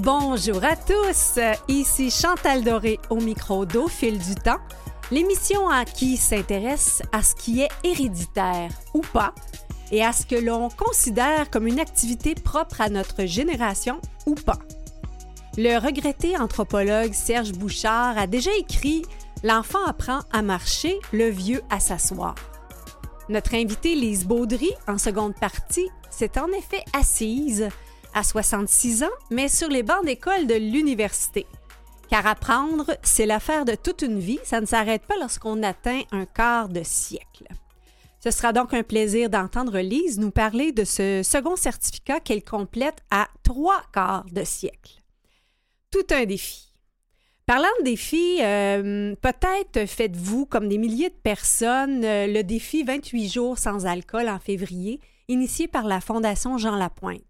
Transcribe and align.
Bonjour 0.00 0.64
à 0.64 0.76
tous, 0.76 1.40
ici 1.66 2.12
Chantal 2.12 2.62
Doré 2.62 3.00
au 3.10 3.16
micro 3.16 3.66
d'Au 3.66 3.88
fil 3.88 4.16
du 4.16 4.36
temps, 4.36 4.60
l'émission 5.10 5.68
à 5.68 5.84
qui 5.84 6.16
s'intéresse 6.16 7.02
à 7.10 7.20
ce 7.20 7.34
qui 7.34 7.62
est 7.62 7.68
héréditaire 7.82 8.70
ou 8.94 9.00
pas 9.00 9.34
et 9.90 10.04
à 10.04 10.12
ce 10.12 10.24
que 10.24 10.36
l'on 10.36 10.68
considère 10.68 11.50
comme 11.50 11.66
une 11.66 11.80
activité 11.80 12.36
propre 12.36 12.80
à 12.80 12.90
notre 12.90 13.24
génération 13.24 14.00
ou 14.26 14.36
pas. 14.36 14.60
Le 15.56 15.84
regretté 15.84 16.38
anthropologue 16.38 17.12
Serge 17.12 17.50
Bouchard 17.50 18.16
a 18.18 18.28
déjà 18.28 18.54
écrit 18.56 19.02
L'enfant 19.42 19.84
apprend 19.84 20.20
à 20.32 20.42
marcher, 20.42 20.96
le 21.12 21.28
vieux 21.28 21.62
à 21.70 21.80
s'asseoir. 21.80 22.36
Notre 23.28 23.56
invitée 23.56 23.96
Lise 23.96 24.26
Baudry, 24.26 24.70
en 24.86 24.96
seconde 24.96 25.34
partie, 25.34 25.88
s'est 26.08 26.38
en 26.38 26.46
effet 26.52 26.84
assise 26.92 27.68
à 28.14 28.22
66 28.22 29.02
ans, 29.02 29.16
mais 29.30 29.48
sur 29.48 29.68
les 29.68 29.82
bancs 29.82 30.04
d'école 30.04 30.46
de 30.46 30.54
l'université. 30.54 31.46
Car 32.10 32.26
apprendre, 32.26 32.96
c'est 33.02 33.26
l'affaire 33.26 33.64
de 33.64 33.74
toute 33.74 34.02
une 34.02 34.18
vie, 34.18 34.40
ça 34.42 34.60
ne 34.60 34.66
s'arrête 34.66 35.02
pas 35.02 35.16
lorsqu'on 35.20 35.62
atteint 35.62 36.02
un 36.10 36.24
quart 36.24 36.68
de 36.68 36.82
siècle. 36.82 37.46
Ce 38.20 38.30
sera 38.30 38.52
donc 38.52 38.74
un 38.74 38.82
plaisir 38.82 39.30
d'entendre 39.30 39.78
Lise 39.78 40.18
nous 40.18 40.30
parler 40.30 40.72
de 40.72 40.84
ce 40.84 41.22
second 41.22 41.54
certificat 41.54 42.20
qu'elle 42.20 42.42
complète 42.42 43.02
à 43.10 43.28
trois 43.44 43.82
quarts 43.92 44.26
de 44.32 44.42
siècle. 44.42 45.02
Tout 45.90 46.06
un 46.10 46.24
défi. 46.24 46.68
Parlant 47.46 47.68
de 47.78 47.84
défis, 47.84 48.38
euh, 48.42 49.14
peut-être 49.22 49.88
faites-vous, 49.88 50.44
comme 50.44 50.68
des 50.68 50.76
milliers 50.76 51.08
de 51.08 51.14
personnes, 51.14 52.04
euh, 52.04 52.26
le 52.26 52.42
défi 52.42 52.82
28 52.82 53.28
jours 53.28 53.58
sans 53.58 53.86
alcool 53.86 54.28
en 54.28 54.38
février, 54.38 55.00
initié 55.28 55.66
par 55.66 55.84
la 55.84 56.02
Fondation 56.02 56.58
Jean 56.58 56.76
Lapointe. 56.76 57.22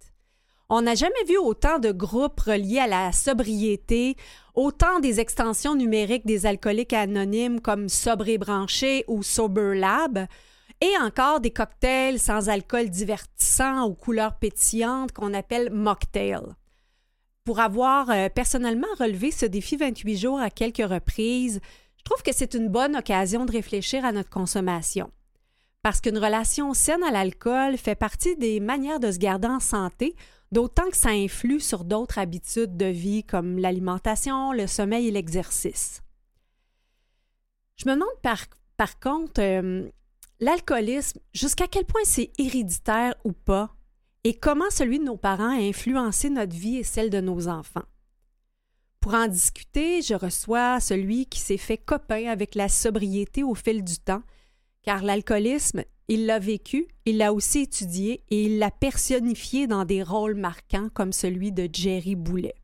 On 0.71 0.83
n'a 0.83 0.95
jamais 0.95 1.25
vu 1.27 1.39
autant 1.39 1.79
de 1.79 1.93
groupes 1.93 2.41
reliés 2.41 2.79
à 2.79 2.87
la 2.87 3.11
sobriété, 3.13 4.17
autant 4.55 5.01
des 5.01 5.19
extensions 5.19 5.75
numériques 5.75 6.27
des 6.27 6.45
alcooliques 6.45 6.93
anonymes 6.93 7.61
comme 7.61 7.89
Sobre 7.89 8.29
et 8.29 8.37
Branché 8.37 9.03
ou 9.09 9.23
Sober 9.23 9.75
Lab, 9.75 10.27
et 10.83 10.93
encore 11.01 11.41
des 11.41 11.53
cocktails 11.53 12.19
sans 12.19 12.51
alcool 12.51 12.91
divertissants 12.91 13.85
aux 13.85 13.95
couleurs 13.95 14.39
pétillantes 14.39 15.13
qu'on 15.13 15.33
appelle 15.33 15.73
mocktails. 15.73 16.55
Pour 17.45 17.61
avoir 17.61 18.11
euh, 18.11 18.29
personnellement 18.29 18.87
relevé 18.99 19.31
ce 19.31 19.47
défi 19.47 19.77
28 19.77 20.17
jours 20.19 20.39
à 20.39 20.51
quelques 20.51 20.87
reprises, 20.87 21.61
je 21.97 22.03
trouve 22.05 22.23
que 22.23 22.35
c'est 22.35 22.53
une 22.53 22.69
bonne 22.69 22.95
occasion 22.95 23.47
de 23.47 23.53
réfléchir 23.53 24.05
à 24.05 24.13
notre 24.13 24.29
consommation. 24.29 25.11
Parce 25.83 26.03
qu'une 26.03 26.19
relation 26.19 26.75
saine 26.75 27.03
à 27.05 27.11
l'alcool 27.11 27.79
fait 27.79 27.95
partie 27.95 28.37
des 28.37 28.61
manières 28.61 29.01
de 29.01 29.11
se 29.11 29.19
garder 29.19 29.49
en 29.49 29.61
santé, 29.61 30.15
d'autant 30.53 30.89
que 30.91 30.97
ça 30.97 31.11
influe 31.11 31.61
sur 31.61 31.85
d'autres 31.85 32.19
habitudes 32.19 32.77
de 32.77 32.87
vie 32.87 33.25
comme 33.25 33.59
l'alimentation, 33.59 34.53
le 34.53 34.67
sommeil 34.67 35.09
et 35.09 35.11
l'exercice. 35.11 36.03
Je 37.77 37.89
me 37.89 37.95
demande 37.95 38.09
par, 38.77 39.01
contre, 39.01 39.41
euh, 39.41 39.89
l'alcoolisme, 40.41 41.21
jusqu'à 41.33 41.69
quel 41.69 41.85
point 41.85 42.01
c'est 42.05 42.33
héréditaire 42.39 43.15
ou 43.25 43.33
pas, 43.33 43.75
et 44.25 44.35
comment 44.35 44.71
celui 44.71 44.99
de 44.99 45.05
nos 45.05 45.17
parents 45.17 45.51
a 45.51 45.61
influencé 45.61 46.29
notre 46.29 46.57
vie 46.57 46.77
et 46.77 46.85
celle 46.85 47.11
de 47.11 47.21
nos 47.21 47.49
enfants? 47.49 47.85
Pour 49.01 49.15
en 49.15 49.29
discuter, 49.29 50.03
je 50.03 50.15
reçois 50.15 50.81
celui 50.81 51.27
qui 51.27 51.39
s'est 51.39 51.57
fait 51.57 51.79
copain 51.79 52.27
avec 52.27 52.55
la 52.57 52.69
sobriété 52.69 53.45
au 53.45 53.55
fil 53.55 53.85
du 53.85 53.99
temps, 53.99 54.23
car 54.83 55.03
l'alcoolisme, 55.03 55.85
il 56.09 56.25
l'a 56.25 56.39
vécu, 56.39 56.89
il 57.05 57.19
l'a 57.19 57.33
aussi 57.35 57.61
étudié 57.61 58.25
et 58.31 58.45
il 58.45 58.59
l'a 58.59 58.71
personnifié 58.71 59.67
dans 59.67 59.85
des 59.85 60.03
rôles 60.03 60.35
marquants 60.35 60.89
comme 60.95 61.13
celui 61.13 61.53
de 61.53 61.69
Jerry 61.71 62.17
Boulet. 62.17 62.55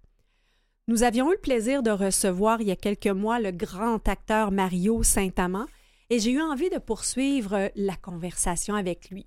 Nous 0.88 1.02
avions 1.02 1.28
eu 1.30 1.34
le 1.34 1.40
plaisir 1.40 1.82
de 1.82 1.90
recevoir 1.90 2.60
il 2.60 2.68
y 2.68 2.72
a 2.72 2.76
quelques 2.76 3.06
mois 3.06 3.40
le 3.40 3.50
grand 3.50 4.06
acteur 4.08 4.50
Mario 4.50 5.02
Saint-Amand 5.02 5.66
et 6.10 6.18
j'ai 6.18 6.32
eu 6.32 6.40
envie 6.40 6.70
de 6.70 6.78
poursuivre 6.78 7.70
la 7.76 7.96
conversation 7.96 8.74
avec 8.74 9.10
lui. 9.10 9.26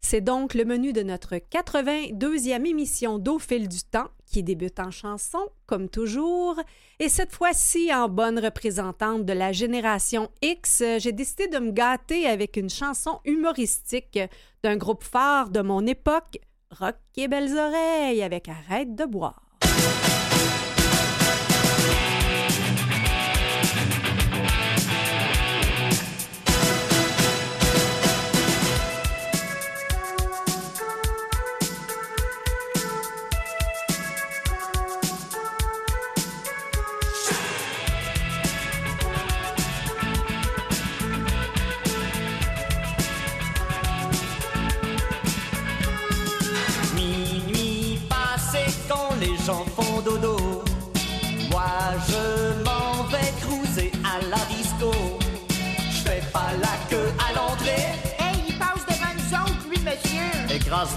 C'est 0.00 0.20
donc 0.20 0.54
le 0.54 0.64
menu 0.64 0.92
de 0.92 1.02
notre 1.02 1.36
82e 1.36 2.66
émission 2.66 3.18
d'Au 3.18 3.38
du 3.38 3.82
temps 3.90 4.10
qui 4.34 4.42
débute 4.42 4.80
en 4.80 4.90
chanson, 4.90 5.38
comme 5.66 5.88
toujours. 5.88 6.56
Et 6.98 7.08
cette 7.08 7.30
fois-ci, 7.30 7.94
en 7.94 8.08
bonne 8.08 8.40
représentante 8.40 9.24
de 9.24 9.32
la 9.32 9.52
génération 9.52 10.28
X, 10.42 10.82
j'ai 10.98 11.12
décidé 11.12 11.46
de 11.46 11.58
me 11.58 11.70
gâter 11.70 12.26
avec 12.26 12.56
une 12.56 12.68
chanson 12.68 13.20
humoristique 13.24 14.18
d'un 14.64 14.76
groupe 14.76 15.04
phare 15.04 15.50
de 15.50 15.60
mon 15.60 15.86
époque, 15.86 16.40
Rock 16.72 16.96
et 17.16 17.28
Belles 17.28 17.56
Oreilles, 17.56 18.24
avec 18.24 18.48
Arrête 18.48 18.96
de 18.96 19.04
boire. 19.04 19.43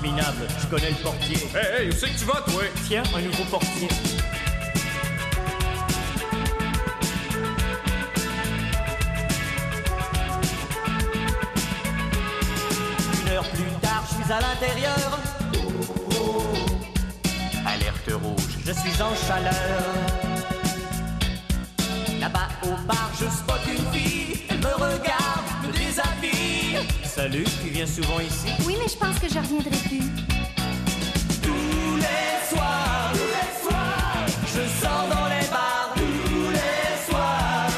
Minable, 0.01 0.47
je 0.59 0.67
connais 0.67 0.89
le 0.89 0.95
portier. 0.95 1.37
Hey, 1.55 1.83
hey, 1.83 1.89
où 1.89 1.91
c'est 1.91 2.09
que 2.09 2.19
tu 2.19 2.25
vas, 2.25 2.41
toi? 2.41 2.63
Tiens, 2.87 3.03
un 3.15 3.21
nouveau 3.21 3.43
portier. 3.45 3.87
Une 13.21 13.29
heure 13.29 13.49
plus 13.49 13.63
tard, 13.81 14.03
je 14.09 14.23
suis 14.23 14.31
à 14.31 14.39
l'intérieur. 14.41 15.19
Alerte 17.65 18.11
rouge. 18.21 18.57
Je 18.65 18.71
suis 18.71 19.01
en 19.01 19.15
chaleur. 19.15 19.83
Là-bas 22.19 22.49
au 22.63 22.87
bar, 22.87 23.09
je 23.19 23.25
spot 23.25 23.61
une 23.67 23.91
fille. 23.93 24.16
Salut, 27.17 27.45
tu 27.63 27.69
viens 27.69 27.87
souvent 27.87 28.19
ici? 28.19 28.45
Oui, 28.63 28.75
mais 28.79 28.87
je 28.87 28.95
pense 28.95 29.17
que 29.17 29.27
je 29.27 29.39
reviendrai 29.39 29.75
plus. 29.89 30.05
Tous 31.41 31.95
les 31.97 32.47
soirs, 32.47 33.11
tous 33.11 33.31
les 33.33 33.51
soirs, 33.59 34.25
je 34.45 34.61
sors 34.79 35.07
dans 35.09 35.25
les 35.25 35.47
bars. 35.49 35.95
Tous 35.95 36.51
les 36.51 37.09
soirs. 37.09 37.69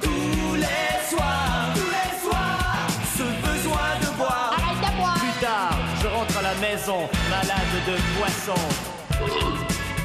Tous 0.00 0.54
les 0.54 1.10
soirs, 1.10 1.72
tous 1.74 1.90
les 1.90 2.12
soirs, 2.22 2.86
ce 3.18 3.24
besoin 3.48 3.88
de 4.00 4.16
boire. 4.16 4.54
Arrête 4.56 4.92
de 4.92 4.96
boire. 4.96 5.18
Plus 5.18 5.44
tard, 5.44 5.76
je 6.00 6.06
rentre 6.06 6.38
à 6.38 6.42
la 6.42 6.54
maison, 6.54 7.08
malade 7.30 7.74
de 7.88 7.96
poisson. 8.16 8.60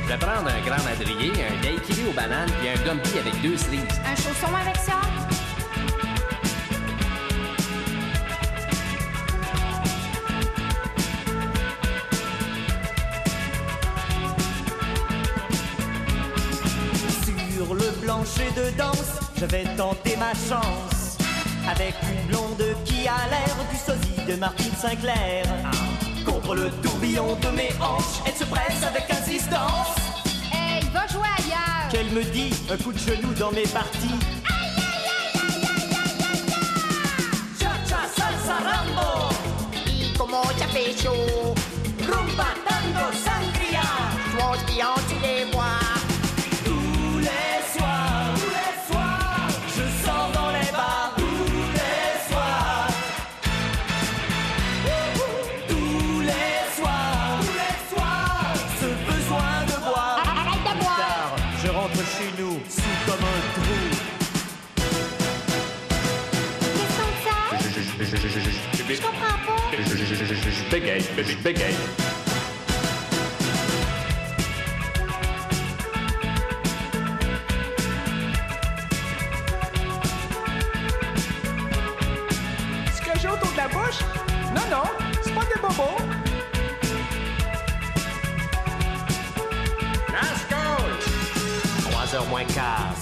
Je 0.03 0.07
vais 0.09 0.17
prendre 0.17 0.49
un 0.49 0.61
grand 0.65 0.83
madrier, 0.83 1.31
un 1.45 1.61
daiquiri 1.61 2.09
aux 2.09 2.13
bananes 2.13 2.49
puis 2.59 2.69
un 2.69 2.83
gumby 2.83 3.19
avec 3.19 3.39
deux 3.43 3.55
cerises. 3.55 3.83
Un 4.03 4.15
chausson 4.15 4.55
avec 4.59 4.77
ça? 4.77 4.99
De 18.55 18.69
danse, 18.77 19.19
je 19.37 19.45
vais 19.45 19.65
tenter 19.75 20.15
ma 20.17 20.33
chance. 20.33 21.17
Avec 21.69 21.95
une 22.03 22.27
blonde 22.27 22.63
qui 22.85 23.07
a 23.07 23.27
l'air 23.29 23.55
du 23.69 23.77
sosie 23.77 24.25
de 24.27 24.35
Martine 24.35 24.73
Sinclair. 24.79 25.43
Contre 26.25 26.55
le 26.55 26.69
tourbillon 26.81 27.35
de 27.41 27.49
mes 27.49 27.69
hanches, 27.81 28.21
elle 28.25 28.33
se 28.33 28.45
presse 28.45 28.83
avec 28.83 29.11
insistance. 29.11 29.95
Hey, 30.53 30.83
va 30.93 31.05
jouer 31.07 31.27
ailleurs. 31.37 31.89
Qu'elle 31.91 32.09
me 32.11 32.23
dit 32.23 32.53
un 32.71 32.77
coup 32.77 32.93
de 32.93 32.99
genou 32.99 33.33
dans 33.33 33.51
mes 33.51 33.67
parties. 33.67 34.19
Cha-cha, 37.59 38.01
salsa, 38.15 38.57
rambo. 38.63 39.33
Y 39.85 40.13
como 40.17 40.41
ya 40.57 40.67
chaud, 41.01 41.55
Rumba, 42.07 42.53
tango, 42.67 43.11
sangria. 43.25 44.15
tu 44.67 44.81
chez 62.05 62.29
nous 62.39 62.59
sous 62.69 62.81
comme 63.05 63.25
un 63.25 63.41
trou. 63.55 63.81
Qu'est-ce 67.49 68.11
que 68.11 68.17
ça? 68.17 68.29
Je 68.87 69.01
comprends 69.01 69.39
pas. 69.45 69.61
Je 69.71 70.71
bégaye, 70.71 71.01
je 71.17 71.37
bégaye. 71.43 71.75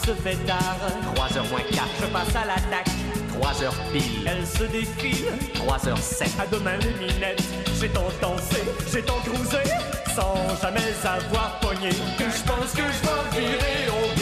Se 0.06 0.14
fait 0.16 0.36
tard, 0.46 0.60
3h 1.16 1.50
moins 1.50 1.62
4, 1.62 1.88
je 2.02 2.06
passe 2.08 2.36
à 2.36 2.46
l'attaque. 2.46 2.90
3h 3.40 3.72
pile, 3.94 4.28
Elle 4.28 4.46
se 4.46 4.64
défile, 4.66 5.28
3h07. 5.56 6.42
à 6.42 6.48
demain 6.48 6.76
les 6.78 6.94
minettes. 7.08 7.42
J'ai 7.80 7.88
tant 7.88 8.10
dansé, 8.22 8.64
j'ai 8.92 9.02
tant 9.02 9.20
cruisé, 9.20 9.64
sans 10.14 10.36
jamais 10.62 10.94
avoir 11.06 11.58
pogné. 11.62 11.90
Que 12.18 12.26
je 12.26 12.44
pense 12.44 12.74
que 12.74 12.82
je 12.82 13.40
vais 13.40 13.48
virer 13.48 13.90
au 13.90 14.13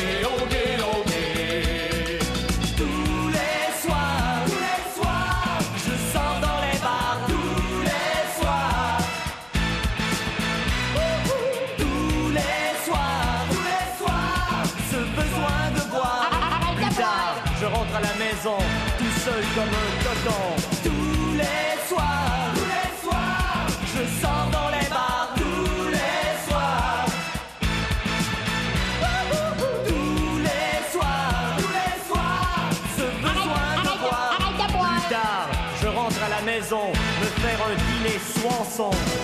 me 37.19 37.25
faire 37.41 37.59
un 37.65 37.75
dîner 37.75 38.19
soinçon. 38.19 39.20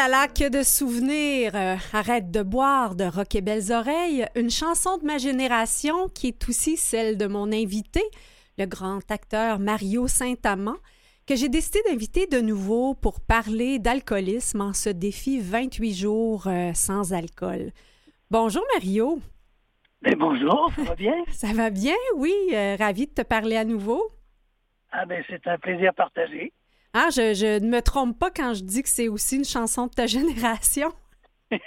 Là 0.00 0.08
là, 0.08 0.28
que 0.28 0.48
de 0.48 0.62
souvenirs! 0.62 1.54
Euh, 1.54 1.76
Arrête 1.92 2.30
de 2.30 2.42
boire 2.42 2.94
de 2.94 3.04
Rock 3.04 3.34
et 3.34 3.42
Belles 3.42 3.70
Oreilles, 3.70 4.24
une 4.34 4.48
chanson 4.48 4.96
de 4.96 5.04
ma 5.04 5.18
génération 5.18 6.08
qui 6.08 6.28
est 6.28 6.48
aussi 6.48 6.78
celle 6.78 7.18
de 7.18 7.26
mon 7.26 7.52
invité, 7.52 8.00
le 8.56 8.64
grand 8.64 9.10
acteur 9.10 9.58
Mario 9.58 10.08
Saint-Amand, 10.08 10.78
que 11.26 11.36
j'ai 11.36 11.50
décidé 11.50 11.80
d'inviter 11.86 12.26
de 12.26 12.40
nouveau 12.40 12.94
pour 12.94 13.20
parler 13.20 13.78
d'alcoolisme 13.78 14.62
en 14.62 14.72
ce 14.72 14.88
défi 14.88 15.38
28 15.38 15.94
jours 15.94 16.46
euh, 16.46 16.72
sans 16.72 17.12
alcool. 17.12 17.70
Bonjour 18.30 18.64
Mario, 18.72 19.20
Ben 20.00 20.14
bonjour, 20.18 20.72
ça 20.76 20.82
va 20.82 20.94
bien? 20.94 21.24
ça 21.30 21.52
va 21.52 21.68
bien? 21.68 21.96
Oui, 22.16 22.32
euh, 22.54 22.74
ravi 22.78 23.06
de 23.06 23.12
te 23.12 23.22
parler 23.22 23.56
à 23.56 23.66
nouveau. 23.66 24.02
Ah 24.92 25.04
ben 25.04 25.22
c'est 25.28 25.46
un 25.46 25.58
plaisir 25.58 25.92
partagé. 25.92 26.54
Ah, 26.92 27.08
je, 27.10 27.34
je 27.34 27.60
ne 27.60 27.68
me 27.68 27.80
trompe 27.82 28.18
pas 28.18 28.30
quand 28.30 28.54
je 28.54 28.62
dis 28.62 28.82
que 28.82 28.88
c'est 28.88 29.08
aussi 29.08 29.36
une 29.36 29.44
chanson 29.44 29.86
de 29.86 29.92
ta 29.92 30.06
génération. 30.06 30.92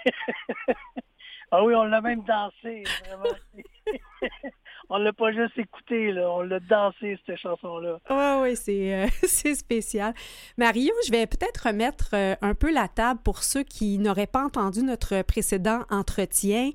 Ah 1.56 1.64
oui, 1.64 1.76
on 1.76 1.84
l'a 1.84 2.02
même 2.02 2.24
dansé, 2.24 2.84
vraiment. 3.06 3.30
on 4.90 4.98
l'a 4.98 5.14
pas 5.14 5.32
juste 5.32 5.56
écouté, 5.56 6.12
là, 6.12 6.28
on 6.32 6.42
l'a 6.42 6.60
dansé, 6.60 7.16
cette 7.28 7.38
chanson-là. 7.38 8.00
Oui, 8.10 8.42
oui, 8.42 8.56
c'est 8.56 8.96
euh, 8.96 9.08
c'est 9.22 9.54
spécial. 9.54 10.16
Mario, 10.58 10.92
je 11.06 11.12
vais 11.12 11.28
peut-être 11.28 11.68
remettre 11.68 12.10
euh, 12.16 12.36
un 12.42 12.56
peu 12.56 12.74
la 12.74 12.88
table 12.88 13.20
pour 13.24 13.44
ceux 13.44 13.62
qui 13.62 14.00
n'auraient 14.00 14.26
pas 14.26 14.44
entendu 14.44 14.82
notre 14.82 15.22
précédent 15.22 15.82
entretien. 15.92 16.72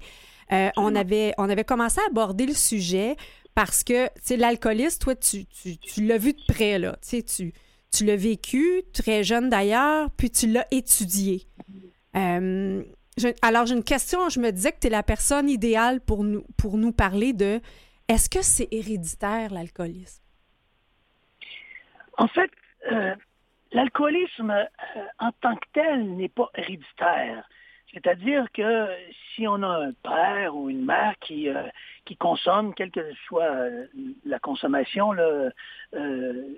Euh, 0.53 0.71
on, 0.77 0.95
avait, 0.95 1.35
on 1.39 1.51
avait 1.51 1.65
commencé 1.65 2.01
à 2.01 2.07
aborder 2.09 2.47
le 2.47 2.55
sujet 2.55 3.17
parce 3.57 3.83
que, 3.83 4.07
tu 4.07 4.13
sais, 4.23 4.37
l'alcoolisme, 4.37 5.01
toi, 5.01 5.17
tu, 5.17 5.45
tu, 5.47 5.77
tu 5.79 6.07
l'as 6.07 6.19
vu 6.19 6.35
de 6.35 6.43
près, 6.47 6.79
là. 6.79 6.93
Tu 7.03 7.09
sais, 7.09 7.23
tu, 7.25 7.53
tu 7.91 8.05
l'as 8.05 8.17
vécu, 8.17 8.83
très 8.93 9.25
jeune 9.25 9.49
d'ailleurs, 9.49 10.11
puis 10.17 10.31
tu 10.31 10.47
l'as 10.47 10.67
étudié. 10.71 11.47
Euh, 12.17 12.83
alors, 13.43 13.67
j'ai 13.67 13.75
une 13.75 13.85
question. 13.85 14.29
Je 14.29 14.41
me 14.41 14.51
disais 14.51 14.73
que 14.73 14.79
tu 14.81 14.87
es 14.87 14.91
la 14.91 15.03
personne 15.03 15.49
idéale 15.49 16.01
pour 16.01 16.25
nous, 16.25 16.45
pour 16.57 16.77
nous 16.77 16.93
parler 16.93 17.33
de 17.33 17.61
est-ce 18.09 18.31
que 18.31 18.43
c'est 18.43 18.69
héréditaire, 18.71 19.53
l'alcoolisme? 19.53 20.23
En 22.17 22.29
fait, 22.29 22.51
euh, 22.91 23.15
l'alcoolisme 23.73 24.51
euh, 24.51 24.65
en 25.19 25.31
tant 25.41 25.57
que 25.57 25.67
tel 25.73 26.17
n'est 26.17 26.29
pas 26.29 26.51
héréditaire. 26.55 27.49
C'est-à-dire 27.93 28.45
que 28.53 28.89
si 29.35 29.49
on 29.49 29.63
a 29.63 29.87
un 29.87 29.93
père 29.93 30.55
ou 30.55 30.69
une 30.69 30.85
mère 30.85 31.15
qui, 31.21 31.49
euh, 31.49 31.63
qui 32.05 32.17
consomme, 32.17 32.75
quelle 32.75 32.91
que 32.91 33.13
soit 33.27 33.45
euh, 33.45 33.87
la 34.25 34.39
consommation, 34.39 35.13
là, 35.13 35.49
euh, 35.95 36.55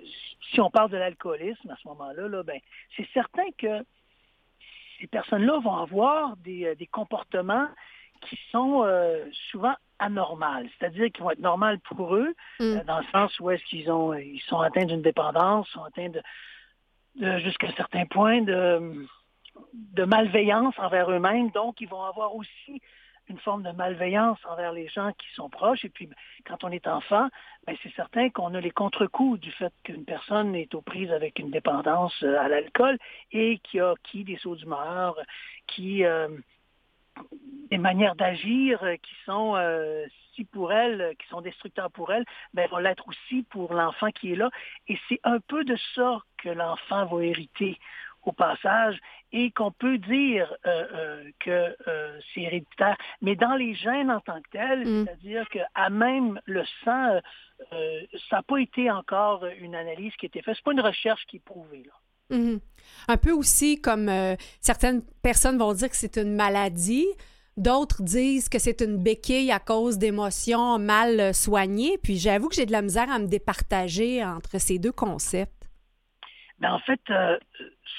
si 0.51 0.59
on 0.59 0.69
parle 0.69 0.91
de 0.91 0.97
l'alcoolisme 0.97 1.69
à 1.69 1.75
ce 1.81 1.87
moment-là, 1.87 2.27
là, 2.27 2.43
ben, 2.43 2.59
c'est 2.97 3.07
certain 3.13 3.45
que 3.57 3.83
ces 4.99 5.07
personnes-là 5.07 5.59
vont 5.59 5.77
avoir 5.77 6.35
des, 6.37 6.65
euh, 6.65 6.75
des 6.75 6.87
comportements 6.87 7.67
qui 8.27 8.37
sont 8.51 8.83
euh, 8.83 9.25
souvent 9.49 9.73
anormaux, 9.99 10.67
c'est-à-dire 10.77 11.11
qui 11.11 11.21
vont 11.21 11.31
être 11.31 11.39
normaux 11.39 11.77
pour 11.85 12.15
eux, 12.15 12.33
Mm. 12.59 12.63
euh, 12.63 12.83
dans 12.83 12.99
le 12.99 13.05
sens 13.11 13.39
où 13.39 13.49
est-ce 13.51 13.63
qu'ils 13.65 13.89
ont 13.89 14.13
ils 14.13 14.41
sont 14.47 14.59
atteints 14.59 14.85
d'une 14.85 15.01
dépendance, 15.01 15.67
sont 15.69 15.83
atteints 15.83 16.09
de, 16.09 16.21
de 17.15 17.37
jusqu'à 17.39 17.67
un 17.67 17.73
certain 17.73 18.05
point 18.05 18.41
de, 18.41 19.07
de 19.73 20.03
malveillance 20.03 20.75
envers 20.77 21.09
eux-mêmes, 21.11 21.49
donc 21.51 21.81
ils 21.81 21.87
vont 21.87 22.03
avoir 22.03 22.35
aussi 22.35 22.81
une 23.31 23.39
forme 23.39 23.63
de 23.63 23.71
malveillance 23.71 24.39
envers 24.49 24.73
les 24.73 24.87
gens 24.89 25.11
qui 25.13 25.27
sont 25.35 25.49
proches. 25.49 25.85
Et 25.85 25.89
puis, 25.89 26.09
quand 26.45 26.63
on 26.63 26.69
est 26.69 26.87
enfant, 26.87 27.29
ben, 27.65 27.75
c'est 27.81 27.93
certain 27.95 28.29
qu'on 28.29 28.53
a 28.55 28.59
les 28.59 28.71
contre-coups 28.71 29.39
du 29.39 29.51
fait 29.51 29.73
qu'une 29.83 30.05
personne 30.05 30.55
est 30.55 30.73
aux 30.75 30.81
prises 30.81 31.11
avec 31.11 31.39
une 31.39 31.49
dépendance 31.49 32.13
euh, 32.23 32.39
à 32.39 32.47
l'alcool 32.47 32.97
et 33.31 33.59
qui 33.59 33.79
a 33.79 33.93
qui 34.03 34.23
des 34.23 34.37
sauts 34.37 34.55
d'humeur, 34.55 35.15
qui 35.67 36.03
euh, 36.03 36.27
des 37.69 37.77
manières 37.77 38.15
d'agir 38.15 38.83
euh, 38.83 38.95
qui 38.97 39.13
sont 39.25 39.55
si 40.35 40.45
pour 40.45 40.71
elle, 40.71 41.13
qui 41.19 41.27
sont 41.27 41.41
destructeurs 41.41 41.91
pour 41.91 42.11
elle, 42.11 42.25
ben 42.53 42.67
vont 42.69 42.77
l'être 42.77 43.07
aussi 43.07 43.43
pour 43.43 43.73
l'enfant 43.73 44.11
qui 44.11 44.31
est 44.31 44.35
là. 44.35 44.49
Et 44.87 44.97
c'est 45.07 45.19
un 45.23 45.39
peu 45.39 45.63
de 45.63 45.77
ça 45.95 46.21
que 46.37 46.49
l'enfant 46.49 47.05
va 47.05 47.23
hériter 47.23 47.77
au 48.23 48.31
passage 48.31 48.97
et 49.33 49.51
qu'on 49.51 49.71
peut 49.71 49.97
dire 49.97 50.53
euh, 50.65 50.85
euh, 50.93 51.23
que 51.39 51.75
euh, 51.87 52.19
c'est 52.33 52.41
héréditaire. 52.41 52.97
Mais 53.21 53.35
dans 53.35 53.55
les 53.55 53.73
gènes 53.75 54.11
en 54.11 54.19
tant 54.19 54.41
que 54.41 54.49
tels, 54.51 54.87
Mm. 54.87 55.05
c'est-à-dire 55.05 55.49
qu'à 55.49 55.89
même 55.89 56.39
le 56.45 56.63
sang, 56.83 57.19
ça 57.69 58.37
n'a 58.37 58.43
pas 58.43 58.57
été 58.57 58.89
encore 58.89 59.45
une 59.59 59.75
analyse 59.75 60.13
qui 60.15 60.25
a 60.25 60.27
été 60.27 60.41
faite. 60.41 60.55
C'est 60.55 60.63
pas 60.63 60.71
une 60.71 60.81
recherche 60.81 61.25
qui 61.27 61.37
est 61.37 61.45
prouvée. 61.45 61.83
Là. 61.85 62.37
Mhm. 62.37 62.59
Un 63.07 63.17
peu 63.17 63.31
aussi 63.31 63.79
comme 63.79 64.09
certaines 64.59 65.03
personnes 65.21 65.57
vont 65.57 65.73
dire 65.73 65.89
que 65.89 65.95
c'est 65.95 66.17
une 66.17 66.33
maladie, 66.33 67.05
d'autres 67.57 68.01
disent 68.01 68.49
que 68.49 68.57
c'est 68.57 68.81
une 68.81 68.97
béquille 68.97 69.51
à 69.51 69.59
cause 69.59 69.97
d'émotions 69.97 70.79
mal 70.79 71.35
soignées. 71.35 71.99
Puis 72.01 72.17
j'avoue 72.17 72.49
que 72.49 72.55
j'ai 72.55 72.65
de 72.65 72.71
la 72.71 72.81
misère 72.81 73.11
à 73.11 73.19
me 73.19 73.27
départager 73.27 74.23
entre 74.23 74.59
ces 74.59 74.79
deux 74.79 74.93
concepts. 74.93 75.60
Mais 76.61 76.67
en 76.67 76.79
fait, 76.79 77.01
euh, 77.09 77.39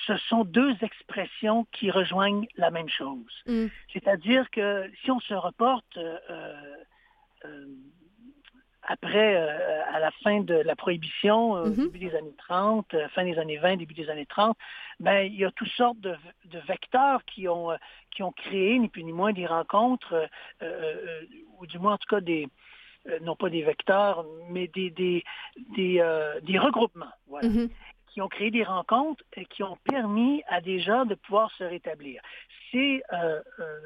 ce 0.07 0.17
sont 0.29 0.45
deux 0.45 0.75
expressions 0.83 1.67
qui 1.73 1.91
rejoignent 1.91 2.47
la 2.57 2.71
même 2.71 2.89
chose. 2.89 3.43
Mm. 3.47 3.67
C'est-à-dire 3.93 4.49
que 4.51 4.89
si 5.03 5.11
on 5.11 5.19
se 5.19 5.35
reporte 5.35 5.97
euh, 5.97 6.17
euh, 7.45 7.67
après, 8.85 9.37
à 9.37 9.99
la 10.01 10.11
fin 10.23 10.41
de 10.41 10.55
la 10.55 10.75
prohibition, 10.75 11.57
Mhm. 11.57 11.91
début 11.91 11.99
des 11.99 12.15
années 12.17 12.35
30, 12.39 12.95
euh, 12.95 13.09
fin 13.11 13.25
des 13.25 13.39
années 13.39 13.59
20, 13.59 13.77
début 13.77 13.95
des 13.95 14.11
années 14.11 14.27
30, 14.27 14.57
ben, 14.99 15.21
il 15.27 15.35
y 15.37 15.45
a 15.45 15.51
toutes 15.53 15.69
sortes 15.69 16.01
de, 16.01 16.17
de 16.47 16.59
vecteurs 16.61 17.25
qui 17.25 17.49
ont, 17.49 17.71
qui 18.11 18.23
ont 18.23 18.33
créé, 18.33 18.79
ni 18.79 18.89
plus 18.89 19.05
ni 19.05 19.13
moins, 19.13 19.33
des 19.33 19.47
rencontres, 19.47 20.29
ou 21.59 21.67
du 21.67 21.79
moins 21.79 21.95
en 21.95 21.99
tout 21.99 22.09
cas 22.09 22.21
des, 22.21 22.49
non 23.23 23.37
pas 23.37 23.51
des 23.51 23.63
vecteurs, 23.63 24.25
mais 24.51 24.69
des, 24.69 24.91
des, 24.91 25.25
des, 25.77 25.99
euh, 26.01 26.41
des 26.41 26.59
regroupements. 26.59 27.13
Voilà 27.27 27.49
Mhm. 27.49 27.69
Qui 28.13 28.21
ont 28.21 28.29
créé 28.29 28.51
des 28.51 28.65
rencontres 28.65 29.25
et 29.37 29.47
qui 29.47 29.63
ont 29.63 29.79
permis 29.85 30.43
à 30.49 30.61
des 30.61 30.81
gens 30.81 31.05
de 31.07 31.15
pouvoir 31.15 31.51
se 31.53 31.65
rétablir. 31.65 32.23
Ces 32.71 33.03
euh, 33.13 33.41
euh, 33.59 33.81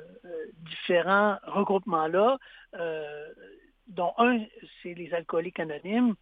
différents 0.58 1.38
regroupements-là, 1.44 2.38
euh, 2.74 3.28
dont 3.86 4.12
un, 4.18 4.40
c'est 4.82 4.94
les 4.94 5.14
alcooliques 5.14 5.60
anonymes, 5.60 6.14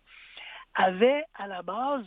avaient 0.74 1.24
à 1.34 1.46
la 1.46 1.62
base 1.62 2.04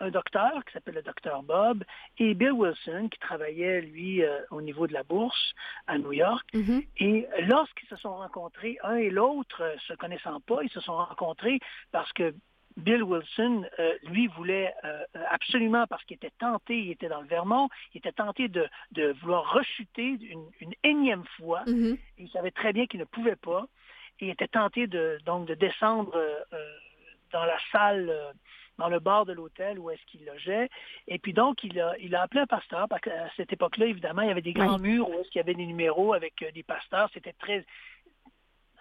un 0.00 0.10
docteur 0.10 0.64
qui 0.64 0.72
s'appelle 0.72 0.94
le 0.94 1.02
docteur 1.02 1.42
Bob 1.42 1.84
et 2.18 2.34
Bill 2.34 2.52
Wilson 2.52 3.08
qui 3.10 3.18
travaillait, 3.18 3.80
lui, 3.80 4.22
euh, 4.22 4.40
au 4.50 4.60
niveau 4.60 4.86
de 4.86 4.92
la 4.92 5.02
bourse 5.02 5.52
à 5.86 5.98
New 5.98 6.12
York. 6.12 6.46
Mhm. 6.54 6.82
Et 6.98 7.26
lorsqu'ils 7.46 7.88
se 7.88 7.96
sont 7.96 8.16
rencontrés, 8.16 8.78
un 8.82 8.96
et 8.96 9.10
l'autre, 9.10 9.62
se 9.86 9.94
connaissant 9.94 10.40
pas, 10.40 10.62
ils 10.62 10.70
se 10.70 10.80
sont 10.80 10.96
rencontrés 10.96 11.58
parce 11.92 12.12
que 12.12 12.34
Bill 12.78 13.02
Wilson, 13.02 13.66
euh, 13.80 13.94
lui, 14.04 14.28
voulait 14.28 14.72
euh, 14.84 15.04
absolument, 15.30 15.86
parce 15.88 16.04
qu'il 16.04 16.16
était 16.16 16.32
tenté, 16.38 16.78
il 16.78 16.90
était 16.92 17.08
dans 17.08 17.20
le 17.20 17.26
Vermont, 17.26 17.68
il 17.92 17.98
était 17.98 18.12
tenté 18.12 18.48
de, 18.48 18.68
de 18.92 19.14
vouloir 19.20 19.52
rechuter 19.52 20.16
une, 20.34 20.46
une 20.60 20.74
énième 20.84 21.24
fois. 21.36 21.62
Mhm. 21.66 21.98
Il 22.18 22.30
savait 22.30 22.52
très 22.52 22.72
bien 22.72 22.86
qu'il 22.86 23.00
ne 23.00 23.04
pouvait 23.04 23.36
pas. 23.36 23.66
Et 24.20 24.26
il 24.26 24.30
était 24.30 24.48
tenté 24.48 24.86
de, 24.86 25.18
donc 25.26 25.46
de 25.46 25.54
descendre 25.54 26.12
euh, 26.14 26.40
dans 27.32 27.44
la 27.44 27.58
salle, 27.72 28.12
dans 28.78 28.88
le 28.88 29.00
bar 29.00 29.26
de 29.26 29.32
l'hôtel 29.32 29.78
où 29.78 29.90
est-ce 29.90 30.04
qu'il 30.06 30.24
logeait. 30.24 30.68
Et 31.08 31.18
puis 31.18 31.32
donc, 31.32 31.62
il 31.64 31.80
a, 31.80 31.94
il 31.98 32.14
a 32.14 32.22
appelé 32.22 32.40
un 32.40 32.46
pasteur, 32.46 32.88
parce 32.88 33.02
qu'à 33.02 33.28
cette 33.36 33.52
époque-là, 33.52 33.86
évidemment, 33.86 34.22
il 34.22 34.28
y 34.28 34.30
avait 34.30 34.40
des 34.40 34.52
grands 34.52 34.78
murs 34.78 35.08
où 35.08 35.14
est-ce 35.14 35.30
qu'il 35.30 35.40
y 35.40 35.42
avait 35.42 35.54
des 35.54 35.66
numéros 35.66 36.14
avec 36.14 36.34
des 36.54 36.62
pasteurs. 36.62 37.10
C'était 37.12 37.34
très... 37.34 37.64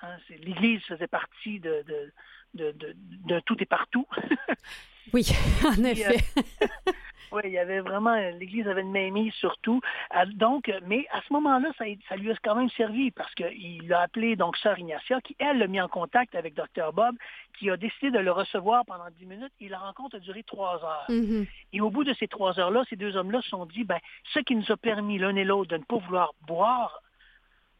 hein, 0.01 0.17
L'Église 0.29 0.83
faisait 0.83 1.07
partie 1.07 1.59
de, 1.59 1.83
de, 1.87 2.13
de, 2.57 2.71
de- 2.73 2.95
de 3.25 3.39
tout 3.41 3.55
et 3.61 3.65
partout. 3.65 4.05
Oui, 5.13 5.25
en 5.65 5.71
Puis, 5.71 6.01
effet. 6.01 6.17
Oui, 7.31 7.41
il 7.45 7.51
y 7.51 7.57
avait 7.57 7.79
vraiment, 7.81 8.15
l'Église 8.39 8.67
avait 8.69 8.81
une 8.81 8.91
mainmise 8.91 9.33
sur 9.35 9.57
tout. 9.59 9.79
Euh, 10.15 10.25
Donc, 10.35 10.67
euh, 10.69 10.79
mais 10.85 11.05
à 11.11 11.21
ce 11.27 11.31
moment-là, 11.33 11.69
ça, 11.77 11.85
ça 12.09 12.15
lui 12.17 12.29
a 12.31 12.35
quand 12.43 12.55
même 12.55 12.69
servi 12.71 13.11
parce 13.11 13.33
qu'il 13.35 13.93
a 13.93 14.01
appelé 14.01 14.35
donc 14.37 14.55
Sœur 14.57 14.77
Ignacia, 14.79 15.19
qui, 15.21 15.35
elle, 15.39 15.59
l'a 15.59 15.67
mis 15.67 15.79
en 15.81 15.87
contact 15.89 16.35
avec 16.35 16.55
Dr. 16.55 16.91
Bob, 16.93 17.15
qui 17.57 17.69
a 17.69 17.75
décidé 17.77 18.11
de 18.11 18.19
le 18.19 18.31
recevoir 18.31 18.85
pendant 18.85 19.09
dix 19.17 19.25
minutes 19.25 19.51
et 19.61 19.67
la 19.69 19.79
rencontre 19.79 20.17
a 20.17 20.19
duré 20.19 20.43
trois 20.43 20.75
heures. 20.83 21.05
Mhm. 21.09 21.45
Et 21.73 21.79
au 21.81 21.89
bout 21.89 22.03
de 22.05 22.13
ces 22.13 22.27
trois 22.29 22.57
heures-là, 22.59 22.83
ces 22.89 22.95
deux 22.97 23.15
hommes-là 23.17 23.41
se 23.41 23.49
sont 23.49 23.65
dit, 23.65 23.83
ben, 23.85 23.99
ce 24.33 24.39
qui 24.39 24.55
nous 24.55 24.69
a 24.71 24.77
permis 24.77 25.17
l'un 25.19 25.35
et 25.37 25.43
l'autre 25.45 25.69
de 25.71 25.77
ne 25.77 25.83
pas 25.83 25.97
vouloir 25.99 26.33
boire 26.47 27.01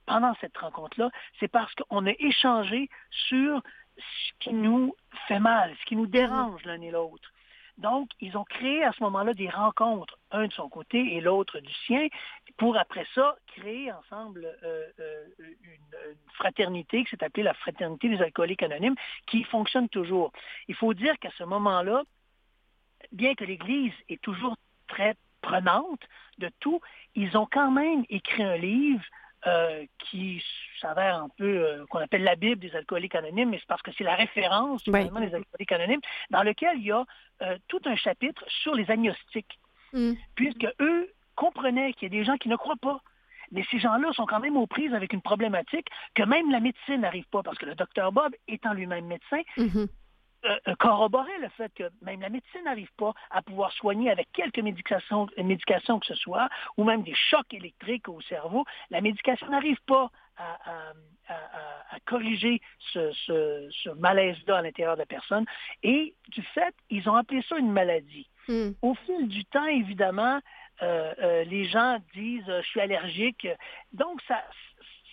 pendant 0.06 0.34
cette 0.40 0.58
rencontre-là, 0.58 1.10
c'est 1.40 1.50
parce 1.50 1.74
qu'on 1.76 2.06
a 2.06 2.12
échangé 2.20 2.90
sur 3.30 3.62
ce 3.98 4.34
qui 4.39 4.54
nous 4.54 4.96
fait 5.27 5.39
mal, 5.39 5.75
ce 5.80 5.86
qui 5.86 5.96
nous 5.96 6.08
dérange 6.08 6.63
l'un 6.66 6.82
et 6.82 6.92
l'autre. 6.92 7.32
Donc, 7.77 8.10
ils 8.22 8.36
ont 8.36 8.44
créé 8.44 8.84
à 8.84 8.92
ce 8.92 9.04
moment-là 9.04 9.34
des 9.34 9.50
rencontres, 9.50 10.18
un 10.32 10.48
de 10.48 10.54
son 10.54 10.68
côté 10.68 11.16
et 11.16 11.22
l'autre 11.22 11.60
du 11.60 11.74
sien, 11.86 12.08
pour 12.58 12.75
après 12.75 13.06
ça 13.13 13.36
créer 13.46 13.92
ensemble 13.92 14.46
euh, 14.63 14.88
euh, 15.00 15.25
une, 15.39 15.72
une 15.72 16.16
fraternité 16.34 17.04
qui 17.04 17.12
s'est 17.12 17.24
appelée 17.24 17.44
la 17.44 17.54
Fraternité 17.54 18.10
des 18.10 18.22
alcooliques 18.22 18.63
anonymes, 18.63 18.96
qui 19.27 19.44
fonctionne 19.44 19.89
toujours. 19.89 20.32
Il 20.68 20.75
faut 20.75 20.96
dire 20.96 21.20
qu'à 21.20 21.30
ce 21.38 21.44
moment-là, 21.44 22.01
bien 23.12 23.36
que 23.36 23.46
l'Église 23.46 23.94
est 24.10 24.22
toujours 24.22 24.58
très 24.88 25.16
prenante 25.42 26.01
de 26.39 26.50
tout, 26.60 26.82
ils 27.16 27.38
ont 27.38 27.48
quand 27.50 27.72
même 27.72 28.06
écrit 28.10 28.44
un 28.44 28.58
livre 28.58 29.04
euh, 29.48 29.86
qui 30.00 30.44
s'avère 30.82 31.16
un 31.16 31.30
peu, 31.38 31.46
euh, 31.66 31.86
qu'on 31.89 32.00
appelle 32.00 32.24
la 32.24 32.36
Bible 32.36 32.60
des 32.62 32.75
alcooliques 32.75 33.16
anonymes, 33.16 33.50
mais 33.50 33.58
c'est 33.60 33.68
parce 33.68 33.82
que 33.82 33.92
c'est 33.98 34.04
la 34.04 34.16
référence 34.16 34.82
Oui. 34.88 35.00
finalement 35.00 35.22
des 35.22 35.34
alcooliques 35.34 35.72
anonymes, 35.72 36.01
dans 36.30 36.44
lequel 36.44 36.77
il 36.77 36.84
y 36.86 36.92
a 36.92 37.04
euh, 37.42 37.58
tout 37.68 37.82
un 37.86 37.96
chapitre 37.96 38.44
sur 38.48 38.74
les 38.75 38.89
agnostiques, 38.92 39.60
Mm. 39.94 40.13
puisque 40.36 40.68
eux 40.82 41.10
comprenaient 41.36 41.94
qu'il 41.94 42.12
y 42.12 42.16
a 42.16 42.20
des 42.20 42.25
gens 42.25 42.36
qui 42.38 42.50
ne 42.50 42.58
croient 42.58 42.75
pas. 42.82 43.00
Mais 43.54 43.63
ces 43.72 43.80
gens-là 43.80 44.12
sont 44.12 44.25
quand 44.25 44.42
même 44.42 44.58
aux 44.58 44.68
prises 44.68 44.94
avec 44.94 45.13
une 45.13 45.22
problématique 45.22 45.88
que 46.13 46.24
même 46.24 46.51
la 46.51 46.60
médecine 46.60 47.00
n'arrive 47.01 47.25
pas, 47.32 47.42
parce 47.42 47.58
que 47.58 47.66
le 47.66 47.75
docteur 47.75 48.12
Bob, 48.12 48.34
étant 48.50 48.74
lui-même 48.74 49.06
médecin, 49.06 49.42
Mhm. 49.58 49.70
euh, 49.77 49.88
euh, 50.46 50.75
corroborait 50.79 51.38
le 51.39 51.50
fait 51.50 51.74
que 51.74 51.89
même 52.01 52.22
la 52.22 52.29
médecine 52.29 52.63
n'arrive 52.65 52.91
pas 52.98 53.13
à 53.32 53.41
pouvoir 53.41 53.72
soigner 53.74 54.10
avec 54.12 54.32
quelques 54.34 54.60
médications, 54.60 55.27
euh, 55.38 55.44
médications 55.44 56.00
que 56.00 56.06
ce 56.06 56.15
soit, 56.15 56.50
ou 56.77 56.84
même 56.84 57.03
des 57.03 57.15
chocs 57.15 57.53
électriques 57.53 58.08
au 58.10 58.22
cerveau. 58.22 58.63
La 58.89 59.01
médication 59.01 59.50
n'arrive 59.50 59.79
pas 59.88 60.10
à, 60.38 60.53
à- 60.70 60.94
à- 61.29 61.96
à- 61.96 62.00
corriger 62.06 62.62
ce, 62.94 63.12
ce- 63.13 63.67
ce 63.72 63.89
malaise-là 63.89 64.58
à 64.58 64.62
l'intérieur 64.62 64.96
de 64.96 65.00
la 65.01 65.06
personne. 65.08 65.46
Et 65.84 66.13
du 66.29 66.41
fait, 66.44 66.74
ils 66.89 67.10
ont 67.10 67.15
appelé 67.15 67.41
ça 67.50 67.58
une 67.58 67.72
maladie. 67.72 68.29
Mm. 68.48 68.70
Au 68.82 68.94
fil 68.94 69.27
du 69.27 69.44
temps, 69.46 69.65
évidemment, 69.65 70.39
euh, 70.84 71.13
euh, 71.20 71.44
les 71.46 71.65
gens 71.65 71.98
disent 72.13 72.48
euh, 72.48 72.62
je 72.62 72.67
suis 72.67 72.79
allergique. 72.79 73.48
Donc, 73.94 74.22
ça, 74.27 74.41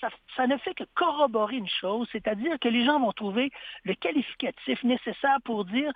ça, 0.05 0.17
ça 0.37 0.47
ne 0.47 0.57
fait 0.59 0.75
que 0.75 0.85
corroborer 0.95 1.57
une 1.57 1.69
chose, 1.69 2.09
c'est-à-dire 2.13 2.59
que 2.59 2.69
les 2.69 2.85
gens 2.85 3.01
vont 3.01 3.13
trouver 3.13 3.51
le 3.85 3.95
qualificatif 3.95 4.83
nécessaire 4.83 5.39
pour 5.45 5.65
dire 5.65 5.93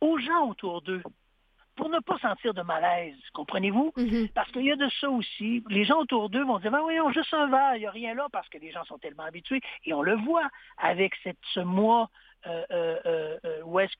aux 0.00 0.18
gens 0.18 0.48
autour 0.48 0.82
d'eux, 0.82 1.02
pour 1.76 1.88
ne 1.88 2.00
pas 2.00 2.18
sentir 2.18 2.54
de 2.54 2.62
malaise, 2.62 3.16
comprenez-vous? 3.32 3.92
Mhm. 3.96 4.28
Parce 4.34 4.50
qu'il 4.50 4.64
y 4.64 4.72
a 4.72 4.76
de 4.76 4.88
ça 5.00 5.08
aussi. 5.10 5.62
Les 5.68 5.84
gens 5.84 6.00
autour 6.00 6.28
d'eux 6.28 6.44
vont 6.44 6.58
dire, 6.58 6.70
ben 6.70 6.80
voyons, 6.80 7.10
juste 7.12 7.32
un 7.34 7.46
verre, 7.48 7.76
il 7.76 7.80
n'y 7.80 7.86
a 7.86 7.90
rien 7.90 8.14
là, 8.14 8.26
parce 8.32 8.48
que 8.48 8.58
les 8.58 8.70
gens 8.70 8.84
sont 8.84 8.98
tellement 8.98 9.24
habitués. 9.24 9.60
Et 9.84 9.92
on 9.94 10.02
le 10.02 10.16
voit 10.16 10.48
avec 10.78 11.14
cette, 11.22 11.38
ce 11.54 11.60
mois 11.60 12.10
euh, 12.46 12.64
euh, 12.70 13.38
euh, 13.44 13.62
où 13.64 13.80
est-ce 13.80 13.96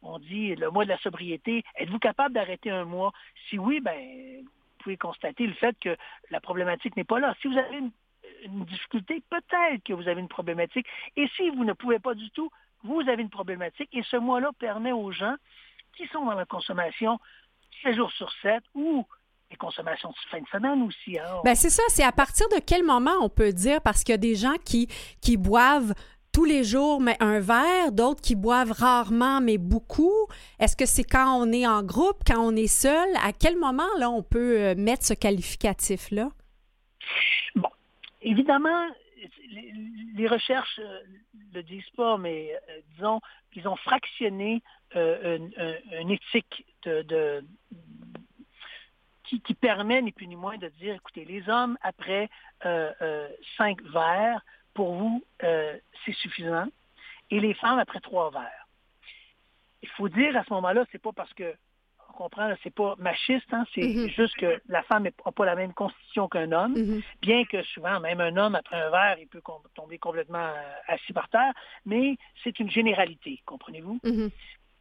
qu'on 0.00 0.18
dit 0.18 0.54
le 0.54 0.70
mois 0.70 0.84
de 0.84 0.90
la 0.90 0.98
sobriété. 0.98 1.64
Êtes-vous 1.76 1.98
capable 1.98 2.34
d'arrêter 2.34 2.70
un 2.70 2.84
mois? 2.84 3.12
Si 3.48 3.58
oui, 3.58 3.80
ben, 3.80 4.42
vous 4.42 4.82
pouvez 4.82 4.96
constater 4.96 5.46
le 5.46 5.54
fait 5.54 5.76
que 5.80 5.96
la 6.30 6.40
problématique 6.40 6.96
n'est 6.96 7.04
pas 7.04 7.18
là. 7.18 7.34
Si 7.40 7.48
vous 7.48 7.56
avez 7.56 7.78
une, 7.78 7.90
une 8.44 8.64
difficulté, 8.64 9.22
peut-être 9.30 9.82
que 9.84 9.92
vous 9.92 10.08
avez 10.08 10.20
une 10.20 10.28
problématique. 10.28 10.86
Et 11.16 11.28
si 11.36 11.50
vous 11.50 11.64
ne 11.64 11.72
pouvez 11.72 11.98
pas 11.98 12.14
du 12.14 12.30
tout, 12.30 12.50
vous 12.84 13.00
avez 13.00 13.22
une 13.22 13.30
problématique. 13.30 13.88
Et 13.92 14.02
ce 14.02 14.16
mois-là 14.16 14.50
permet 14.58 14.92
aux 14.92 15.12
gens 15.12 15.34
qui 15.96 16.06
sont 16.08 16.24
dans 16.24 16.34
la 16.34 16.46
consommation 16.46 17.18
7 17.82 17.96
jours 17.96 18.12
sur 18.12 18.30
7 18.42 18.62
ou 18.74 19.04
les 19.50 19.56
consommations 19.56 20.10
de 20.10 20.14
fin 20.30 20.40
de 20.40 20.48
semaine 20.48 20.82
aussi. 20.82 21.18
hein. 21.18 21.40
Ben 21.44 21.54
c'est 21.54 21.70
ça, 21.70 21.82
c'est 21.88 22.04
à 22.04 22.12
partir 22.12 22.46
de 22.50 22.60
quel 22.64 22.84
moment 22.84 23.14
on 23.20 23.28
peut 23.28 23.52
dire, 23.52 23.80
parce 23.80 24.04
qu'il 24.04 24.12
y 24.12 24.14
a 24.14 24.18
des 24.18 24.34
gens 24.34 24.56
qui, 24.64 24.88
qui 25.22 25.36
boivent 25.36 25.94
tous 26.32 26.44
les 26.44 26.62
jours, 26.62 27.00
mais 27.00 27.16
un 27.20 27.40
verre, 27.40 27.90
d'autres 27.90 28.20
qui 28.20 28.36
boivent 28.36 28.72
rarement, 28.72 29.40
mais 29.40 29.58
beaucoup. 29.58 30.26
Est-ce 30.60 30.76
que 30.76 30.86
c'est 30.86 31.02
quand 31.02 31.34
on 31.40 31.50
est 31.52 31.66
en 31.66 31.82
groupe, 31.82 32.22
quand 32.26 32.38
on 32.38 32.54
est 32.54 32.66
seul? 32.68 33.08
À 33.24 33.32
quel 33.32 33.56
moment, 33.56 33.88
là, 33.98 34.10
on 34.10 34.22
peut 34.22 34.58
euh, 34.58 34.74
mettre 34.76 35.04
ce 35.04 35.14
qualificatif-là? 35.14 36.28
Bon, 37.56 37.70
évidemment, 38.30 38.88
les, 40.14 40.28
recherches 40.28 40.78
ne 40.78 41.54
le 41.54 41.62
disent 41.62 41.90
pas, 41.96 42.18
mais 42.18 42.54
euh, 42.68 42.80
disons 42.94 43.20
qu'ils 43.52 43.66
ont 43.66 43.76
fractionné 43.76 44.62
euh, 44.96 45.38
une, 46.00 46.10
éthique 46.10 46.64
qui, 49.24 49.54
permet 49.54 50.00
ni 50.02 50.12
plus 50.12 50.26
ni 50.26 50.36
moins 50.36 50.56
de 50.56 50.68
dire, 50.68 50.94
écoutez, 50.94 51.24
les 51.24 51.48
hommes, 51.48 51.76
après 51.82 52.30
euh, 52.64 52.92
euh, 53.02 53.28
cinq 53.56 53.82
verres, 53.82 54.40
pour 54.74 54.94
vous, 54.94 55.24
euh, 55.42 55.76
c'est 56.04 56.14
suffisant, 56.14 56.66
et 57.30 57.40
les 57.40 57.54
femmes, 57.54 57.78
après 57.78 58.00
trois 58.00 58.30
verres. 58.30 58.68
Il 59.82 59.88
faut 59.90 60.08
dire 60.08 60.36
à 60.36 60.44
ce 60.44 60.52
moment-là, 60.54 60.84
c'est 60.90 61.02
pas 61.02 61.12
parce 61.12 61.32
que 61.34 61.54
comprend, 62.18 62.52
c'est 62.64 62.74
pas 62.74 62.96
machiste, 62.98 63.46
hein, 63.52 63.64
c'est 63.72 63.82
Mhm. 63.82 64.08
juste 64.08 64.36
que 64.36 64.60
la 64.68 64.82
femme 64.82 65.04
n'a 65.04 65.32
pas 65.32 65.44
la 65.44 65.54
même 65.54 65.72
constitution 65.72 66.28
qu'un 66.28 66.50
homme 66.50 66.74
Mhm. 66.76 67.02
bien 67.22 67.44
que 67.44 67.62
souvent, 67.72 68.00
même 68.00 68.20
un 68.20 68.36
homme, 68.36 68.56
après 68.56 68.76
un 68.76 68.90
verre, 68.90 69.18
il 69.20 69.28
peut 69.28 69.42
tomber 69.74 69.98
complètement 69.98 70.48
euh, 70.48 70.94
assis 70.94 71.12
par 71.12 71.28
terre, 71.28 71.54
mais 71.86 72.16
c'est 72.42 72.58
une 72.58 72.70
généralité, 72.70 73.40
comprenez-vous? 73.46 74.00
Mhm. 74.02 74.30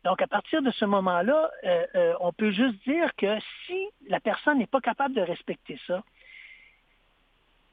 Donc, 0.03 0.21
à 0.21 0.27
partir 0.27 0.63
de 0.63 0.71
ce 0.71 0.85
moment-là, 0.85 1.51
euh, 1.63 1.85
euh, 1.95 2.13
on 2.21 2.33
peut 2.33 2.51
juste 2.51 2.81
dire 2.87 3.09
que 3.15 3.39
si 3.65 3.79
la 4.07 4.19
personne 4.19 4.57
n'est 4.57 4.73
pas 4.75 4.81
capable 4.81 5.13
de 5.13 5.21
respecter 5.21 5.79
ça, 5.85 6.03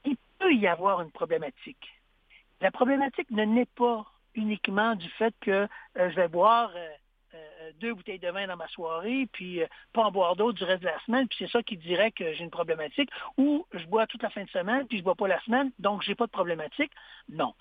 il 0.04 0.16
peut 0.38 0.52
y 0.52 0.66
avoir 0.66 1.00
une 1.00 1.11
problématique. 1.11 1.87
La 2.61 2.71
problématique 2.71 3.30
ne 3.30 3.44
naît 3.44 3.73
pas 3.76 4.04
uniquement 4.35 4.94
du 4.94 5.09
fait 5.11 5.35
que 5.40 5.50
euh, 5.97 6.11
je 6.11 6.16
vais 6.16 6.28
boire 6.28 6.71
deux 7.80 7.94
bouteilles 7.94 8.18
de 8.18 8.28
vin 8.30 8.47
dans 8.47 8.56
ma 8.56 8.68
soirée, 8.68 9.26
puis 9.33 9.62
euh, 9.62 9.66
pas 9.92 10.04
en 10.04 10.11
boire 10.11 10.37
d'autres 10.37 10.59
du 10.59 10.64
reste 10.64 10.83
de 10.83 10.87
la 10.88 10.99
semaine, 11.00 11.26
puis 11.28 11.38
c'est 11.40 11.50
ça 11.50 11.62
qui 11.62 11.76
dirait 11.76 12.12
que 12.12 12.33
j'ai 12.35 12.44
une 12.44 12.50
problématique, 12.50 13.11
ou 13.37 13.66
je 13.73 13.85
bois 13.87 14.06
toute 14.06 14.23
la 14.23 14.30
fin 14.30 14.44
de 14.44 14.50
semaine, 14.50 14.87
puis 14.87 14.99
je 14.99 15.02
bois 15.04 15.14
pas 15.14 15.28
la 15.28 15.40
semaine, 15.42 15.71
donc 15.78 16.02
j'ai 16.02 16.14
pas 16.14 16.26
de 16.26 16.30
problématique. 16.33 16.92
Non. 17.28 17.54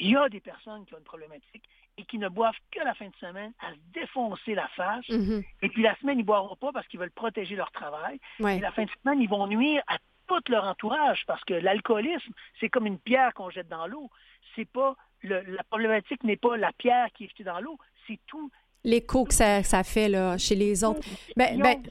Il 0.00 0.10
y 0.10 0.16
a 0.16 0.28
des 0.28 0.40
personnes 0.40 0.84
qui 0.86 0.94
ont 0.94 0.98
une 0.98 1.04
problématique 1.04 1.62
et 1.96 2.04
qui 2.04 2.18
ne 2.18 2.28
boivent 2.28 2.58
que 2.72 2.80
la 2.80 2.94
fin 2.94 3.06
de 3.06 3.14
semaine 3.20 3.52
à 3.60 3.70
se 3.72 3.78
défoncer 3.92 4.54
la 4.54 4.66
face, 4.68 5.08
Mhm. 5.08 5.44
et 5.62 5.68
puis 5.68 5.82
la 5.82 5.94
semaine, 5.96 6.18
ils 6.18 6.22
ne 6.22 6.26
boiront 6.26 6.56
pas 6.56 6.72
parce 6.72 6.86
qu'ils 6.88 6.98
veulent 6.98 7.12
protéger 7.12 7.54
leur 7.54 7.70
travail. 7.70 8.18
Ouais. 8.40 8.56
Et 8.56 8.60
la 8.60 8.72
fin 8.72 8.84
de 8.84 8.90
semaine, 9.02 9.20
ils 9.20 9.28
vont 9.28 9.46
nuire 9.46 9.82
à 9.86 9.98
tout 10.26 10.40
leur 10.48 10.64
entourage 10.64 11.24
parce 11.26 11.44
que 11.44 11.54
l'alcoolisme, 11.54 12.32
c'est 12.58 12.68
comme 12.68 12.86
une 12.86 12.98
pierre 12.98 13.32
qu'on 13.34 13.50
jette 13.50 13.68
dans 13.68 13.86
l'eau. 13.86 14.10
C'est 14.56 14.64
pas 14.68 14.96
le- 15.22 15.40
la 15.42 15.62
problématique 15.64 16.24
n'est 16.24 16.36
pas 16.36 16.56
la 16.56 16.72
pierre 16.72 17.08
qui 17.12 17.24
est 17.24 17.28
jetée 17.28 17.44
dans 17.44 17.60
l'eau, 17.60 17.78
c'est 18.06 18.18
tout. 18.26 18.50
L'écho 18.84 19.24
que 19.24 19.34
ça, 19.34 19.62
ça 19.62 19.82
fait 19.82 20.08
là, 20.08 20.36
chez 20.38 20.54
les 20.54 20.84
autres. 20.84 21.00
Ben, 21.36 21.58
ben. 21.62 21.82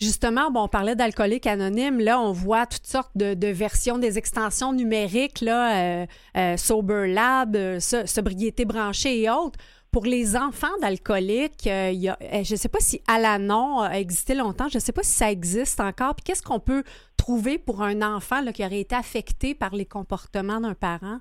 Justement, 0.00 0.50
bon, 0.52 0.62
on 0.62 0.68
parlait 0.68 0.94
d'alcoolique 0.94 1.46
anonyme. 1.48 1.98
Là, 1.98 2.20
on 2.20 2.30
voit 2.30 2.66
toutes 2.66 2.86
sortes 2.86 3.10
de, 3.16 3.34
de 3.34 3.48
versions 3.48 3.98
des 3.98 4.16
extensions 4.16 4.72
numériques, 4.72 5.40
là, 5.40 6.02
euh, 6.02 6.06
euh, 6.36 6.56
Sober 6.56 7.08
Lab, 7.08 7.56
euh, 7.56 7.80
so- 7.80 8.06
sobriété 8.06 8.64
branchée 8.64 9.22
et 9.22 9.28
autres. 9.30 9.58
pour 9.90 10.04
les 10.04 10.36
enfants 10.36 10.76
d'alcooliques, 10.82 11.62
je 11.64 12.50
ne 12.52 12.56
sais 12.56 12.68
pas 12.68 12.78
si 12.78 13.00
Alanon 13.08 13.80
a 13.80 13.94
existé 13.98 14.34
longtemps, 14.34 14.68
je 14.68 14.76
ne 14.76 14.80
sais 14.82 14.92
pas 14.92 15.02
si 15.02 15.12
ça 15.12 15.30
existe 15.32 15.80
encore. 15.80 16.14
Puis 16.14 16.24
qu'est-ce 16.24 16.42
qu'on 16.42 16.60
peut 16.60 16.84
trouver 17.16 17.58
pour 17.58 17.82
un 17.82 18.02
enfant 18.02 18.40
là, 18.42 18.52
qui 18.52 18.64
aurait 18.64 18.80
été 18.80 18.94
affecté 18.94 19.54
par 19.54 19.74
les 19.74 19.86
comportements 19.86 20.60
d'un 20.60 20.74
parent? 20.74 21.18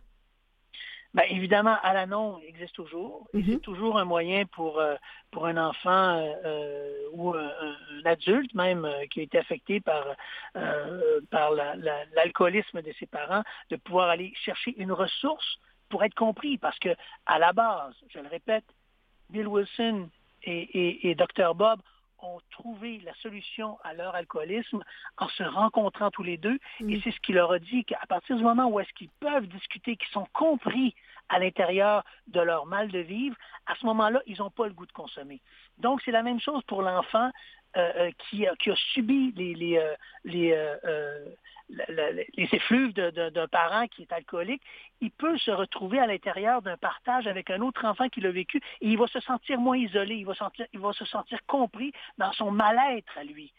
Bien, 1.13 1.23
évidemment, 1.29 1.77
Alanon 1.83 2.39
existe 2.47 2.75
toujours. 2.75 3.27
et 3.33 3.37
Mhm. 3.37 3.43
C'est 3.47 3.59
toujours 3.61 3.97
un 3.97 4.05
moyen 4.05 4.45
pour, 4.45 4.79
euh, 4.79 4.95
pour 5.31 5.45
un 5.47 5.57
enfant 5.57 6.17
euh, 6.45 6.93
ou 7.13 7.33
un, 7.33 7.49
un 7.49 8.05
adulte 8.05 8.53
même 8.53 8.85
euh, 8.85 9.05
qui 9.09 9.21
a 9.21 9.23
été 9.23 9.37
affecté 9.39 9.79
par, 9.79 10.05
euh, 10.55 11.21
par 11.31 11.51
la- 11.51 11.75
la- 11.75 12.05
l'alcoolisme 12.15 12.81
de 12.81 12.91
ses 12.99 13.07
parents 13.07 13.43
de 13.71 13.77
pouvoir 13.77 14.09
aller 14.09 14.33
chercher 14.35 14.75
une 14.77 14.91
ressource 14.91 15.57
pour 15.89 16.03
être 16.03 16.15
compris. 16.15 16.57
Parce 16.57 16.77
que 16.79 16.89
à 17.25 17.39
la 17.39 17.53
base, 17.53 17.95
je 18.09 18.19
le 18.19 18.27
répète, 18.27 18.65
Bill 19.29 19.47
Wilson 19.47 20.09
et, 20.43 20.59
et, 20.59 21.09
et 21.09 21.15
Dr. 21.15 21.55
Bob 21.55 21.79
ont 22.19 22.39
trouvé 22.51 22.99
la 23.05 23.13
solution 23.15 23.77
à 23.83 23.93
leur 23.93 24.15
alcoolisme 24.15 24.83
en 25.17 25.27
se 25.29 25.43
rencontrant 25.43 26.09
tous 26.11 26.23
les 26.23 26.37
deux. 26.37 26.57
Et 26.87 26.99
c'est 27.03 27.11
ce 27.11 27.19
qu'il 27.19 27.35
leur 27.35 27.51
a 27.51 27.59
dit 27.59 27.83
qu'à 27.85 27.99
partir 28.09 28.35
du 28.37 28.43
moment 28.43 28.65
où 28.67 28.79
est-ce 28.79 28.91
qu'ils 28.93 29.09
peuvent 29.19 29.47
discuter, 29.47 29.95
qu'ils 29.97 30.09
sont 30.11 30.27
compris 30.33 30.95
à 31.29 31.39
l'intérieur 31.39 32.03
de 32.27 32.39
leur 32.39 32.65
mal 32.65 32.89
de 32.89 32.99
vivre, 32.99 33.35
à 33.65 33.75
ce 33.75 33.85
moment-là, 33.85 34.21
ils 34.25 34.37
n'ont 34.39 34.49
pas 34.49 34.67
le 34.67 34.73
goût 34.73 34.85
de 34.85 34.91
consommer. 34.93 35.41
Donc, 35.77 36.01
c'est 36.03 36.11
la 36.11 36.23
même 36.23 36.39
chose 36.39 36.63
pour 36.67 36.81
l'enfant 36.81 37.29
euh, 37.75 37.91
euh, 37.97 38.11
qui, 38.29 38.47
a- 38.47 38.55
qui 38.55 38.71
a 38.71 38.75
subi 38.93 39.33
les, 39.35 39.53
les, 39.53 39.77
euh, 39.77 39.93
les, 40.23 40.51
euh, 40.53 41.25
les 41.69 42.49
effluves 42.53 42.93
d'un 42.93 43.47
parent 43.47 43.87
qui 43.87 44.03
est 44.03 44.11
alcoolique. 44.11 44.61
Il 45.01 45.11
peut 45.11 45.37
se 45.37 45.51
retrouver 45.51 45.99
à 45.99 46.07
l'intérieur 46.07 46.61
d'un 46.61 46.77
partage 46.77 47.27
avec 47.27 47.49
un 47.49 47.61
autre 47.61 47.85
enfant 47.85 48.09
qui 48.09 48.21
l'a 48.21 48.31
vécu 48.31 48.57
et 48.81 48.87
il 48.87 48.97
va 48.97 49.07
se 49.07 49.19
sentir 49.19 49.59
moins 49.59 49.77
isolé, 49.77 50.15
il 50.15 50.25
va, 50.25 50.35
sentir, 50.35 50.65
il 50.73 50.79
va 50.79 50.93
se 50.93 51.05
sentir 51.05 51.39
compris 51.45 51.91
dans 52.17 52.31
son 52.33 52.51
mal-être 52.51 53.17
à 53.17 53.23
lui. 53.23 53.53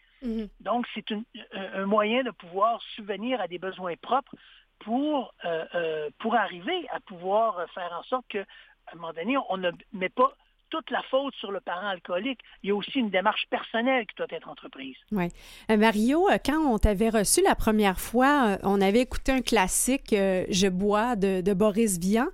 Donc, 0.61 0.87
c'est 0.95 1.05
un 1.53 1.87
moyen 1.87 2.25
de 2.25 2.31
pouvoir 2.31 2.83
subvenir 2.97 3.41
à 3.41 3.47
des 3.47 3.59
besoins 3.59 3.95
propres 3.97 4.35
pour, 4.81 5.35
euh, 5.45 5.65
euh, 5.75 6.11
pour 6.19 6.35
arriver 6.35 6.87
à 6.91 7.01
pouvoir 7.01 7.69
faire 7.73 7.93
en 7.99 8.03
sorte 8.05 8.27
qu'à 8.29 8.45
un 8.93 8.97
moment 8.97 9.13
donné, 9.13 9.37
on 9.49 9.57
ne 9.57 9.71
met 9.93 10.09
pas 10.09 10.33
toute 10.71 10.91
la 10.91 11.03
faute 11.11 11.35
sur 11.37 11.51
le 11.51 11.61
parent 11.61 11.89
alcoolique. 11.89 12.41
Il 12.63 12.69
y 12.69 12.73
a 12.73 12.77
aussi 12.77 12.99
une 12.99 13.11
démarche 13.11 13.45
personnelle 13.51 14.07
qui 14.07 14.15
doit 14.17 14.27
être 14.31 14.49
entreprise. 14.49 14.97
Oui. 15.13 15.29
Euh, 15.71 15.77
Mario, 15.77 16.29
euh, 16.31 16.39
quand 16.45 16.59
on 16.59 16.79
t'avait 16.79 17.11
reçu 17.11 17.43
la 17.43 17.55
première 17.55 18.01
fois, 18.01 18.49
euh, 18.49 18.59
on 18.63 18.81
avait 18.81 19.01
écouté 19.01 19.33
un 19.33 19.43
classique, 19.43 20.13
euh, 20.13 20.45
Je 20.51 20.69
bois, 20.69 21.17
de, 21.17 21.41
de 21.41 21.55
Boris 21.55 21.99
Vian. 21.99 22.27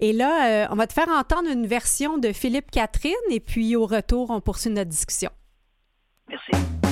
Et 0.00 0.12
là, 0.12 0.64
euh, 0.64 0.68
on 0.70 0.76
va 0.76 0.86
te 0.86 0.92
faire 0.92 1.08
entendre 1.08 1.50
une 1.50 1.66
version 1.66 2.18
de 2.18 2.32
Philippe 2.32 2.70
Catherine 2.70 3.14
et 3.30 3.40
puis 3.40 3.74
au 3.74 3.86
retour, 3.86 4.30
on 4.30 4.40
poursuit 4.40 4.70
notre 4.70 4.90
discussion. 4.90 5.30
Merci. 6.28 6.87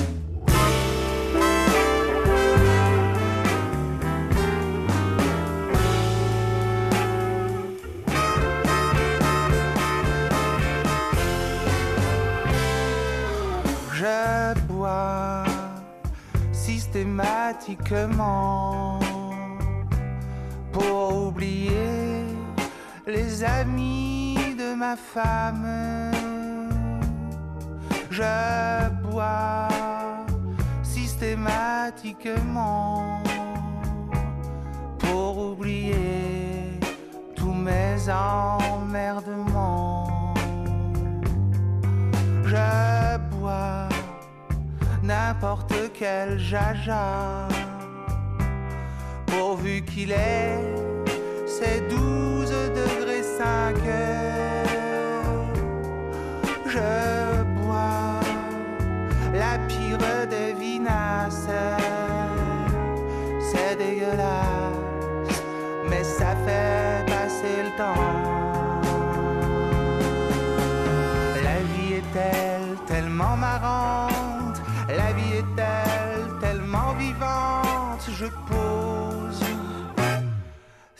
Je 14.07 14.53
bois 14.69 15.43
systématiquement 16.53 18.99
pour 20.71 21.27
oublier 21.27 22.23
les 23.05 23.43
amis 23.43 24.55
de 24.57 24.73
ma 24.75 24.95
femme. 24.95 25.65
Je 28.09 28.89
bois 29.03 29.67
systématiquement 30.83 33.21
pour 34.99 35.37
oublier 35.49 36.79
tous 37.35 37.55
mes 37.67 37.97
emmerdements. 38.09 40.07
Je 42.45 43.17
bois 43.31 43.86
n'importe 45.07 45.73
quel 45.93 46.37
jaja, 46.37 47.47
pourvu 49.25 49.81
qu'il 49.83 50.11
ait 50.11 50.86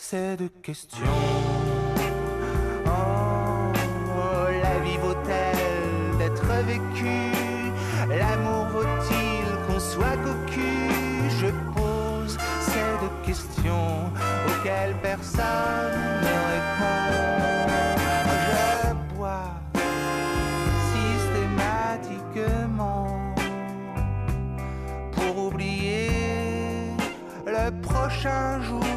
ces 0.09 0.37
deux 0.37 0.53
questions. 0.63 1.19
Oh, 2.85 3.73
la 4.63 4.75
vie 4.85 4.99
vaut-elle 5.05 6.17
d'être 6.17 6.51
vécue? 6.65 7.33
L'amour 8.07 8.63
vaut-il 8.75 9.45
qu'on 9.65 9.81
soit 9.81 10.17
cocu? 10.23 10.71
Je 11.41 11.49
pose 11.75 12.37
ces 12.61 12.89
questions 13.25 13.95
auxquelles 14.47 14.95
personne 15.01 15.99
ne 16.23 16.35
répond. 16.53 17.09
Je 18.47 18.61
bois 19.13 19.51
systématiquement 20.93 23.07
pour 25.11 25.33
oublier 25.47 26.07
le 27.45 27.65
prochain 27.81 28.61
jour 28.61 28.96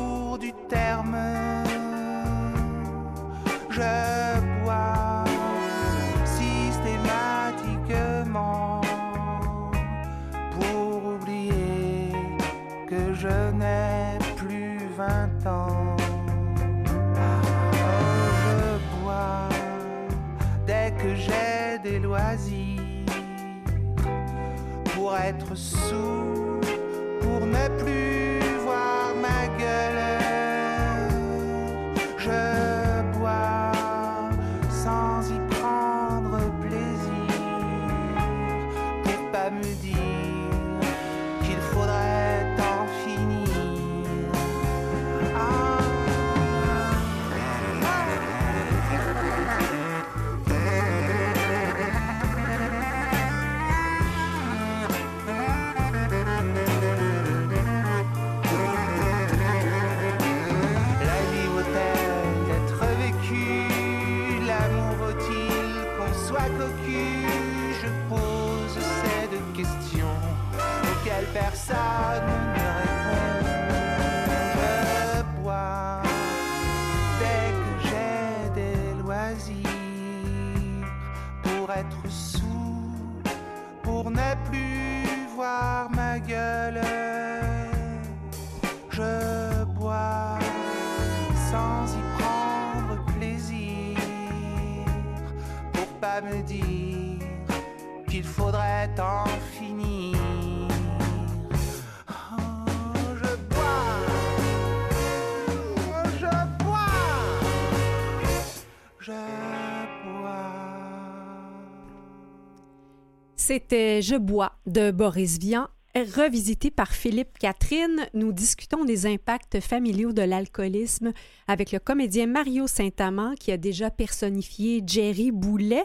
C'était 113.53 114.01
Je 114.01 114.15
bois 114.15 114.53
de 114.67 114.93
Boris 114.93 115.41
Vian, 115.41 115.67
revisité 115.97 116.71
par 116.71 116.93
Philippe 116.93 117.37
Catherine. 117.37 118.07
Nous 118.15 118.33
discutons 118.33 118.85
des 118.85 119.07
impacts 119.07 119.59
familiaux 119.59 120.13
de 120.13 120.23
l'alcoolisme 120.23 121.13
avec 121.49 121.73
le 121.73 121.81
comédien 121.81 122.29
Mario 122.29 122.69
Saint-Amand 122.69 123.35
qui 123.35 123.51
a 123.51 123.57
déjà 123.57 123.91
personnifié 123.91 124.85
Jerry 124.87 125.33
Boulet 125.33 125.83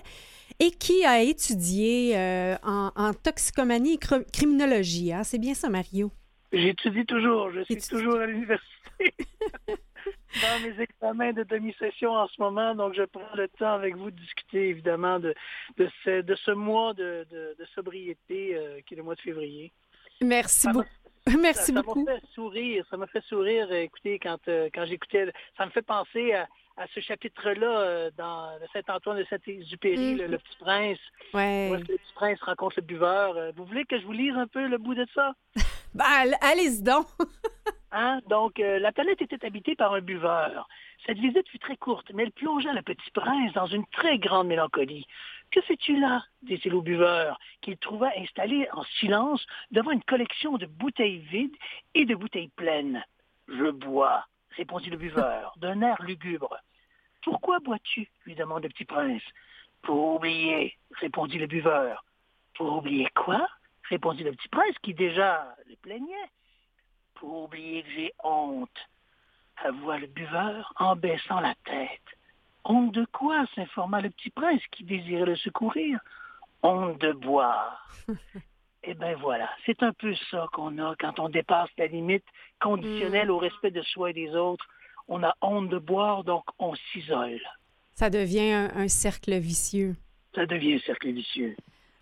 et 0.59 0.69
qui 0.69 1.03
a 1.05 1.23
étudié 1.23 2.15
euh, 2.15 2.55
en, 2.61 2.91
en 2.95 3.13
toxicomanie 3.15 3.93
et 3.95 3.97
cr- 3.97 4.29
criminologie. 4.31 5.11
hein. 5.11 5.23
C'est 5.23 5.39
bien 5.39 5.55
ça, 5.55 5.67
Mario? 5.67 6.11
J'étudie 6.53 7.07
toujours, 7.07 7.49
je 7.49 7.63
suis 7.63 7.77
toujours 7.77 8.17
à 8.17 8.27
l'université. 8.27 9.15
Dans 10.41 10.59
mes 10.61 10.81
examens 10.81 11.31
de 11.33 11.43
demi-session 11.43 12.11
en 12.11 12.27
ce 12.27 12.41
moment, 12.41 12.75
donc 12.75 12.93
je 12.93 13.03
prends 13.03 13.35
le 13.35 13.47
temps 13.47 13.73
avec 13.73 13.95
vous 13.95 14.11
de 14.11 14.19
discuter 14.19 14.69
évidemment 14.69 15.19
de, 15.19 15.33
de, 15.77 15.89
ce, 16.03 16.21
de 16.21 16.35
ce 16.35 16.51
mois 16.51 16.93
de, 16.93 17.25
de- 17.31 17.55
de 17.57 17.65
sobriété 17.73 18.55
euh, 18.55 18.79
qui 18.85 18.93
est 18.93 18.97
le 18.97 19.03
mois 19.03 19.15
de 19.15 19.21
février. 19.21 19.71
Merci 20.21 20.61
Ça 20.61 20.73
beaucoup. 20.73 20.87
Merci 21.41 21.59
ça, 21.71 21.73
ça 21.73 21.81
beaucoup. 21.81 22.03
m'a 22.03 22.15
fait 22.19 22.25
sourire, 22.33 22.85
ça 22.89 22.97
m'a 22.97 23.07
fait 23.07 23.23
sourire, 23.23 23.67
euh, 23.71 23.81
écoutez, 23.81 24.19
quand, 24.19 24.37
euh, 24.47 24.69
quand 24.73 24.85
j'écoutais, 24.85 25.31
ça 25.57 25.65
me 25.65 25.71
fait 25.71 25.81
penser 25.81 26.33
à, 26.33 26.47
à 26.77 26.85
ce 26.93 26.99
chapitre-là 26.99 27.79
euh, 27.79 28.11
dans 28.17 28.51
le 28.61 28.67
Saint-Antoine 28.73 29.17
de 29.19 29.25
Saint-Exupéry, 29.29 30.15
le, 30.15 30.27
le 30.27 30.37
Petit 30.37 30.57
Prince, 30.59 30.99
Ouais. 31.33 31.69
où 31.71 31.75
le 31.75 31.83
Petit 31.83 32.13
Prince 32.13 32.39
rencontre 32.43 32.75
le 32.77 32.83
buveur? 32.85 33.53
Vous 33.55 33.65
voulez 33.65 33.85
que 33.85 33.97
je 33.99 34.05
vous 34.05 34.11
lise 34.11 34.35
un 34.35 34.47
peu 34.47 34.67
le 34.67 34.77
bout 34.77 34.93
de 34.95 35.07
ça? 35.15 35.33
Ben, 35.95 36.03
all- 36.05 36.37
allez-y 36.41 36.83
donc. 36.83 37.07
Hein? 37.91 38.19
Donc, 38.27 38.59
euh, 38.59 38.79
la 38.79 38.91
planète 38.91 39.21
était 39.21 39.45
habitée 39.45 39.75
par 39.75 39.93
un 39.93 40.01
buveur. 40.01 40.67
Cette 41.05 41.17
visite 41.17 41.47
fut 41.49 41.59
très 41.59 41.77
courte, 41.77 42.11
mais 42.13 42.23
elle 42.23 42.31
plongea 42.31 42.73
le 42.73 42.81
petit 42.81 43.11
prince 43.11 43.53
dans 43.53 43.67
une 43.67 43.85
très 43.87 44.17
grande 44.17 44.47
mélancolie. 44.47 45.05
Que 45.51 45.61
fais-tu 45.61 45.99
là? 45.99 46.23
dit-il 46.41 46.73
au 46.73 46.81
buveur, 46.81 47.39
qu'il 47.61 47.77
trouva 47.77 48.09
installé 48.17 48.67
en 48.73 48.83
silence 48.99 49.45
devant 49.71 49.91
une 49.91 50.03
collection 50.03 50.57
de 50.57 50.65
bouteilles 50.65 51.19
vides 51.19 51.55
et 51.93 52.05
de 52.05 52.15
bouteilles 52.15 52.51
pleines. 52.55 53.03
Je 53.47 53.69
bois, 53.69 54.25
répondit 54.51 54.89
le 54.89 54.97
buveur, 54.97 55.53
d'un 55.57 55.81
air 55.81 56.01
lugubre. 56.01 56.57
Pourquoi 57.23 57.59
bois-tu? 57.59 58.09
lui 58.25 58.35
demanda 58.35 58.67
le 58.67 58.73
petit 58.73 58.85
prince. 58.85 59.23
Pour 59.83 60.15
oublier, 60.15 60.77
répondit 60.99 61.37
le 61.37 61.47
buveur. 61.47 62.03
Pour 62.55 62.75
oublier 62.77 63.07
quoi? 63.15 63.47
répondit 63.89 64.23
le 64.23 64.31
petit 64.31 64.49
prince, 64.49 64.75
qui 64.81 64.93
déjà 64.93 65.55
le 65.69 65.75
plaignait. 65.77 66.29
Pour 67.25 67.45
oublier 67.45 67.81
que 67.81 67.89
j'ai 67.89 68.13
honte, 68.23 68.69
avoua 69.63 69.97
le 69.97 70.05
buveur 70.05 70.71
en 70.77 70.95
baissant 70.95 71.39
la 71.39 71.55
tête. 71.65 72.03
Honte 72.63 72.91
de 72.93 73.03
quoi 73.11 73.47
s'informa 73.55 73.99
le 73.99 74.11
petit 74.11 74.29
prince 74.29 74.61
qui 74.69 74.83
désirait 74.83 75.25
le 75.25 75.35
secourir? 75.35 75.99
Honte 76.61 77.01
de 77.01 77.13
boire. 77.13 77.89
Eh 78.87 78.93
bien 78.93 79.15
voilà, 79.15 79.49
c'est 79.65 79.81
un 79.81 79.93
peu 79.93 80.13
ça 80.29 80.45
qu'on 80.53 80.77
a 80.77 80.95
quand 80.99 81.17
on 81.17 81.27
dépasse 81.27 81.71
la 81.79 81.87
limite 81.87 82.23
conditionnelle 82.61 83.31
au 83.31 83.39
respect 83.39 83.71
de 83.71 83.81
soi 83.81 84.11
et 84.11 84.13
des 84.13 84.29
autres. 84.35 84.67
On 85.07 85.23
a 85.23 85.35
honte 85.41 85.69
de 85.69 85.79
boire, 85.79 86.23
donc 86.23 86.43
on 86.59 86.75
s'isole. 86.75 87.41
Ça 87.95 88.11
devient 88.11 88.51
un, 88.51 88.69
un 88.75 88.87
cercle 88.87 89.39
vicieux. 89.39 89.95
Ça 90.35 90.45
devient 90.45 90.75
un 90.75 90.85
cercle 90.85 91.09
vicieux. 91.09 91.55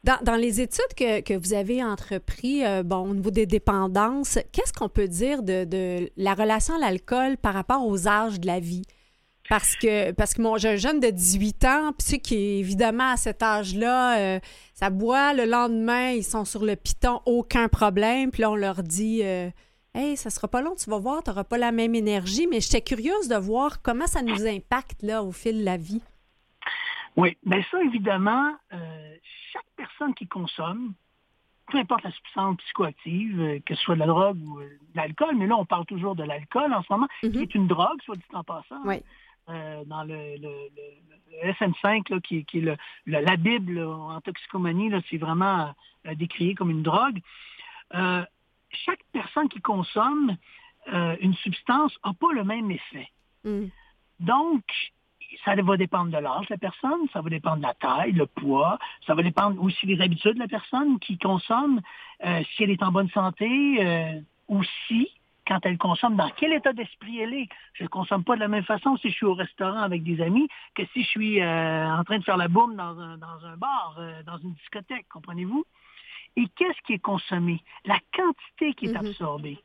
Dans, 0.04 0.18
dans 0.22 0.36
les 0.36 0.60
études 0.60 0.94
que, 0.98 1.22
que 1.22 1.34
vous 1.34 1.54
avez 1.54 1.82
entrepris, 1.82 2.66
euh, 2.66 2.84
bon, 2.84 3.10
au 3.10 3.14
niveau 3.14 3.32
des 3.32 3.46
dépendances, 3.46 4.38
qu'est-ce 4.52 4.74
qu'on 4.74 4.90
peut 4.90 5.08
dire 5.08 5.44
de, 5.44 5.64
de 5.64 6.12
la 6.18 6.34
relation 6.34 6.76
à 6.76 6.80
l'alcool 6.80 7.38
par 7.38 7.54
rapport 7.54 7.88
aux 7.88 8.08
âges 8.08 8.40
de 8.40 8.48
la 8.48 8.60
vie? 8.60 8.84
Parce 9.50 9.76
que, 9.76 10.12
parce 10.12 10.34
que 10.34 10.42
mon, 10.42 10.58
j'ai 10.58 10.70
un 10.70 10.76
jeune 10.78 11.00
de 11.00 11.10
18 11.10 11.66
ans, 11.66 11.94
puis 11.98 12.08
sais, 12.08 12.20
qui 12.20 12.36
évidemment 12.36 13.12
à 13.12 13.18
cet 13.18 13.44
âge-là, 13.44 14.18
euh, 14.18 14.40
ça 14.74 14.90
boit, 14.90 15.34
le 15.34 15.46
lendemain, 15.46 16.12
ils 16.12 16.24
sont 16.24 16.46
sur 16.46 16.64
le 16.64 16.76
piton, 16.76 17.22
aucun 17.26 17.68
problème, 17.68 18.32
puis 18.32 18.42
là, 18.42 18.52
on 18.52 18.56
leur 18.56 18.84
dit 18.84 19.22
euh, 19.24 19.50
Hey, 19.96 20.18
ça 20.18 20.30
sera 20.30 20.48
pas 20.48 20.62
long, 20.62 20.76
tu 20.76 20.90
vas 20.90 20.98
voir, 20.98 21.24
tu 21.24 21.30
n'auras 21.30 21.44
pas 21.44 21.58
la 21.58 21.72
même 21.72 21.94
énergie, 21.94 22.48
mais 22.48 22.62
j'étais 22.62 22.82
curieuse 22.82 23.28
de 23.28 23.36
voir 23.36 23.82
comment 23.82 24.08
ça 24.08 24.22
nous 24.22 24.48
impacte 24.48 25.04
là, 25.04 25.24
au 25.24 25.32
fil 25.32 25.60
de 25.60 25.66
la 25.66 25.78
vie. 25.78 26.02
Oui, 27.16 27.38
bien 27.44 27.62
ça, 27.70 27.82
évidemment, 27.84 28.56
euh, 28.74 29.16
chaque 29.52 29.66
personne 29.76 30.14
qui 30.16 30.28
consomme, 30.28 30.94
peu 31.72 31.78
importe 31.78 32.04
la 32.04 32.12
substance 32.12 32.58
psychoactive, 32.58 33.40
euh, 33.40 33.60
que 33.66 33.76
ce 33.76 33.82
soit 33.84 33.96
de 33.96 34.00
la 34.00 34.08
drogue 34.08 34.38
ou 34.48 34.60
euh, 34.60 34.64
de 34.94 34.96
l'alcool, 34.98 35.36
mais 35.36 35.48
là, 35.48 35.56
on 35.58 35.66
parle 35.66 35.86
toujours 35.86 36.16
de 36.16 36.24
l'alcool 36.24 36.74
en 36.74 36.82
ce 36.84 36.92
moment, 36.92 37.08
qui 37.22 37.30
Mhm. 37.30 37.42
est 37.42 37.56
une 37.56 37.68
drogue, 37.68 38.02
soit 38.04 38.16
dit 38.16 38.24
en 38.34 38.44
passant. 38.44 38.82
Oui. 38.86 39.02
Euh, 39.50 39.84
dans 39.86 40.04
le, 40.04 40.38
le- 40.38 40.70
le- 40.76 41.44
le 41.44 41.52
SM5, 41.52 42.10
là, 42.10 42.20
qui, 42.22 42.38
est- 42.38 42.44
qui 42.44 42.60
est 42.60 42.62
le- 42.62 42.78
la 43.06 43.36
Bible 43.38 43.74
là, 43.74 43.90
en 43.90 44.22
toxicomanie, 44.22 44.92
c'est 45.10 45.18
vraiment 45.18 45.74
euh, 46.06 46.16
décrié 46.16 46.56
comme 46.56 46.70
une 46.72 46.84
drogue. 46.84 47.20
Euh, 47.94 48.24
chaque 48.72 49.02
personne 49.12 49.50
qui 49.50 49.62
consomme 49.62 50.36
une 51.22 51.34
substance 51.36 51.98
n'a 52.04 52.12
pas 52.14 52.34
le 52.34 52.44
même 52.44 52.70
effet. 52.72 53.08
Mm. 53.46 53.68
Donc, 54.20 54.64
ça 55.44 55.56
va 55.56 55.78
dépendre 55.78 56.12
de 56.12 56.18
l'âge 56.18 56.48
de 56.48 56.54
la 56.54 56.58
personne, 56.58 57.08
ça 57.12 57.22
va 57.22 57.30
dépendre 57.30 57.58
de 57.58 57.64
la 57.64 57.74
taille, 57.74 58.12
le 58.14 58.26
poids, 58.26 58.78
ça 59.06 59.14
va 59.14 59.24
dépendre 59.24 59.62
aussi 59.62 59.86
des 59.86 60.00
habitudes 60.02 60.36
de 60.36 60.40
la 60.40 60.48
personne 60.48 61.00
qui 61.00 61.18
consomme, 61.18 61.82
euh, 62.26 62.44
si 62.56 62.64
elle 62.64 62.72
est 62.72 62.84
en 62.84 62.92
bonne 62.92 63.10
santé, 63.10 63.50
euh, 63.80 64.20
aussi 64.48 65.12
quand 65.46 65.60
elle 65.66 65.78
consomme, 65.78 66.16
dans 66.16 66.30
quel 66.30 66.54
état 66.54 66.72
d'esprit 66.72 67.20
elle 67.20 67.34
est. 67.34 67.50
Je 67.74 67.84
ne 67.84 67.90
consomme 67.90 68.24
pas 68.24 68.36
de 68.36 68.40
la 68.40 68.48
même 68.48 68.64
façon 68.64 68.96
si 68.98 69.10
je 69.10 69.16
suis 69.16 69.26
au 69.26 69.34
restaurant 69.34 69.82
avec 69.82 70.04
des 70.04 70.22
amis 70.22 70.48
que 70.74 70.86
si 70.94 71.04
je 71.04 71.08
suis 71.10 71.42
euh, 71.42 71.92
en 71.94 72.04
train 72.06 72.20
de 72.20 72.24
faire 72.24 72.38
la 72.38 72.48
boum 72.48 72.76
dans 72.76 72.98
un, 73.00 73.18
dans 73.18 73.46
un 73.46 73.58
bar, 73.58 73.96
euh, 74.00 74.24
dans 74.24 74.38
une 74.38 74.54
discothèque, 74.54 75.08
comprenez-vous? 75.10 75.66
Et 76.36 76.48
qu'est-ce 76.56 76.82
qui 76.86 76.94
est 76.94 77.00
consommé? 77.00 77.62
La 77.86 78.00
quantité 78.16 78.74
qui 78.74 78.86
est 78.86 78.94
Mhm. 78.94 79.08
absorbée. 79.08 79.60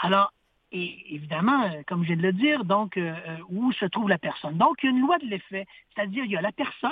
Alors, 0.00 0.32
et 0.72 1.14
évidemment, 1.14 1.64
euh, 1.64 1.82
comme 1.86 2.02
je 2.02 2.08
viens 2.08 2.16
de 2.16 2.22
le 2.22 2.32
dire, 2.32 2.64
donc, 2.64 2.96
euh, 2.96 3.14
euh, 3.28 3.36
où 3.50 3.72
se 3.72 3.84
trouve 3.84 4.08
la 4.08 4.18
personne? 4.18 4.56
Donc, 4.56 4.78
il 4.82 4.86
y 4.86 4.88
a 4.88 4.92
une 4.92 5.02
loi 5.02 5.18
de 5.18 5.26
l'effet, 5.26 5.66
c'est-à-dire 5.94 6.24
il 6.24 6.30
y 6.30 6.36
a 6.36 6.40
la 6.40 6.52
personne, 6.52 6.90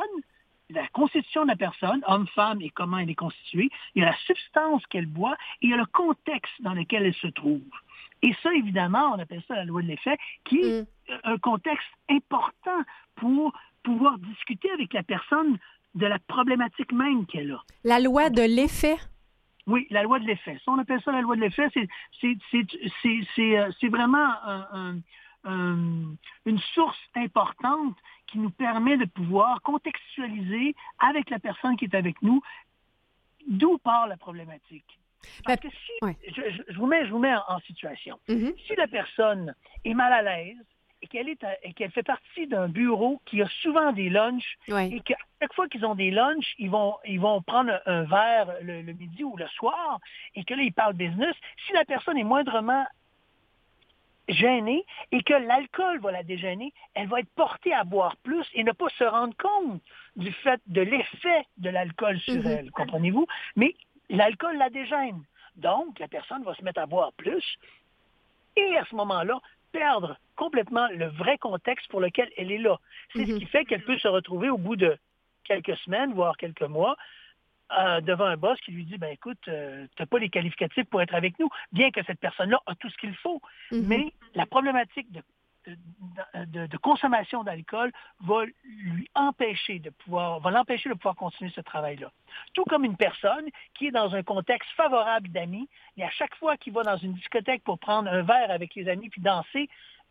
la 0.69 0.87
constitution 0.88 1.43
de 1.45 1.49
la 1.49 1.57
personne, 1.57 2.03
homme, 2.07 2.29
femme, 2.29 2.61
et 2.61 2.71
comment 2.71 2.99
elle 2.99 3.11
est 3.11 3.14
constituée, 3.14 3.71
il 3.95 4.03
y 4.03 4.05
a 4.05 4.11
la 4.11 4.16
substance 4.27 4.85
qu'elle 4.87 5.07
boit, 5.07 5.37
et 5.62 5.66
il 5.66 5.71
y 5.71 5.75
a 5.75 5.79
le 5.79 5.87
contexte 5.87 6.53
dans 6.61 6.75
lequel 6.75 7.07
elle 7.07 7.14
se 7.14 7.27
trouve. 7.29 7.62
Et 8.23 8.35
ça, 8.43 8.53
évidemment, 8.55 9.14
on 9.14 9.19
appelle 9.19 9.43
ça 9.49 9.55
la 9.57 9.64
loi 9.64 9.83
de 9.83 9.88
l'effet, 9.88 10.19
qui 10.45 10.59
est 10.61 10.83
Mm. 10.83 10.87
un 11.25 11.38
contexte 11.38 11.88
important 12.09 12.83
pour 13.16 13.53
pouvoir 13.83 14.19
discuter 14.19 14.71
avec 14.73 14.93
la 14.93 15.03
personne 15.03 15.59
de 15.95 16.07
la 16.07 16.19
problématique 16.19 16.93
même 16.93 17.27
qu'elle 17.27 17.53
a. 17.53 17.62
La 17.85 17.99
loi 17.99 18.31
de 18.31 18.43
l'effet? 18.43 18.97
Oui, 19.66 19.87
la 19.90 20.03
loi 20.03 20.18
de 20.18 20.27
l'effet. 20.27 20.59
Ça, 20.64 20.73
on 20.73 20.79
appelle 20.79 21.01
ça 21.03 21.12
la 21.12 21.20
loi 21.20 21.37
de 21.37 21.40
l'effet. 21.40 21.68
C'est, 21.75 21.88
euh, 23.59 23.70
vraiment 23.90 24.33
un- 24.44 24.68
un- 24.73 24.99
un- 25.44 26.14
une 26.46 26.59
source 26.75 26.99
importante 27.14 27.96
qui 28.27 28.38
nous 28.38 28.51
permet 28.51 28.96
de 28.96 29.05
pouvoir 29.07 29.61
contextualiser 29.62 30.75
avec 30.99 31.31
la 31.31 31.38
personne 31.38 31.77
qui 31.77 31.87
est 31.87 31.94
avec 31.94 32.20
nous 32.23 32.40
d'où 33.49 33.79
part 33.79 34.07
la 34.07 34.16
problématique. 34.16 34.99
Parce 35.44 35.61
que 35.61 35.68
si, 35.68 35.92
ouais. 36.03 36.16
je, 36.29 36.75
vous 36.77 36.87
mets, 36.87 37.07
je 37.07 37.11
vous 37.11 37.18
mets 37.18 37.35
en, 37.35 37.42
en 37.49 37.59
situation. 37.61 38.18
Mhm. 38.29 38.53
Si 38.66 38.75
la 38.77 38.87
personne 38.87 39.55
est 39.85 39.94
mal 39.94 40.12
à 40.12 40.23
l'aise 40.23 40.57
et 41.03 41.07
qu'elle, 41.07 41.29
est 41.29 41.43
à- 41.45 41.57
et 41.65 41.73
qu'elle 41.73 41.91
fait 41.91 42.03
partie 42.03 42.47
d'un 42.47 42.69
bureau 42.69 43.21
qui 43.25 43.41
a 43.43 43.49
souvent 43.63 43.93
des 43.93 44.11
lunchs 44.11 44.57
et 44.93 45.01
qu'à 45.01 45.17
chaque 45.41 45.53
fois 45.55 45.69
qu'ils 45.69 45.85
ont 45.87 45.95
des 45.95 46.11
lunchs, 46.11 46.55
ils 46.59 46.71
vont, 46.71 46.97
ils 47.07 47.19
vont 47.21 47.41
prendre 47.43 47.73
un, 47.87 47.93
un 47.93 48.03
verre 48.05 48.55
le, 48.63 48.83
le 48.83 48.93
midi 48.93 49.25
ou 49.25 49.37
le 49.37 49.47
soir 49.49 49.99
et 50.35 50.45
que 50.45 50.55
là, 50.55 50.63
ils 50.63 50.73
parlent 50.73 50.95
business. 50.95 51.35
Si 51.67 51.73
la 51.73 51.85
personne 51.85 52.19
est 52.19 52.25
moindrement 52.25 52.87
gênée 54.29 54.85
et 55.11 55.23
que 55.23 55.33
l'alcool 55.35 55.99
va 56.01 56.13
la 56.13 56.23
dégêner, 56.23 56.73
elle 56.95 57.09
va 57.09 57.21
être 57.21 57.35
portée 57.35 57.73
à 57.75 57.83
boire 57.85 58.17
plus 58.19 58.47
et 58.55 58.63
ne 58.63 58.73
pas 58.73 58.89
se 58.91 59.05
rendre 59.05 59.35
compte 59.37 59.83
du 60.17 60.31
fait 60.33 60.61
de 60.67 60.83
l'effet 60.83 61.45
de 61.57 61.71
l'alcool 61.71 62.19
sur 62.21 62.35
Mhm. 62.35 62.47
elle, 62.47 62.71
comprenez-vous? 62.71 63.27
Mais 63.57 63.75
l'alcool 64.09 64.57
la 64.57 64.71
dégêne. 64.71 65.25
Donc, 65.57 65.99
la 65.99 66.07
personne 66.09 66.45
va 66.45 66.55
se 66.55 66.63
mettre 66.63 66.81
à 66.81 66.87
boire 66.87 67.13
plus 67.15 67.45
et 68.57 68.77
à 68.77 68.85
ce 68.85 68.95
moment-là, 68.95 69.41
perdre 69.72 70.18
complètement 70.37 70.88
le 70.88 71.06
vrai 71.06 71.38
contexte 71.38 71.88
pour 71.88 72.00
lequel 72.00 72.30
elle 72.37 72.50
est 72.52 72.59
là. 72.59 72.78
C'est 73.12 73.26
ce 73.26 73.33
Mhm. 73.33 73.38
qui 73.38 73.46
fait 73.46 73.64
qu'elle 73.64 73.85
peut 73.85 73.98
se 73.98 74.09
retrouver 74.09 74.50
au 74.50 74.59
bout 74.59 74.76
de 74.76 74.96
quelques 75.44 75.76
semaines, 75.78 76.12
voire 76.12 76.37
quelques 76.37 76.62
mois, 76.62 76.96
euh, 77.78 78.00
devant 78.00 78.24
un 78.24 78.37
boss 78.37 78.59
qui 78.61 78.72
lui 78.72 78.85
dit, 78.85 78.98
ben 78.98 79.12
écoute, 79.12 79.38
tu 79.44 79.50
n'as 79.50 80.06
pas 80.06 80.18
les 80.18 80.28
qualificatifs 80.28 80.85
pour 80.87 81.02
être 81.02 81.14
avec 81.14 81.38
nous, 81.38 81.48
bien 81.72 81.90
que 81.90 82.02
cette 82.04 82.18
personne-là 82.20 82.61
a 82.66 82.74
tout 82.74 82.88
ce 82.90 82.96
qu'il 82.98 83.14
faut. 83.16 83.40
Mhm. 83.70 83.87
Mais 83.87 84.12
la 84.35 84.46
problématique 84.46 85.11
de, 85.12 85.22
de, 86.46 86.66
de- 86.66 86.76
consommation 86.76 87.44
d'alcool 87.44 87.92
va 88.20 88.44
lui 88.64 89.09
empêcher 89.14 89.78
de 89.78 89.90
pouvoir, 89.90 90.40
va 90.40 90.50
l'empêcher 90.50 90.88
de 90.88 90.94
pouvoir 90.94 91.16
continuer 91.16 91.50
ce 91.54 91.61
travail-là. 91.61 92.11
Tout 92.54 92.64
comme 92.64 92.85
une 92.85 92.96
personne 92.96 93.46
qui 93.74 93.88
est 93.88 93.90
dans 93.90 94.14
un 94.14 94.22
contexte 94.22 94.70
favorable 94.76 95.28
d'amis, 95.28 95.68
et 95.96 96.04
à 96.04 96.11
chaque 96.11 96.35
fois 96.37 96.56
qu'il 96.56 96.72
va 96.72 96.83
dans 96.83 96.96
une 96.96 97.14
discothèque 97.14 97.62
pour 97.64 97.78
prendre 97.78 98.11
un 98.11 98.22
verre 98.22 98.50
avec 98.50 98.74
les 98.74 98.88
amis 98.88 99.09
puis 99.09 99.20
danser, 99.20 99.68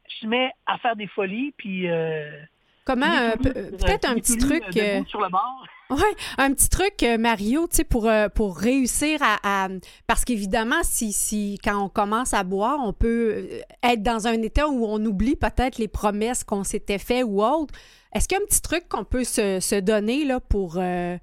se 0.07 0.25
met 0.25 0.51
à 0.65 0.77
faire 0.77 0.95
des 0.95 1.07
folies 1.07 1.53
puis 1.57 1.89
euh, 1.89 2.41
Comment, 2.89 3.05
euh, 3.05 3.35
peut-être 3.35 4.09
un 4.09 4.15
petit 4.15 4.35
truc. 4.35 4.63
euh, 4.75 5.05
sur 5.05 5.21
le 5.21 5.29
bord. 5.29 5.63
Ouais, 5.91 6.15
un 6.39 6.51
petit 6.53 6.69
truc, 6.69 7.03
euh, 7.03 7.19
Mario, 7.19 7.67
tu 7.67 7.75
sais, 7.77 7.83
pour, 7.83 8.09
pour 8.33 8.57
réussir 8.57 9.19
à. 9.21 9.37
à- 9.43 9.69
parce 10.07 10.25
qu'évidemment, 10.25 10.81
si, 10.81 11.13
si 11.13 11.59
quand 11.63 11.83
on 11.85 11.87
commence 11.89 12.33
à 12.33 12.43
boire, 12.43 12.79
on 12.83 12.91
peut 12.91 13.47
être 13.83 14.01
dans 14.01 14.25
un 14.25 14.41
état 14.41 14.67
où 14.67 14.85
on 14.87 15.03
oublie 15.05 15.35
peut-être 15.35 15.77
les 15.77 15.87
promesses 15.87 16.43
qu'on 16.43 16.63
s'était 16.63 16.97
fait 16.97 17.21
ou 17.21 17.43
autre. 17.43 17.75
Est-ce 18.11 18.27
qu'il 18.27 18.39
y 18.39 18.41
a 18.41 18.43
un 18.43 18.47
petit 18.47 18.61
truc 18.61 18.89
qu'on 18.89 19.03
peut 19.03 19.23
se, 19.23 19.59
se 19.59 19.75
donner 19.75 20.25
là, 20.25 20.39
pour, 20.39 20.77
euh, 20.77 21.15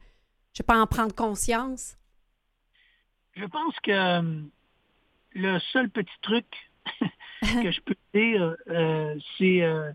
je 0.52 0.58
sais 0.58 0.62
pas, 0.62 0.78
en 0.80 0.86
prendre 0.86 1.14
conscience? 1.16 1.96
Je 3.34 3.44
pense 3.44 3.74
que 3.82 4.40
le 5.34 5.58
seul 5.72 5.90
petit 5.90 6.18
truc 6.22 6.46
que 7.42 7.72
je 7.72 7.80
peux 7.80 7.96
dire, 8.14 8.54
euh, 8.68 9.16
c'est 9.36 9.62
euh, 9.62 9.90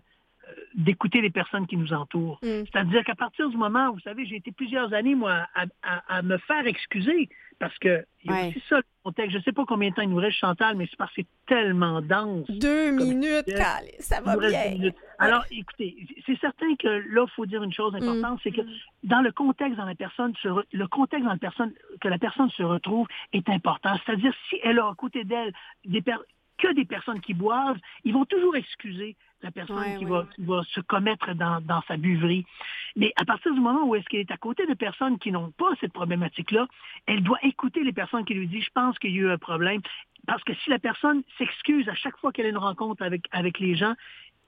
d'écouter 0.74 1.20
les 1.20 1.30
personnes 1.30 1.66
qui 1.66 1.76
nous 1.76 1.92
entourent. 1.92 2.38
Mm. 2.42 2.64
C'est-à-dire 2.72 3.04
qu'à 3.04 3.14
partir 3.14 3.48
du 3.48 3.56
moment, 3.56 3.92
vous 3.92 4.00
savez, 4.00 4.24
j'ai 4.26 4.36
été 4.36 4.52
plusieurs 4.52 4.92
années, 4.92 5.14
moi, 5.14 5.46
à, 5.54 5.64
à- 5.82 6.16
à 6.18 6.22
me 6.22 6.38
faire 6.38 6.66
excuser, 6.66 7.28
parce 7.58 7.76
que 7.78 8.04
il 8.24 8.30
y 8.30 8.34
a 8.34 8.36
Ouais. 8.36 8.48
aussi 8.48 8.62
ça, 8.68 8.76
le 8.78 8.82
contexte. 9.04 9.32
Je 9.32 9.38
ne 9.38 9.42
sais 9.42 9.52
pas 9.52 9.64
combien 9.66 9.90
de 9.90 9.94
temps 9.94 10.02
il 10.02 10.08
nous 10.10 10.16
reste, 10.16 10.36
Chantal, 10.38 10.76
mais 10.76 10.86
c'est 10.90 10.96
parce 10.96 11.12
que 11.14 11.22
c'est 11.22 11.26
tellement 11.46 12.00
dense. 12.00 12.48
Deux 12.50 12.90
minutes, 12.92 13.44
je 13.48 13.56
Calais, 13.56 13.96
ça 14.00 14.20
va 14.20 14.36
bien. 14.36 14.90
Alors, 15.18 15.44
écoutez, 15.50 15.96
c'est 16.26 16.38
certain 16.40 16.74
que 16.76 16.88
là, 16.88 17.24
il 17.26 17.30
faut 17.34 17.46
dire 17.46 17.62
une 17.62 17.72
chose 17.72 17.94
importante, 17.94 18.40
c'est 18.42 18.50
que 18.50 18.62
dans 19.04 19.20
le 19.22 19.30
contexte 19.32 19.76
dans 19.76 19.84
la 19.84 19.94
personne, 19.94 20.34
se 20.42 20.48
re- 20.48 20.64
le 20.72 20.86
contexte 20.88 21.24
dans 21.24 21.32
la 21.32 21.38
personne, 21.38 21.72
que 22.00 22.08
la 22.08 22.18
personne 22.18 22.50
se 22.50 22.62
retrouve 22.62 23.06
est 23.32 23.48
important. 23.48 23.94
C'est-à-dire, 24.04 24.32
si 24.48 24.58
elle 24.64 24.78
a 24.80 24.88
à 24.88 24.94
côté 24.96 25.22
d'elle 25.24 25.52
des 25.84 26.02
per- 26.02 26.16
que 26.62 26.72
des 26.74 26.84
personnes 26.84 27.20
qui 27.20 27.34
boivent, 27.34 27.78
ils 28.04 28.14
vont 28.14 28.24
toujours 28.24 28.54
excuser 28.56 29.16
la 29.42 29.50
personne 29.50 29.76
Ouais, 29.76 29.96
qui, 29.98 30.04
ouais, 30.04 30.10
va, 30.10 30.20
ouais. 30.20 30.26
qui 30.36 30.44
va 30.44 30.62
se 30.72 30.80
commettre 30.80 31.34
dans, 31.34 31.60
dans 31.60 31.82
sa 31.88 31.96
buverie. 31.96 32.46
Mais 32.94 33.12
à 33.16 33.24
partir 33.24 33.52
du 33.52 33.60
moment 33.60 33.84
où 33.84 33.96
est-ce 33.96 34.06
qu'elle 34.06 34.20
est 34.20 34.30
à 34.30 34.36
côté 34.36 34.64
de 34.66 34.74
personnes 34.74 35.18
qui 35.18 35.32
n'ont 35.32 35.50
pas 35.50 35.72
cette 35.80 35.92
problématique-là, 35.92 36.68
elle 37.06 37.22
doit 37.24 37.38
écouter 37.42 37.82
les 37.82 37.92
personnes 37.92 38.24
qui 38.24 38.34
lui 38.34 38.46
disent, 38.46 38.64
je 38.64 38.70
pense 38.74 38.96
qu'il 39.00 39.10
y 39.10 39.18
a 39.18 39.22
eu 39.22 39.30
un 39.30 39.38
problème. 39.38 39.80
Parce 40.26 40.44
que 40.44 40.54
si 40.54 40.70
la 40.70 40.78
personne 40.78 41.24
s'excuse 41.36 41.88
à 41.88 41.94
chaque 41.94 42.16
fois 42.18 42.30
qu'elle 42.30 42.46
a 42.46 42.50
une 42.50 42.56
rencontre 42.58 43.02
avec, 43.02 43.22
avec 43.32 43.58
les 43.58 43.74
gens, 43.74 43.94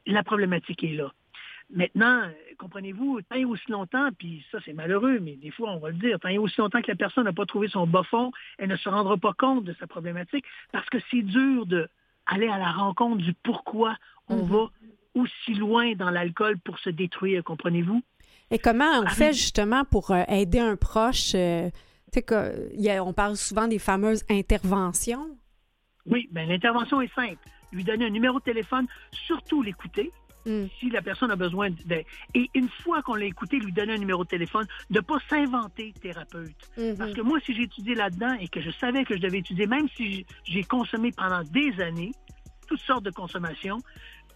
la 0.07 0.23
problématique 0.23 0.85
est 0.85 0.95
là. 0.95 1.11
Maintenant, 1.71 2.29
comprenez-vous, 2.59 3.23
tant 3.23 3.37
et 3.37 3.45
aussi 3.47 3.71
longtemps, 3.71 4.11
puis 4.19 4.45
ça 4.53 4.59
c'est 4.65 4.75
malheureux, 4.75 5.19
mais 5.21 5.35
des 5.37 5.51
fois 5.51 5.71
on 5.73 5.79
va 5.79 5.89
le 5.89 5.97
dire, 5.97 6.21
tant 6.21 6.29
et 6.29 6.39
aussi 6.39 6.61
longtemps 6.61 6.83
que 6.83 6.91
la 6.91 6.95
personne 6.95 7.25
n'a 7.25 7.33
pas 7.33 7.47
trouvé 7.47 7.69
son 7.69 7.87
bas 7.87 8.03
fond, 8.05 8.31
elle 8.59 8.69
ne 8.69 8.77
se 8.77 8.89
rendra 8.89 9.17
pas 9.17 9.33
compte 9.33 9.65
de 9.65 9.73
sa 9.81 9.87
problématique 9.87 10.45
parce 10.73 10.89
que 10.91 10.99
c'est 11.11 11.23
dur 11.23 11.65
de 11.65 11.89
aller 12.27 12.49
à 12.49 12.59
la 12.59 12.73
rencontre 12.73 13.19
du 13.23 13.35
pourquoi 13.35 13.97
on 14.29 14.37
Mhm. 14.39 14.49
va 14.49 14.67
aussi 15.15 15.55
loin 15.55 15.93
dans 15.95 16.11
l'alcool 16.11 16.59
pour 16.59 16.79
se 16.79 16.91
détruire, 16.91 17.45
comprenez-vous? 17.45 18.03
Et 18.51 18.59
comment 18.59 19.01
on 19.01 19.05
Ah, 19.07 19.11
fait 19.11 19.33
justement 19.33 19.85
pour 19.85 20.11
euh, 20.11 20.23
aider 20.29 20.59
un 20.61 20.77
proche? 20.77 21.33
euh, 21.35 21.71
que- 22.27 22.71
y 22.77 22.89
a- 22.91 23.03
on 23.05 23.13
parle 23.13 23.37
souvent 23.37 23.67
des 23.67 23.79
fameuses 23.81 24.25
interventions? 24.31 25.37
Oui, 26.07 26.29
ben 26.31 26.49
l'intervention 26.49 27.01
est 27.01 27.13
simple. 27.15 27.39
Lui 27.73 27.83
donner 27.83 28.07
un 28.07 28.11
numéro 28.11 28.39
de 28.39 28.45
téléphone, 28.45 28.87
surtout 29.13 29.63
l'écouter. 29.63 30.13
Mm. 30.47 30.65
Si 30.79 30.91
la 30.91 31.03
personne 31.03 31.31
a 31.31 31.37
besoin 31.37 31.71
de... 31.71 32.05
Et 32.35 32.51
une 32.55 32.69
fois 32.83 33.03
qu'on 33.03 33.15
l'a 33.15 33.25
écouté, 33.25 33.59
lui 33.59 33.73
donner 33.73 33.95
un 33.95 33.99
numéro 33.99 34.25
de 34.25 34.29
téléphone, 34.29 34.67
de 34.91 34.97
ne 34.97 35.01
pas 35.01 35.19
s'inventer 35.29 35.93
thérapeute. 36.01 36.71
Mhm. 36.77 36.97
Parce 36.97 37.13
que 37.13 37.21
moi, 37.21 37.39
si 37.41 37.55
j'ai 37.55 37.63
étudié 37.63 37.95
là-dedans 37.95 38.35
et 38.41 38.49
que 38.49 38.61
je 38.61 38.71
savais 38.71 39.05
que 39.05 39.17
je 39.17 39.21
devais 39.21 39.39
étudier, 39.39 39.67
même 39.67 39.89
si 39.97 40.27
j'ai 40.45 40.65
consommé 40.65 41.13
pendant 41.13 41.43
des 41.43 41.81
années 41.81 42.13
toutes 42.67 42.81
sortes 42.81 43.05
de 43.05 43.11
consommations, 43.11 43.79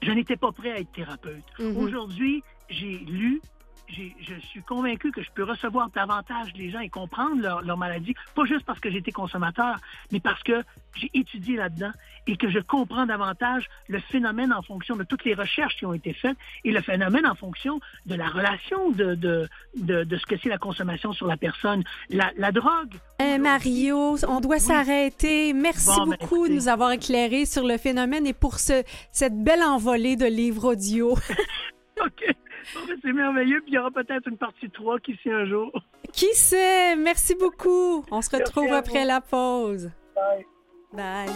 je 0.02 0.12
n'étais 0.12 0.36
pas 0.36 0.52
prêt 0.52 0.72
à 0.72 0.80
être 0.80 0.92
thérapeute. 0.92 1.44
Mhm. 1.58 1.76
Aujourd'hui, 1.76 2.42
j'ai 2.68 2.98
lu, 2.98 3.40
je 3.88 4.34
suis 4.48 4.62
convaincu 4.62 5.10
que 5.12 5.22
je 5.22 5.30
peux 5.34 5.44
recevoir 5.44 5.88
davantage 5.90 6.52
les 6.56 6.70
gens 6.70 6.80
et 6.80 6.88
comprendre 6.88 7.40
leur, 7.40 7.62
leur 7.62 7.76
maladie, 7.76 8.14
pas 8.34 8.44
juste 8.44 8.64
parce 8.66 8.80
que 8.80 8.90
j'étais 8.90 9.12
consommateur, 9.12 9.76
mais 10.12 10.20
parce 10.20 10.42
que 10.42 10.62
j'ai 10.94 11.10
étudié 11.14 11.56
là-dedans 11.56 11.92
et 12.26 12.36
que 12.36 12.50
je 12.50 12.58
comprends 12.58 13.06
davantage 13.06 13.68
le 13.88 14.00
phénomène 14.00 14.52
en 14.52 14.60
fonction 14.62 14.96
de 14.96 15.04
toutes 15.04 15.24
les 15.24 15.34
recherches 15.34 15.76
qui 15.76 15.86
ont 15.86 15.94
été 15.94 16.12
faites 16.12 16.36
et 16.64 16.70
le 16.72 16.82
phénomène 16.82 17.26
en 17.26 17.34
fonction 17.34 17.80
de 18.06 18.14
la 18.14 18.28
relation 18.28 18.90
de, 18.90 19.14
de, 19.14 19.48
de, 19.76 20.04
de 20.04 20.16
ce 20.16 20.26
que 20.26 20.36
c'est 20.42 20.48
la 20.50 20.58
consommation 20.58 21.12
sur 21.12 21.26
la 21.26 21.36
personne. 21.38 21.82
La, 22.10 22.30
la 22.36 22.52
drogue. 22.52 22.94
Eh, 23.20 23.38
Mario, 23.38 24.16
on 24.28 24.40
doit 24.40 24.56
Oui. 24.56 24.60
s'arrêter. 24.60 25.52
Merci 25.54 25.86
Bon, 25.96 26.06
ben, 26.06 26.16
beaucoup 26.20 26.48
de 26.48 26.52
nous 26.52 26.68
avoir 26.68 26.90
éclairé 26.92 27.46
sur 27.46 27.66
le 27.66 27.78
phénomène 27.78 28.26
et 28.26 28.34
pour 28.34 28.58
ce, 28.58 28.82
cette 29.12 29.42
belle 29.42 29.62
envolée 29.62 30.16
de 30.16 30.26
livres 30.26 30.72
audio. 30.72 31.12
OK. 32.04 32.34
Bon, 32.74 32.80
ben, 32.86 32.98
c'est 33.02 33.12
merveilleux. 33.12 33.60
Puis 33.62 33.72
il 33.72 33.74
y 33.74 33.78
aura 33.78 33.90
peut-être 33.90 34.28
une 34.28 34.36
partie 34.36 34.70
3 34.70 35.00
qui 35.00 35.12
ici 35.12 35.30
un 35.30 35.46
jour. 35.46 35.72
Qui 36.12 36.32
sait? 36.34 36.96
Merci 36.96 37.34
beaucoup. 37.34 38.04
On 38.10 38.22
se 38.22 38.34
retrouve 38.34 38.64
Merci 38.64 38.78
après 38.78 39.04
la 39.04 39.20
pause. 39.20 39.90
Bye. 40.14 40.46
Bye. 40.92 41.34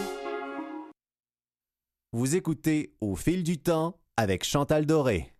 Vous 2.11 2.35
écoutez 2.35 2.93
Au 3.01 3.15
fil 3.15 3.43
du 3.43 3.57
temps 3.57 3.97
avec 4.17 4.43
Chantal 4.43 4.85
Doré. 4.85 5.33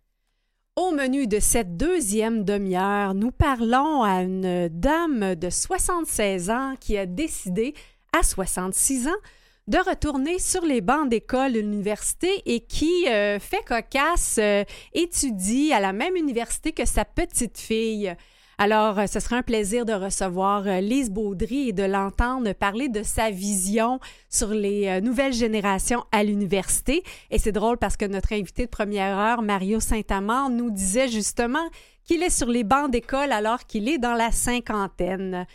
Au 0.76 0.90
menu 0.90 1.28
de 1.28 1.38
cette 1.38 1.76
deuxième 1.76 2.44
demi-heure, 2.44 3.14
nous 3.14 3.30
parlons 3.30 4.02
à 4.02 4.22
une 4.22 4.68
dame 4.68 5.36
de 5.36 5.48
76 5.48 6.50
ans 6.50 6.74
qui 6.80 6.98
a 6.98 7.06
décidé, 7.06 7.74
à 8.12 8.24
66 8.24 9.06
ans, 9.06 9.20
de 9.66 9.78
retourner 9.78 10.38
sur 10.38 10.64
les 10.64 10.80
bancs 10.80 11.08
d'école 11.08 11.52
de 11.54 11.60
l'université 11.60 12.42
et 12.44 12.60
qui 12.60 13.08
euh, 13.08 13.38
fait 13.38 13.64
cocasse, 13.66 14.36
euh, 14.38 14.62
étudie 14.92 15.72
à 15.72 15.80
la 15.80 15.92
même 15.92 16.16
université 16.16 16.72
que 16.72 16.84
sa 16.84 17.06
petite 17.06 17.58
fille. 17.58 18.14
Alors, 18.58 18.98
euh, 18.98 19.06
ce 19.06 19.20
sera 19.20 19.36
un 19.36 19.42
plaisir 19.42 19.86
de 19.86 19.94
recevoir 19.94 20.64
Lise 20.82 21.10
Baudry 21.10 21.70
et 21.70 21.72
de 21.72 21.82
l'entendre 21.82 22.52
parler 22.52 22.90
de 22.90 23.02
sa 23.02 23.30
vision 23.30 24.00
sur 24.28 24.48
les 24.48 25.00
nouvelles 25.00 25.32
générations 25.32 26.04
à 26.12 26.22
l'université. 26.22 27.02
Et 27.30 27.38
c'est 27.38 27.50
drôle 27.50 27.78
parce 27.78 27.96
que 27.96 28.04
notre 28.04 28.34
invité 28.34 28.66
de 28.66 28.70
première 28.70 29.18
heure, 29.18 29.40
Mario 29.40 29.80
Saint-Amand, 29.80 30.50
nous 30.50 30.70
disait 30.70 31.08
justement 31.08 31.66
qu'il 32.04 32.22
est 32.22 32.30
sur 32.30 32.48
les 32.48 32.64
bancs 32.64 32.90
d'école 32.90 33.32
alors 33.32 33.64
qu'il 33.64 33.88
est 33.88 33.98
dans 33.98 34.14
la 34.14 34.30
cinquantaine. 34.30 35.46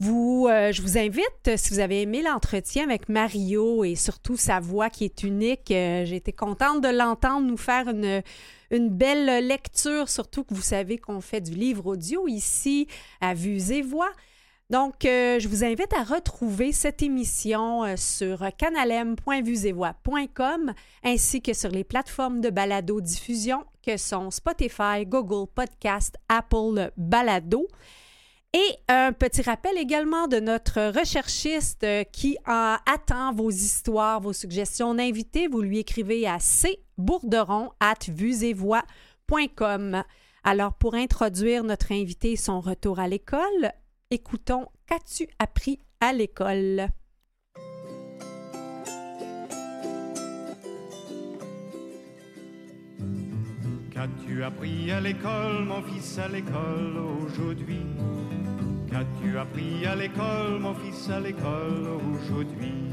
Vous, 0.00 0.46
euh, 0.48 0.72
je 0.72 0.80
vous 0.80 0.96
invite, 0.96 1.56
si 1.56 1.74
vous 1.74 1.78
avez 1.78 2.00
aimé 2.00 2.22
l'entretien 2.22 2.84
avec 2.84 3.10
Mario 3.10 3.84
et 3.84 3.96
surtout 3.96 4.38
sa 4.38 4.58
voix 4.58 4.88
qui 4.88 5.04
est 5.04 5.22
unique, 5.22 5.70
euh, 5.70 6.06
j'ai 6.06 6.16
été 6.16 6.32
contente 6.32 6.80
de 6.80 6.88
l'entendre 6.88 7.46
nous 7.46 7.58
faire 7.58 7.86
une, 7.88 8.22
belle 8.88 9.46
lecture, 9.46 10.08
surtout 10.08 10.44
que 10.44 10.54
vous 10.54 10.62
savez 10.62 10.96
qu'on 10.96 11.20
fait 11.20 11.42
du 11.42 11.52
livre 11.52 11.84
audio 11.84 12.26
ici 12.28 12.88
à 13.20 13.34
Vues 13.34 13.72
et 13.72 13.82
Voix. 13.82 14.10
Donc, 14.70 15.04
euh, 15.04 15.38
je 15.40 15.48
vous 15.48 15.64
invite 15.64 15.92
à 15.92 16.04
retrouver 16.04 16.72
cette 16.72 17.02
émission 17.02 17.84
euh, 17.84 17.96
sur 17.96 18.48
canalem.vuesetvoix.com 18.56 20.72
ainsi 21.02 21.42
que 21.42 21.52
sur 21.52 21.70
les 21.70 21.82
plateformes 21.82 22.40
de 22.40 22.50
balado-diffusion 22.50 23.64
que 23.84 23.96
sont 23.96 24.30
Spotify, 24.30 25.04
Google 25.04 25.48
Podcast, 25.52 26.14
Apple 26.28 26.92
Balado. 26.96 27.66
Et 28.52 28.76
un 28.88 29.12
petit 29.12 29.42
rappel 29.42 29.78
également 29.78 30.26
de 30.26 30.40
notre 30.40 30.98
recherchiste 30.98 31.84
euh, 31.84 32.02
qui 32.02 32.36
en 32.48 32.78
attend 32.84 33.32
vos 33.32 33.50
histoires, 33.50 34.20
vos 34.20 34.32
suggestions 34.32 34.92
d'invités. 34.92 35.46
Vous 35.46 35.62
lui 35.62 35.78
écrivez 35.78 36.26
à 36.26 36.38
cbourderon. 36.98 37.70
Alors, 40.42 40.72
pour 40.74 40.94
introduire 40.94 41.62
notre 41.62 41.92
invité 41.92 42.32
et 42.32 42.36
son 42.36 42.60
retour 42.60 42.98
à 42.98 43.06
l'école, 43.06 43.72
écoutons 44.10 44.66
Qu'as-tu 44.86 45.28
appris 45.38 45.78
à 46.00 46.12
l'école? 46.12 46.88
Qu'as-tu 54.00 54.42
appris 54.42 54.90
à 54.92 54.98
l'école, 54.98 55.66
mon 55.66 55.82
fils, 55.82 56.18
à 56.18 56.26
l'école 56.26 56.96
aujourd'hui? 57.22 57.82
Qu'as-tu 58.90 59.36
appris 59.36 59.84
à 59.84 59.94
l'école, 59.94 60.58
mon 60.58 60.72
fils, 60.72 61.10
à 61.10 61.20
l'école 61.20 61.86
aujourd'hui? 62.14 62.88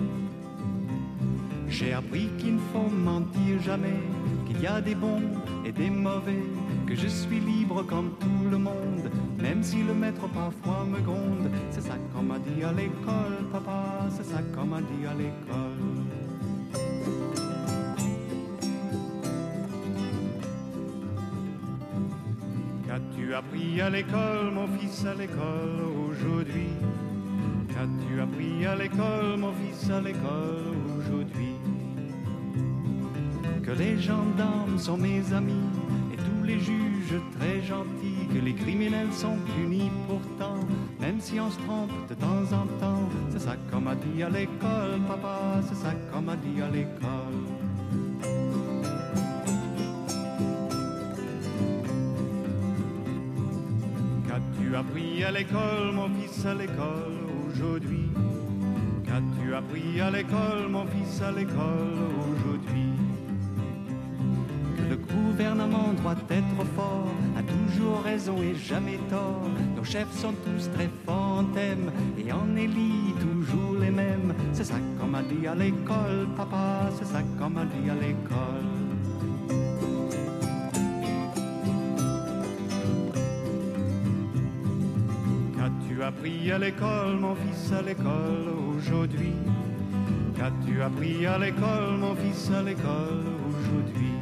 J'ai 1.70 1.94
appris 1.94 2.28
qu'il 2.38 2.56
ne 2.56 2.60
faut 2.74 2.90
mentir 2.90 3.62
jamais, 3.64 4.02
qu'il 4.48 4.60
y 4.60 4.68
a 4.68 4.82
des 4.82 4.96
bons 4.96 5.24
et 5.66 5.72
des 5.72 5.90
mauvais, 5.90 6.44
que 6.86 6.94
je 6.94 7.08
suis 7.08 7.40
libre 7.40 7.84
comme 7.84 8.12
tout 8.20 8.50
le 8.52 8.58
monde, 8.58 9.10
même 9.42 9.64
si 9.64 9.84
le 9.84 9.94
maître 9.94 10.28
parfois 10.28 10.84
me 10.84 11.00
gronde. 11.00 11.50
C'est 11.72 11.84
ça 11.84 11.96
qu'on 12.14 12.24
m'a 12.24 12.40
dit 12.40 12.66
à 12.66 12.74
l'école, 12.74 13.48
papa, 13.54 14.10
c'est 14.10 14.26
ça 14.26 14.42
qu'on 14.54 14.66
m'a 14.66 14.82
dit 14.82 15.06
à 15.10 15.14
l'école. 15.14 15.97
Qu'as-tu 23.28 23.36
appris 23.36 23.82
à 23.82 23.90
l'école, 23.90 24.52
mon 24.54 24.68
fils, 24.68 25.06
à 25.06 25.14
l'école 25.14 25.82
aujourd'hui? 26.10 26.70
Qu'as-tu 27.68 28.22
appris 28.22 28.66
à 28.66 28.76
l'école, 28.76 29.38
mon 29.38 29.52
fils, 29.52 29.90
à 29.90 30.00
l'école 30.00 30.76
aujourd'hui? 30.98 31.56
Que 33.64 33.72
les 33.72 34.00
gendarmes 34.00 34.78
sont 34.78 34.98
mes 34.98 35.22
amis 35.34 35.68
et 36.14 36.16
tous 36.16 36.46
les 36.46 36.60
juges 36.60 37.20
très 37.38 37.62
gentils, 37.64 38.28
que 38.34 38.40
les 38.40 38.54
criminels 38.54 39.12
sont 39.12 39.38
punis 39.56 39.92
pourtant, 40.08 40.60
même 41.02 41.20
si 41.20 41.38
on 41.40 41.52
se 41.52 41.60
trompe 41.60 41.92
de 42.10 42.14
temps 42.14 42.46
en 42.54 42.66
temps. 42.80 43.10
C'est 43.30 43.40
ça 43.42 43.56
qu'on 43.70 43.82
m'a 43.82 43.96
dit 43.96 44.24
à 44.24 44.30
l'école, 44.30 45.02
papa, 45.06 45.60
c'est 45.68 45.76
ça 45.76 45.94
qu'on 46.12 46.22
m'a 46.22 46.38
dit 46.38 46.62
à 46.62 46.70
l'école. 46.70 47.67
À 55.28 55.32
l'école, 55.32 55.92
mon 55.94 56.10
fils, 56.16 56.46
à 56.46 56.54
l'école 56.54 57.18
aujourd'hui 57.52 58.10
Qu'as-tu 59.06 59.54
appris 59.54 60.00
à 60.00 60.10
l'école, 60.10 60.70
mon 60.70 60.86
fils, 60.86 61.22
à 61.22 61.32
l'école 61.32 62.00
aujourd'hui? 62.32 62.94
Que 64.78 64.90
le 64.90 64.96
gouvernement 64.96 65.94
doit 66.02 66.16
être 66.30 66.66
fort, 66.76 67.12
a 67.38 67.42
toujours 67.42 68.04
raison 68.04 68.42
et 68.42 68.56
jamais 68.56 69.00
tort. 69.10 69.50
Nos 69.76 69.84
chefs 69.84 70.14
sont 70.14 70.34
tous 70.46 70.70
très 70.72 70.90
forts 71.06 71.44
et 72.18 72.32
en 72.32 72.56
élit 72.56 73.14
toujours 73.20 73.80
les 73.82 73.92
mêmes. 73.92 74.34
C'est 74.54 74.66
ça 74.66 74.76
qu'on 75.00 75.08
m'a 75.08 75.24
dit 75.24 75.46
à 75.46 75.56
l'école, 75.56 76.28
papa, 76.38 76.90
c'est 76.98 77.06
ça 77.06 77.22
qu'on 77.38 77.50
m'a 77.50 77.66
dit 77.66 77.90
à 77.90 77.96
l'école. 77.96 78.87
Appris 86.08 86.52
à 86.54 86.58
l'école, 86.58 87.18
mon 87.20 87.36
fils, 87.36 87.74
à 87.74 87.82
l'école 87.82 88.48
aujourd'hui 88.78 89.34
Qu'as-tu 90.38 90.82
appris 90.82 91.26
à 91.26 91.38
l'école, 91.38 91.98
mon 92.00 92.16
fils, 92.16 92.50
à 92.52 92.62
l'école 92.62 93.26
aujourd'hui? 93.50 94.14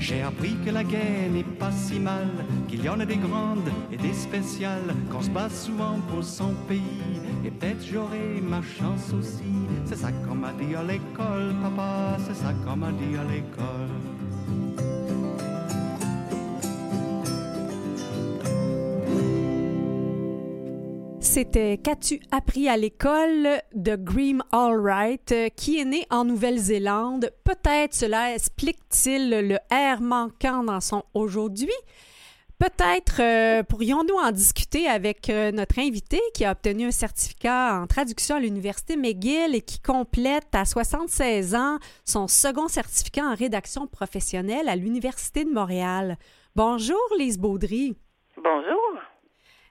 J'ai 0.00 0.22
appris 0.22 0.56
que 0.64 0.70
la 0.70 0.82
guerre 0.82 1.30
n'est 1.30 1.44
pas 1.44 1.70
si 1.70 2.00
mal, 2.00 2.26
qu'il 2.66 2.82
y 2.82 2.88
en 2.88 2.98
a 2.98 3.04
des 3.04 3.18
grandes 3.18 3.70
et 3.92 3.96
des 3.96 4.14
spéciales, 4.14 4.94
qu'on 5.12 5.22
se 5.22 5.30
bat 5.30 5.48
souvent 5.48 6.00
pour 6.08 6.24
son 6.24 6.54
pays, 6.66 7.20
et 7.44 7.50
peut-être 7.50 7.84
j'aurai 7.86 8.40
ma 8.42 8.62
chance 8.62 9.12
aussi. 9.12 9.54
C'est 9.84 9.96
ça 9.96 10.10
qu'on 10.10 10.34
m'a 10.34 10.52
dit 10.54 10.74
à 10.74 10.82
l'école, 10.82 11.54
papa, 11.62 12.16
c'est 12.26 12.34
ça 12.34 12.52
qu'on 12.64 12.76
m'a 12.76 12.90
dit 12.92 13.16
à 13.16 13.24
l'école. 13.32 14.19
C'était 21.30 21.78
Qu'as-tu 21.78 22.20
appris 22.32 22.68
à 22.68 22.76
l'école 22.76 23.62
de 23.72 23.94
Grim 23.94 24.42
Allright, 24.50 25.30
euh, 25.30 25.48
qui 25.48 25.78
est 25.78 25.84
né 25.84 26.04
en 26.10 26.24
Nouvelle-Zélande. 26.24 27.30
Peut-être 27.44 27.94
cela 27.94 28.34
explique-t-il 28.34 29.30
le 29.46 29.56
air 29.70 30.00
manquant 30.00 30.64
dans 30.64 30.80
son 30.80 31.04
aujourd'hui. 31.14 31.70
Peut-être 32.58 33.22
euh, 33.22 33.62
pourrions-nous 33.62 34.16
en 34.16 34.32
discuter 34.32 34.88
avec 34.88 35.30
euh, 35.30 35.52
notre 35.52 35.78
invité 35.78 36.20
qui 36.34 36.44
a 36.44 36.50
obtenu 36.50 36.86
un 36.86 36.90
certificat 36.90 37.80
en 37.80 37.86
traduction 37.86 38.34
à 38.34 38.40
l'Université 38.40 38.96
McGill 38.96 39.54
et 39.54 39.60
qui 39.60 39.78
complète 39.78 40.52
à 40.52 40.64
76 40.64 41.54
ans 41.54 41.78
son 42.04 42.26
second 42.26 42.66
certificat 42.66 43.22
en 43.22 43.36
rédaction 43.36 43.86
professionnelle 43.86 44.68
à 44.68 44.74
l'Université 44.74 45.44
de 45.44 45.50
Montréal. 45.52 46.18
Bonjour, 46.56 46.98
Lise 47.16 47.38
Baudry. 47.38 47.96
Bonjour. 48.36 49.00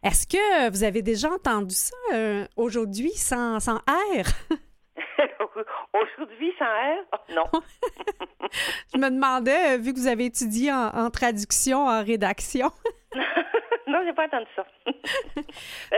Est-ce 0.04 0.26
que 0.28 0.70
vous 0.72 0.84
avez 0.84 1.02
déjà 1.02 1.30
entendu 1.30 1.76
ça 1.76 1.96
euh, 2.14 2.46
aujourd'hui 2.56 3.12
sans, 3.12 3.60
sans 3.60 3.80
air? 4.16 4.26
aujourd'hui 5.94 6.54
sans 6.58 6.66
air? 6.66 7.04
Oh, 7.14 7.34
non. 7.34 7.62
Je 8.94 8.98
me 8.98 9.10
demandais, 9.10 9.74
euh, 9.74 9.78
vu 9.78 9.94
que 9.94 10.00
vous 10.00 10.08
avez 10.08 10.26
étudié 10.26 10.72
en, 10.72 10.88
en 10.88 11.10
traduction, 11.10 11.86
en 11.86 12.04
rédaction. 12.04 12.72
non, 13.88 14.00
j'ai 14.06 14.14
pas 14.14 14.26
entendu 14.26 14.48
ça. 14.56 14.66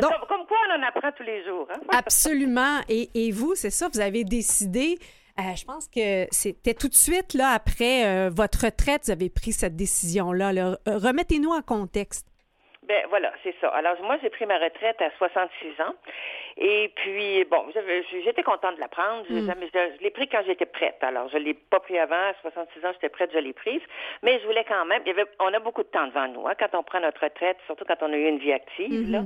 Donc- 0.02 0.12
comme, 0.12 0.28
comme 0.28 0.48
quoi, 0.48 0.58
on 0.70 0.80
en 0.80 0.88
apprend 0.88 1.12
tous 1.16 1.24
les 1.24 1.44
jours. 1.46 1.68
Hein? 1.72 1.80
Absolument. 1.92 2.80
Et, 2.90 3.10
et 3.14 3.32
vous, 3.32 3.54
c'est 3.56 3.70
ça, 3.70 3.88
vous 3.94 4.00
avez 4.00 4.24
décidé, 4.24 4.98
euh, 5.40 5.56
je 5.56 5.64
pense 5.66 5.88
que 5.88 6.26
c'était 6.32 6.74
tout 6.74 6.88
de 6.90 6.96
suite 6.96 7.34
là 7.36 7.50
après 7.50 8.06
euh, 8.08 8.30
votre 8.34 8.66
retraite, 8.66 9.04
vous 9.06 9.12
avez 9.12 9.30
pris 9.30 9.52
cette 9.54 9.76
décision-là. 9.76 10.54
là. 10.54 10.78
Remettez-nous 10.88 11.52
en 11.52 11.62
contexte. 11.62 12.26
Ben 12.92 13.06
voilà, 13.08 13.32
c'est 13.42 13.56
ça. 13.62 13.70
Alors 13.70 13.96
moi, 14.04 14.18
j'ai 14.22 14.30
pris 14.30 14.46
ma 14.46 14.58
retraite 14.58 15.02
à 15.02 15.10
66 15.18 15.82
ans. 15.82 15.96
Et 16.58 16.92
puis, 16.96 17.46
bon, 17.46 17.66
j'étais 18.24 18.44
contente 18.44 18.76
de 18.76 18.80
la 18.82 18.88
prendre. 18.88 19.26
Je, 19.30 19.34
Mm. 19.36 19.46
jamais- 19.48 19.70
je- 19.74 19.96
je 19.98 20.04
l'ai 20.04 20.12
pris 20.12 20.28
quand 20.28 20.42
j'étais 20.46 20.66
prête. 20.66 20.98
Alors, 21.02 21.30
je 21.30 21.38
ne 21.38 21.44
l'ai 21.44 21.54
pas 21.54 21.80
pris 21.80 21.98
avant. 21.98 22.16
À 22.16 22.34
66 22.42 22.86
ans, 22.86 22.92
j'étais 22.94 23.10
prête, 23.10 23.32
je 23.34 23.40
l'ai 23.40 23.54
prise. 23.54 23.82
Mais 24.22 24.40
je 24.40 24.46
voulais 24.46 24.66
quand 24.66 24.86
même... 24.86 25.02
il 25.06 25.10
y 25.10 25.12
avait- 25.12 25.30
on 25.40 25.54
a 25.54 25.60
beaucoup 25.60 25.84
de 25.84 25.88
temps 25.90 26.08
devant 26.08 26.28
nous 26.28 26.48
hein, 26.48 26.54
quand 26.60 26.74
on 26.78 26.84
prend 26.84 27.00
notre 27.00 27.24
retraite, 27.24 27.58
surtout 27.66 27.86
quand 27.86 28.02
on 28.02 28.12
a 28.14 28.18
eu 28.18 28.28
une 28.28 28.40
vie 28.40 28.54
active. 28.54 29.12
là. 29.12 29.22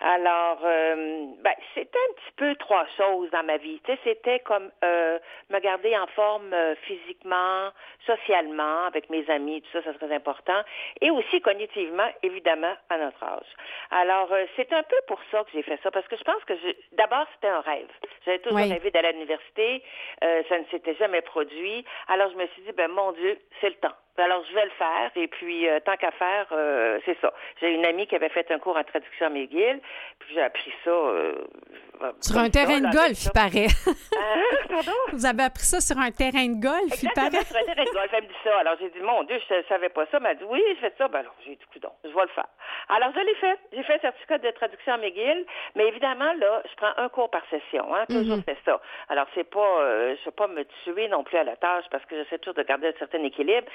Alors, 0.00 0.58
euh, 0.64 1.26
ben, 1.42 1.54
c'était 1.74 1.98
un 1.98 2.14
petit 2.14 2.32
peu 2.36 2.54
trois 2.56 2.86
choses 2.96 3.30
dans 3.30 3.42
ma 3.44 3.56
vie. 3.58 3.80
Tu 3.84 3.92
sais, 3.92 3.98
c'était 4.04 4.40
comme 4.40 4.70
euh, 4.84 5.18
me 5.50 5.58
garder 5.60 5.96
en 5.96 6.06
forme 6.08 6.52
euh, 6.52 6.74
physiquement, 6.82 7.70
socialement, 8.06 8.86
avec 8.86 9.08
mes 9.10 9.28
amis, 9.30 9.62
tout 9.62 9.68
ça, 9.72 9.80
c'est 9.84 9.98
très 9.98 10.14
important. 10.14 10.60
Et 11.00 11.10
aussi 11.10 11.40
cognitivement, 11.40 12.08
évidemment, 12.22 12.74
à 12.90 12.98
notre 12.98 13.22
âge. 13.22 13.46
Alors, 13.90 14.32
euh, 14.32 14.44
c'est 14.56 14.72
un 14.72 14.82
peu 14.82 14.96
pour 15.06 15.20
ça 15.30 15.44
que 15.44 15.50
j'ai 15.54 15.62
fait 15.62 15.78
ça, 15.82 15.90
parce 15.90 16.06
que 16.08 16.16
je 16.16 16.24
pense 16.24 16.42
que 16.44 16.54
d'abord, 16.92 17.26
c'était 17.34 17.48
un 17.48 17.60
rêve. 17.60 17.88
J'avais 18.24 18.38
toujours 18.38 18.58
Oui. 18.58 18.72
rêvé 18.72 18.90
d'aller 18.90 19.08
à 19.08 19.12
l'université. 19.12 19.82
Euh, 20.22 20.42
ça 20.48 20.58
ne 20.58 20.64
s'était 20.66 20.94
jamais 20.94 21.20
produit. 21.22 21.84
Alors, 22.08 22.30
je 22.30 22.36
me 22.36 22.46
suis 22.48 22.62
dit, 22.62 22.72
ben 22.72 22.90
mon 22.90 23.12
Dieu, 23.12 23.38
c'est 23.60 23.68
le 23.68 23.76
temps. 23.76 23.94
Alors, 24.18 24.44
je 24.48 24.54
vais 24.54 24.64
le 24.64 24.70
faire. 24.72 25.10
Et 25.16 25.26
puis, 25.26 25.68
euh, 25.68 25.80
tant 25.80 25.96
qu'à 25.96 26.10
faire, 26.12 26.46
euh, 26.52 26.98
c'est 27.04 27.18
ça. 27.20 27.32
J'ai 27.60 27.70
une 27.72 27.84
amie 27.86 28.06
qui 28.06 28.14
avait 28.14 28.28
fait 28.28 28.50
un 28.50 28.58
cours 28.58 28.76
en 28.76 28.84
traduction 28.84 29.26
à 29.26 29.30
McGill. 29.30 29.80
Puis, 30.18 30.34
j'ai 30.34 30.42
appris 30.42 30.72
ça. 30.84 30.90
Euh, 32.04 32.12
Sur 32.20 32.38
un 32.38 32.50
terrain 32.50 32.80
de 32.80 32.90
golf, 32.92 33.18
il 33.24 33.30
paraît. 33.32 33.66
Hein? 33.86 34.42
Pardon? 34.68 34.92
vous 35.12 35.26
avez 35.26 35.42
appris 35.44 35.64
ça 35.64 35.80
sur 35.80 35.98
un 35.98 36.10
terrain 36.10 36.46
de 36.48 36.60
golf, 36.60 37.02
il 37.02 37.10
paraît. 37.14 37.44
sur 37.44 37.56
un 37.56 37.64
terrain 37.64 37.84
de 37.84 37.90
golf. 37.92 38.08
Elle 38.12 38.22
me 38.24 38.28
dit 38.28 38.34
ça. 38.44 38.58
Alors, 38.58 38.74
j'ai 38.80 38.90
dit, 38.90 39.00
mon 39.00 39.22
Dieu, 39.24 39.38
je 39.48 39.54
ne 39.54 39.62
savais 39.64 39.88
pas 39.88 40.04
ça. 40.06 40.16
Elle 40.16 40.22
m'a 40.22 40.34
dit, 40.34 40.44
oui, 40.48 40.62
je 40.76 40.80
fais 40.80 40.92
ça. 40.98 41.08
Ben, 41.08 41.20
alors, 41.20 41.34
j'ai 41.44 41.56
dit, 41.56 41.64
coudon, 41.72 41.90
je 42.04 42.08
vais 42.10 42.22
le 42.22 42.28
faire. 42.28 42.46
Alors, 42.88 43.10
je 43.14 43.20
l'ai 43.20 43.34
fait. 43.36 43.58
J'ai 43.72 43.82
fait 43.84 43.94
un 43.96 44.00
certificat 44.00 44.38
de 44.38 44.50
traduction 44.50 44.94
à 44.94 44.96
McGill. 44.98 45.44
Mais 45.76 45.86
évidemment, 45.88 46.32
là, 46.38 46.62
je 46.70 46.74
prends 46.76 46.92
un 46.96 47.08
cours 47.08 47.30
par 47.30 47.42
session. 47.50 47.94
Hein, 47.94 48.04
toujours 48.08 48.36
Mhm. 48.38 48.44
fait 48.44 48.58
ça. 48.64 48.80
Alors, 49.08 49.26
c'est 49.34 49.48
pas, 49.48 49.60
euh, 49.80 50.14
je 50.16 50.20
ne 50.20 50.24
vais 50.26 50.30
pas 50.36 50.46
me 50.48 50.64
tuer 50.84 51.08
non 51.08 51.22
plus 51.24 51.38
à 51.38 51.44
la 51.44 51.56
tâche 51.56 51.84
parce 51.90 52.04
que 52.06 52.16
j'essaie 52.16 52.38
toujours 52.38 52.54
de 52.54 52.62
garder 52.62 52.88
un 52.88 52.98
certain 52.98 53.22
équilibre. 53.22 53.66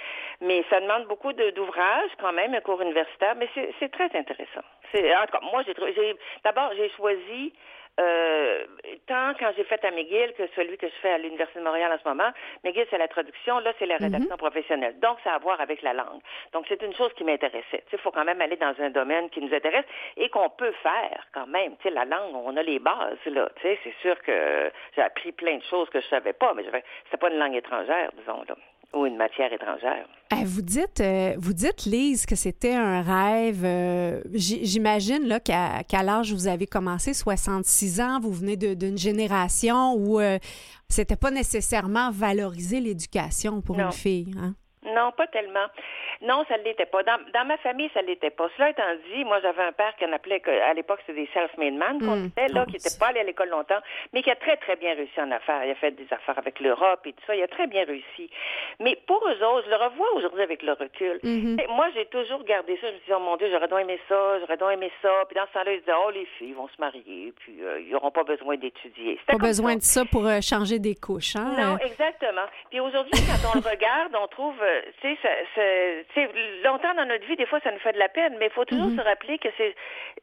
Mais 0.41 0.63
ça 0.69 0.79
demande 0.79 1.05
beaucoup 1.07 1.33
de- 1.33 1.51
d'ouvrages, 1.51 2.11
quand 2.19 2.33
même, 2.33 2.53
un 2.53 2.61
cours 2.61 2.81
universitaire. 2.81 3.35
Mais 3.37 3.49
c'est 3.79 3.91
très 3.91 4.05
intéressant. 4.17 4.61
En 4.93 5.25
tout 5.25 5.31
cas, 5.31 5.39
moi, 5.51 5.63
j'ai- 5.65 6.15
d'abord, 6.43 6.71
j'ai 6.75 6.89
choisi 6.91 7.53
euh, 7.99 8.63
tant 9.07 9.33
quand 9.39 9.51
j'ai 9.55 9.63
fait 9.63 9.83
à 9.83 9.91
McGill 9.91 10.33
que 10.37 10.43
celui 10.55 10.77
que 10.77 10.87
je 10.87 10.93
fais 11.01 11.11
à 11.11 11.17
l'Université 11.17 11.59
de 11.59 11.65
Montréal 11.65 11.91
en 11.91 11.97
ce 11.97 12.07
moment. 12.07 12.29
McGill, 12.63 12.85
c'est 12.89 12.97
la 12.97 13.07
traduction, 13.07 13.59
là, 13.59 13.73
c'est 13.79 13.85
la 13.85 13.97
rédaction 13.97 14.37
professionnelle. 14.37 14.99
Donc, 14.99 15.17
ça 15.23 15.31
a 15.31 15.35
à 15.35 15.39
voir 15.39 15.61
avec 15.61 15.81
la 15.81 15.93
langue. 15.93 16.21
Donc, 16.53 16.65
c'est 16.67 16.81
une 16.81 16.93
chose 16.95 17.13
qui 17.13 17.23
m'intéressait. 17.23 17.83
Il 17.91 17.99
faut 17.99 18.11
quand 18.11 18.25
même 18.25 18.41
aller 18.41 18.57
dans 18.57 18.73
un 18.79 18.89
domaine 18.89 19.29
qui 19.29 19.41
nous 19.41 19.53
intéresse 19.53 19.85
et 20.15 20.29
qu'on 20.29 20.49
peut 20.49 20.73
faire 20.83 21.27
quand 21.33 21.47
même. 21.47 21.75
Tu 21.77 21.83
sais, 21.83 21.89
la 21.89 22.05
langue, 22.05 22.35
on 22.35 22.55
a 22.57 22.63
les 22.63 22.79
bases, 22.79 23.17
là. 23.25 23.49
Tu 23.57 23.61
sais, 23.63 23.79
c'est 23.83 23.95
sûr 24.01 24.19
que 24.21 24.71
j'ai 24.95 25.01
appris 25.01 25.31
plein 25.31 25.57
de 25.57 25.63
choses 25.63 25.89
que 25.89 26.01
je 26.01 26.07
savais 26.07 26.33
pas, 26.33 26.53
mais 26.53 26.63
c'était 26.63 27.17
pas 27.17 27.29
une 27.29 27.39
langue 27.39 27.55
étrangère, 27.55 28.11
disons, 28.17 28.43
là, 28.47 28.55
ou 28.97 29.05
une 29.05 29.17
matière 29.17 29.51
étrangère. 29.53 30.07
Euh, 30.33 30.35
vous 30.45 30.61
dites, 30.61 30.99
euh, 30.99 31.35
vous 31.37 31.53
dites, 31.53 31.85
Lise, 31.85 32.25
que 32.25 32.35
c'était 32.35 32.73
un 32.73 33.01
rêve. 33.01 33.63
euh, 33.63 34.21
J'imagine 34.33 35.25
là 35.27 35.39
qu'à 35.39 36.03
l'âge 36.03 36.31
où 36.31 36.35
vous 36.35 36.47
avez 36.47 36.65
commencé, 36.67 37.13
66 37.13 38.01
ans, 38.01 38.19
vous 38.19 38.31
venez 38.33 38.57
d'une 38.57 38.97
génération 38.97 39.93
où 39.93 40.19
euh, 40.19 40.37
c'était 40.89 41.15
pas 41.15 41.31
nécessairement 41.31 42.11
valoriser 42.11 42.79
l'éducation 42.81 43.61
pour 43.61 43.77
Non. 43.77 43.85
une 43.85 43.91
fille. 43.93 44.31
Hein? 44.37 44.55
Non, 44.95 45.11
pas 45.11 45.27
tellement. 45.27 45.65
Non, 46.21 46.43
ça 46.47 46.57
ne 46.57 46.63
l'était 46.63 46.85
pas. 46.85 47.03
Dans, 47.03 47.17
dans 47.33 47.45
ma 47.45 47.57
famille, 47.57 47.89
ça 47.93 48.01
ne 48.01 48.07
l'était 48.07 48.29
pas. 48.29 48.47
Cela 48.57 48.69
étant 48.71 48.83
dit, 49.13 49.23
moi, 49.25 49.39
j'avais 49.41 49.63
un 49.63 49.71
père 49.71 49.93
qu'on 49.99 50.11
appelait, 50.13 50.41
à 50.61 50.73
l'époque, 50.73 50.99
c'était 51.05 51.21
des 51.21 51.29
self-made 51.33 51.73
men, 51.75 51.99
qu'on 51.99 52.15
Mm. 52.17 52.27
disait, 52.29 52.47
là, 52.49 52.63
Oh, 52.67 52.69
qui 52.69 52.73
n'était 52.77 52.97
pas 52.99 53.07
allé 53.07 53.19
à 53.19 53.23
l'école 53.23 53.49
longtemps, 53.49 53.79
mais 54.13 54.23
qui 54.23 54.31
a 54.31 54.35
très, 54.35 54.57
très 54.57 54.75
bien 54.75 54.93
réussi 54.95 55.19
en 55.21 55.29
affaires. 55.31 55.63
Il 55.65 55.71
a 55.71 55.75
fait 55.75 55.91
des 55.91 56.07
affaires 56.11 56.37
avec 56.37 56.59
l'Europe 56.59 57.01
et 57.05 57.13
tout 57.13 57.23
ça. 57.27 57.35
Il 57.35 57.43
a 57.43 57.47
très 57.47 57.67
bien 57.67 57.83
réussi. 57.85 58.29
Mais 58.79 58.95
pour 59.07 59.23
eux 59.27 59.43
autres, 59.45 59.65
je 59.65 59.69
le 59.69 59.75
revois 59.75 60.07
aujourd'hui 60.15 60.41
avec 60.41 60.63
le 60.63 60.73
recul. 60.73 61.19
Mhm. 61.23 61.57
Sais, 61.59 61.67
Moi, 61.67 61.87
j'ai 61.93 62.05
toujours 62.07 62.43
gardé 62.43 62.77
ça. 62.81 62.87
Je 62.87 62.93
me 62.93 62.99
disais, 62.99 63.13
oh 63.15 63.19
mon 63.19 63.37
Dieu, 63.37 63.47
j'aurais 63.51 63.67
donc 63.67 63.81
aimé 63.81 63.99
ça, 64.09 64.39
j'aurais 64.39 64.57
donc 64.57 64.71
aimé 64.71 64.91
ça. 65.01 65.09
Puis 65.27 65.35
dans 65.35 65.45
ce 65.47 65.53
temps-là, 65.53 65.73
ils 65.73 65.79
disaient, 65.79 65.91
oh, 66.05 66.09
les 66.11 66.25
filles 66.37 66.53
vont 66.53 66.67
se 66.69 66.79
marier, 66.79 67.33
puis 67.39 67.57
euh, 67.61 67.79
ils 67.81 67.91
n'auront 67.91 68.11
pas 68.11 68.23
besoin 68.23 68.55
d'étudier. 68.57 69.19
Pas 69.27 69.37
besoin 69.37 69.71
ça. 69.73 69.77
de 69.77 69.83
ça 69.83 70.05
pour 70.05 70.25
euh, 70.27 70.39
changer 70.41 70.79
des 70.79 70.95
couches. 70.95 71.35
Hein? 71.35 71.53
Non, 71.57 71.77
exactement. 71.77 72.45
Puis 72.69 72.79
aujourd'hui, 72.79 73.11
quand 73.27 73.49
on 73.53 73.59
le 73.61 73.69
regarde, 73.69 74.15
on 74.19 74.27
trouve, 74.27 74.55
euh, 74.61 74.76
tu 75.01 75.17
sais, 75.21 76.29
longtemps 76.63 76.93
dans 76.95 77.05
notre 77.05 77.25
vie, 77.25 77.35
des 77.35 77.45
fois, 77.45 77.59
ça 77.61 77.71
nous 77.71 77.79
fait 77.79 77.93
de 77.93 77.99
la 77.99 78.09
peine, 78.09 78.35
mais 78.39 78.47
il 78.47 78.51
faut 78.51 78.65
toujours 78.65 78.87
Mhm. 78.87 78.97
se 78.97 79.01
rappeler 79.03 79.37
que 79.39 79.49
c'est 79.57 79.75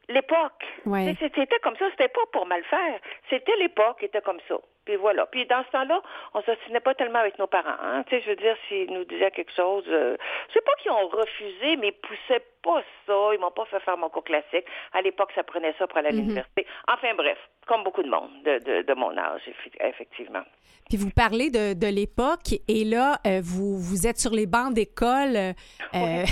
l'époque. 0.09 0.63
Ouais. 0.85 1.15
C'était 1.19 1.59
comme 1.61 1.75
ça, 1.77 1.85
c'était 1.91 2.07
pas 2.09 2.25
pour 2.31 2.45
mal 2.45 2.63
faire. 2.65 2.99
C'était 3.29 3.55
l'époque 3.57 3.99
qui 3.99 4.05
était 4.05 4.21
comme 4.21 4.39
ça. 4.47 4.55
Puis 4.85 4.97
voilà. 4.97 5.25
Puis 5.25 5.45
dans 5.47 5.63
ce 5.63 5.71
temps-là, 5.71 5.99
on 6.35 6.41
s'ostinait 6.43 6.79
pas 6.79 6.93
tellement 6.93 7.19
avec 7.19 7.39
nos 7.39 7.47
parents. 7.47 7.75
Hein? 7.81 8.03
Tu 8.03 8.15
sais, 8.15 8.21
je 8.21 8.29
veux 8.29 8.35
dire, 8.35 8.55
s'ils 8.67 8.91
nous 8.91 9.03
disaient 9.05 9.31
quelque 9.31 9.51
chose, 9.53 9.83
euh, 9.87 10.15
je 10.49 10.53
sais 10.53 10.61
pas 10.61 10.73
qu'ils 10.79 10.91
ont 10.91 11.07
refusé, 11.07 11.75
mais 11.77 11.87
ils 11.87 11.93
poussaient 11.93 12.43
pas 12.63 12.83
ça. 13.07 13.29
Ils 13.33 13.39
m'ont 13.39 13.49
pas 13.49 13.65
fait 13.65 13.79
faire 13.79 13.97
mon 13.97 14.09
cours 14.09 14.23
classique. 14.23 14.65
À 14.93 15.01
l'époque, 15.01 15.31
ça 15.33 15.43
prenait 15.43 15.73
ça 15.79 15.87
pour 15.87 15.97
aller 15.97 16.09
à 16.09 16.11
Mhm. 16.11 16.19
l'université. 16.19 16.67
Enfin 16.87 17.15
bref, 17.15 17.37
comme 17.67 17.83
beaucoup 17.83 18.03
de 18.03 18.09
monde 18.09 18.29
de, 18.43 18.59
de, 18.59 18.81
de 18.83 18.93
mon 18.93 19.15
âge, 19.17 19.41
effectivement. 19.79 20.43
Puis 20.89 20.97
vous 20.97 21.09
parlez 21.09 21.49
de, 21.49 21.73
de 21.73 21.87
l'époque 21.87 22.53
et 22.67 22.83
là, 22.83 23.17
euh, 23.25 23.41
vous, 23.43 23.79
vous 23.79 24.05
êtes 24.05 24.19
sur 24.19 24.31
les 24.31 24.45
bancs 24.45 24.71
d'école 24.71 25.35
euh, 25.35 25.53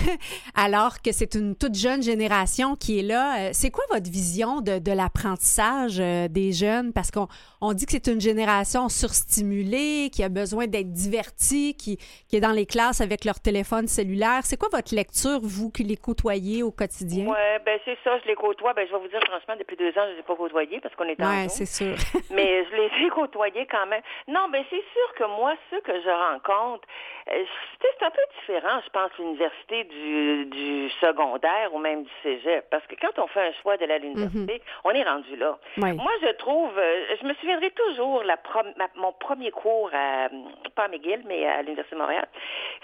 alors 0.56 1.02
que 1.02 1.12
c'est 1.12 1.34
une 1.34 1.56
toute 1.56 1.74
jeune 1.74 2.04
génération 2.04 2.76
qui 2.76 3.00
est 3.00 3.04
là. 3.04 3.40
Euh, 3.40 3.50
C'est 3.52 3.72
quoi 3.72 3.84
votre 3.90 4.12
vision 4.12 4.62
de, 4.62 4.78
de 4.78 4.92
l'apprentissage 4.92 5.98
des 5.98 6.52
jeunes? 6.52 6.94
Parce 6.94 7.10
qu'on 7.10 7.28
on 7.62 7.74
dit 7.74 7.88
que 7.88 7.94
c'est 7.94 8.08
une 8.08 8.22
génération 8.22 8.90
surstimulée, 8.90 10.12
qui 10.14 10.24
a 10.24 10.30
besoin 10.30 10.68
d'être 10.68 10.92
divertie, 10.92 11.76
qui, 11.76 11.98
qui 12.28 12.36
est 12.36 12.42
dans 12.42 12.52
les 12.52 12.68
classes 12.68 13.02
avec 13.02 13.26
leur 13.26 13.40
téléphone 13.40 13.88
cellulaire. 13.88 14.42
C'est 14.44 14.58
quoi 14.58 14.70
votre 14.72 14.94
lecture, 14.94 15.40
vous 15.42 15.72
qui 15.72 15.84
les 15.84 15.98
côtoyez 15.98 16.62
au 16.62 16.72
quotidien? 16.72 17.26
Ouais, 17.26 17.60
ben 17.66 17.80
c'est 17.86 17.98
ça, 18.04 18.20
je 18.20 18.28
les 18.28 18.36
côtoie. 18.36 18.74
Ben 18.74 18.86
je 18.88 18.94
vais 18.94 19.02
vous 19.02 19.08
dire 19.08 19.22
franchement, 19.28 19.56
depuis 19.58 19.78
deux 19.78 19.90
ans, 19.90 20.06
je 20.10 20.14
les 20.14 20.20
ai 20.20 20.24
pas 20.24 20.36
côtoyés 20.36 20.80
parce 20.80 20.94
qu'on 20.96 21.06
est 21.06 21.20
Zoom. 21.26 21.50
c'est 21.50 21.66
sûr. 21.66 21.96
mais 22.32 22.66
je 22.66 22.76
les 22.76 23.06
ai 23.06 23.10
côtoyés 23.10 23.66
quand 23.68 23.86
même. 23.88 24.02
Non, 24.28 24.50
ben 24.52 24.64
c'est 24.70 24.84
sûr 24.94 25.14
que 25.18 25.24
moi, 25.26 25.54
ceux 25.70 25.82
que 25.82 25.94
je 26.02 26.10
rencontre, 26.10 26.88
euh, 27.32 27.44
c'est 27.82 28.06
un 28.06 28.10
peu 28.12 28.22
différent, 28.40 28.80
je 28.84 28.90
pense, 28.90 29.12
l'université 29.20 29.84
du, 29.86 30.46
du 30.46 30.90
secondaire 31.02 31.74
ou 31.74 31.80
même 31.80 32.04
du 32.04 32.10
cégep. 32.22 32.66
Parce 32.70 32.86
que 32.88 32.96
quand 33.02 33.18
on 33.22 33.28
fait 33.28 33.42
un 33.48 33.54
choix 33.62 33.78
d'aller 33.78 33.94
à 33.94 33.98
l'université, 34.00 34.62
on 34.84 34.92
est 34.92 35.04
rendu 35.04 35.36
là. 35.38 35.58
Moi, 35.96 36.12
je 36.22 36.32
trouve, 36.34 36.72
euh, 36.78 37.06
je 37.22 37.26
me 37.28 37.34
souviendrai 37.36 37.72
toujours 37.72 38.24
la 38.24 38.38
ma- 38.78 38.90
mon 38.96 39.12
premier 39.14 39.52
cours 39.52 39.90
à, 39.94 40.30
pas 40.76 40.84
à 40.84 40.88
McGill, 40.90 41.22
mais 41.26 41.46
à 41.48 41.62
l'Université 41.62 41.96
de 41.96 42.02
Montréal. 42.02 42.28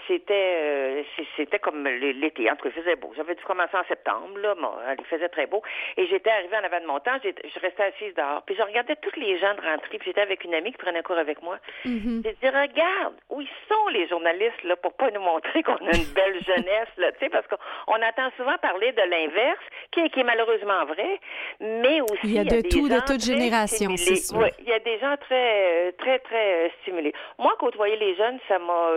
C'était, 0.08 0.56
euh, 0.58 1.02
c'était 1.36 1.58
comme 1.58 1.84
l'été. 1.86 2.50
En 2.50 2.56
tout 2.56 2.64
cas, 2.64 2.70
il 2.74 2.82
faisait 2.82 2.96
beau. 2.96 3.12
J'avais 3.16 3.34
dû 3.34 3.42
commencer 3.44 3.76
en 3.76 3.84
septembre, 3.84 4.38
là. 4.38 4.54
Bon, 4.54 4.72
il 4.98 5.04
faisait 5.06 5.28
très 5.28 5.46
beau. 5.46 5.62
Et 5.96 6.06
j'étais 6.06 6.30
arrivée 6.30 6.56
en 6.56 6.64
avant 6.64 6.80
de 6.80 6.86
mon 6.86 6.98
temps. 7.00 7.18
Je 7.22 7.60
restais 7.60 7.84
assise 7.84 8.14
dehors. 8.30 8.42
Puis 8.46 8.54
je 8.56 8.62
regardais 8.62 8.96
tous 8.96 9.18
les 9.18 9.38
gens 9.38 9.54
de 9.54 9.60
rentrer. 9.60 9.98
Puis 9.98 10.06
j'étais 10.06 10.20
avec 10.20 10.44
une 10.44 10.54
amie 10.54 10.72
qui 10.72 10.78
prenait 10.78 10.98
un 10.98 11.02
cours 11.02 11.18
avec 11.18 11.42
moi. 11.42 11.58
Mhm. 11.84 12.22
J'ai 12.24 12.32
dit, 12.32 12.48
regarde, 12.48 13.14
où 13.30 13.40
ils 13.40 13.48
sont 13.68 13.88
les 13.92 14.06
journalistes, 14.08 14.62
là, 14.64 14.76
pour 14.76 14.92
pas 14.94 15.10
nous 15.10 15.20
montrer 15.20 15.62
qu'on 15.62 15.74
a 15.76 15.96
une 15.96 16.12
belle 16.14 16.42
jeunesse, 16.46 16.88
là, 16.96 17.12
tu 17.12 17.18
sais, 17.20 17.28
parce 17.28 17.46
qu'on 17.46 17.56
on 17.88 17.94
entend 18.02 18.30
souvent 18.36 18.56
parler 18.58 18.92
de 18.92 19.02
l'inverse, 19.02 19.58
qui, 19.92 20.00
est- 20.00 20.10
qui 20.10 20.20
est 20.20 20.24
malheureusement 20.24 20.84
vrai, 20.86 21.20
mais 21.60 22.00
aussi. 22.00 22.18
Il 22.24 22.32
y 22.34 22.38
a 22.38 22.44
de 22.44 22.60
des 22.60 22.68
tout, 22.68 22.88
de 22.88 23.00
toute 23.06 23.22
génération, 23.22 23.96
c'est 23.96 24.16
sûr. 24.16 24.38
Ouais, 24.38 24.52
il 24.60 24.66
y 24.68 24.72
a 24.72 24.78
des 24.78 24.98
gens 24.98 25.16
très, 25.18 25.88
euh, 25.88 25.92
très, 25.98 26.18
très 26.20 26.66
euh, 26.66 26.68
stimulés. 26.82 27.12
Moi, 27.38 27.54
côtoyer 27.58 27.96
les 27.96 28.14
jeunes, 28.16 28.38
ça 28.48 28.58
m'a, 28.58 28.90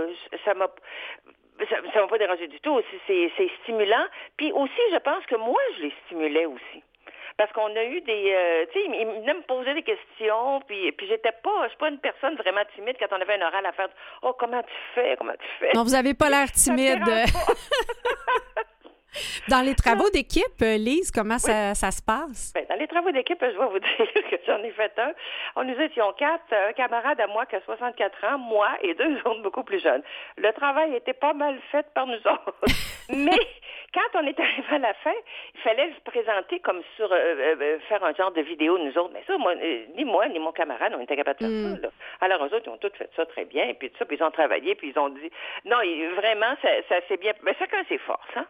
ça 0.46 0.54
m'a, 0.54 0.68
ça, 1.70 1.76
ça 1.94 2.02
m'a 2.02 2.08
pas 2.08 2.18
dérangé 2.18 2.48
du 2.48 2.60
tout. 2.60 2.82
C'est 3.08 3.50
stimulant. 3.64 4.06
Puis 4.38 4.52
aussi, 4.52 4.82
je 4.92 4.98
pense 4.98 5.26
que 5.26 5.36
moi, 5.36 5.60
je 5.78 5.84
les 5.84 5.94
stimulais 6.06 6.46
aussi. 6.46 6.84
Parce 7.38 7.52
qu'on 7.54 7.76
a 7.76 7.84
eu 7.84 8.02
des, 8.02 8.34
euh, 8.34 8.66
tu 8.72 8.80
sais, 8.80 8.86
ils 8.86 8.96
ils 8.96 9.06
venaient 9.06 9.34
me 9.34 9.42
poser 9.42 9.74
des 9.74 9.84
questions, 9.84 10.62
puis, 10.68 10.92
puis 10.94 11.08
j'étais 11.08 11.32
pas, 11.32 11.64
je 11.64 11.70
suis 11.70 11.78
pas 11.78 11.90
une 11.90 12.00
personne 12.00 12.36
vraiment 12.36 12.62
timide 12.76 12.96
quand 13.00 13.16
on 13.16 13.22
avait 13.22 13.42
un 13.42 13.48
oral 13.48 13.66
à 13.66 13.72
faire. 13.72 13.90
Oh, 14.22 14.36
comment 14.38 14.62
tu 14.62 14.74
fais, 14.96 15.16
comment 15.18 15.34
tu 15.34 15.48
fais? 15.60 15.72
Non, 15.74 15.84
vous 15.84 15.96
avez 15.96 16.14
pas 16.14 16.30
l'air 16.30 16.52
timide. 16.52 17.04
Dans 19.50 19.62
les 19.62 19.76
travaux 19.76 20.10
d'équipe, 20.10 20.62
euh, 20.62 20.78
Lise, 20.78 21.12
comment 21.12 21.38
ça, 21.38 21.76
ça 21.76 21.92
se 21.92 22.02
passe? 22.02 22.52
Ben, 22.54 22.66
dans 22.68 22.76
les 22.76 22.88
travaux 22.88 23.12
d'équipe, 23.12 23.38
je 23.40 23.58
vais 23.58 23.68
vous 23.68 23.80
dire 24.14 24.30
que 24.30 24.36
j'en 24.48 24.64
ai 24.64 24.72
fait 24.72 24.92
un. 24.98 25.12
On 25.56 25.64
nous 25.64 25.80
étions 25.80 26.12
quatre, 26.14 26.52
un 26.52 26.74
camarade 26.74 27.20
à 27.20 27.28
moi 27.28 27.46
qui 27.46 27.56
a 27.56 27.62
64 27.62 28.24
ans, 28.26 28.38
moi 28.40 28.70
et 28.82 28.94
deux 28.96 29.18
autres 29.26 29.42
beaucoup 29.42 29.64
plus 29.64 29.82
jeunes. 29.82 30.02
Le 30.38 30.52
travail 30.54 30.96
était 30.96 31.14
pas 31.14 31.34
mal 31.34 31.60
fait 31.72 31.86
par 31.94 32.08
nous 32.08 32.16
autres. 32.16 32.56
Mais 33.10 33.38
quand 33.94 34.20
on 34.20 34.26
est 34.26 34.40
arrivé 34.40 34.76
à 34.76 34.80
la 34.80 34.94
fin, 34.96 35.14
il 35.54 35.60
fallait 35.62 35.92
se 35.94 36.02
présenter 36.02 36.60
comme 36.60 36.82
sur 36.96 37.12
euh, 37.12 37.16
euh, 37.16 37.56
euh, 37.62 37.80
faire 37.88 38.04
un 38.04 38.14
genre 38.14 38.32
de 38.32 38.42
vidéo 38.42 38.78
nous 38.78 38.98
autres. 38.98 39.12
Mais 39.14 39.24
ça, 39.28 39.38
moi, 39.38 39.54
euh, 39.54 39.86
ni 39.96 40.04
moi 40.06 40.28
ni 40.28 40.40
mon 40.40 40.52
camarade, 40.52 40.94
on 40.98 41.02
était 41.02 41.16
capable 41.16 41.40
de 41.40 41.46
faire 41.46 41.76
ça. 41.76 41.82
Là. 41.82 41.90
Alors 42.22 42.46
eux 42.46 42.56
autres, 42.56 42.64
ils 42.66 42.70
ont 42.70 42.78
tous 42.78 42.92
fait 42.98 43.10
ça 43.16 43.26
très 43.26 43.46
bien, 43.46 43.66
et 43.66 43.74
puis 43.74 43.90
tout 43.90 43.98
ça, 43.98 44.06
puis 44.06 44.18
ils 44.18 44.24
ont 44.24 44.32
travaillé, 44.32 44.76
puis 44.76 44.90
ils 44.90 45.00
ont 45.00 45.10
dit 45.10 45.32
non, 45.66 45.78
vraiment, 46.16 46.56
ça, 46.62 46.70
ça 46.90 46.96
s'est 47.08 47.18
bien. 47.18 47.34
Mais 47.44 47.54
chacun 47.58 47.84
ses 47.88 47.98
forces, 48.00 48.36
hein. 48.36 48.46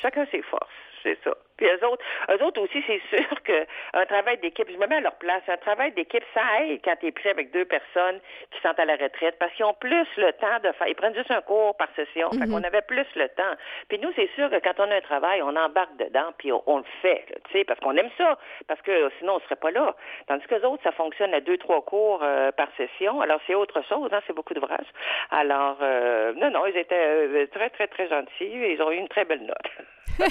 Chacun 0.00 0.26
ses 0.30 0.42
forces, 0.42 0.70
c'est 1.02 1.18
ça. 1.22 1.34
Puis 1.60 1.68
eux 1.68 1.86
autres, 1.86 2.02
eux 2.30 2.42
autres 2.42 2.60
aussi, 2.62 2.82
c'est 2.86 3.02
sûr 3.14 3.42
qu'un 3.44 4.06
travail 4.06 4.38
d'équipe, 4.38 4.66
je 4.70 4.78
me 4.78 4.86
mets 4.86 4.96
à 4.96 5.00
leur 5.00 5.16
place, 5.16 5.42
un 5.48 5.58
travail 5.58 5.92
d'équipe, 5.92 6.24
ça 6.32 6.40
aide 6.62 6.80
quand 6.82 6.96
tu 6.98 7.06
es 7.06 7.12
pris 7.12 7.28
avec 7.28 7.52
deux 7.52 7.66
personnes 7.66 8.18
qui 8.50 8.60
sont 8.62 8.74
à 8.76 8.84
la 8.84 8.96
retraite 8.96 9.36
parce 9.38 9.52
qu'ils 9.52 9.66
ont 9.66 9.74
plus 9.74 10.06
le 10.16 10.32
temps 10.32 10.58
de 10.64 10.72
faire. 10.72 10.88
Ils 10.88 10.94
prennent 10.94 11.14
juste 11.14 11.30
un 11.30 11.42
cours 11.42 11.76
par 11.76 11.88
session. 11.94 12.30
Fait 12.30 12.48
qu'on 12.48 12.62
avait 12.62 12.82
plus 12.82 13.06
le 13.14 13.28
temps. 13.28 13.54
Puis 13.88 13.98
nous, 13.98 14.10
c'est 14.16 14.30
sûr 14.34 14.48
que 14.48 14.56
quand 14.56 14.78
on 14.78 14.90
a 14.90 14.96
un 14.96 15.00
travail, 15.00 15.42
on 15.42 15.54
embarque 15.54 15.96
dedans, 15.98 16.32
puis 16.38 16.50
on, 16.50 16.62
on 16.66 16.78
le 16.78 16.84
fait, 17.02 17.24
tu 17.50 17.58
sais, 17.58 17.64
parce 17.64 17.78
qu'on 17.80 17.96
aime 17.96 18.10
ça, 18.16 18.38
parce 18.66 18.80
que 18.82 19.10
sinon, 19.18 19.34
on 19.34 19.40
serait 19.40 19.56
pas 19.56 19.70
là. 19.70 19.94
Tandis 20.26 20.46
que 20.46 20.54
les 20.54 20.64
autres, 20.64 20.82
ça 20.82 20.92
fonctionne 20.92 21.34
à 21.34 21.40
deux, 21.40 21.58
trois 21.58 21.82
cours 21.82 22.20
euh, 22.22 22.52
par 22.52 22.68
session. 22.76 23.20
Alors, 23.20 23.40
c'est 23.46 23.54
autre 23.54 23.82
chose, 23.88 24.08
hein, 24.12 24.20
c'est 24.26 24.32
beaucoup 24.32 24.54
d'ouvrages. 24.54 24.86
Alors, 25.30 25.76
euh, 25.82 26.32
non, 26.36 26.50
non, 26.50 26.66
ils 26.66 26.76
étaient 26.76 26.94
euh, 26.94 27.46
très, 27.52 27.70
très, 27.70 27.86
très 27.86 28.08
gentils. 28.08 28.30
Ils 28.40 28.80
ont 28.82 28.90
eu 28.90 28.96
une 28.96 29.08
très 29.08 29.24
belle 29.24 29.42
note. 29.42 29.70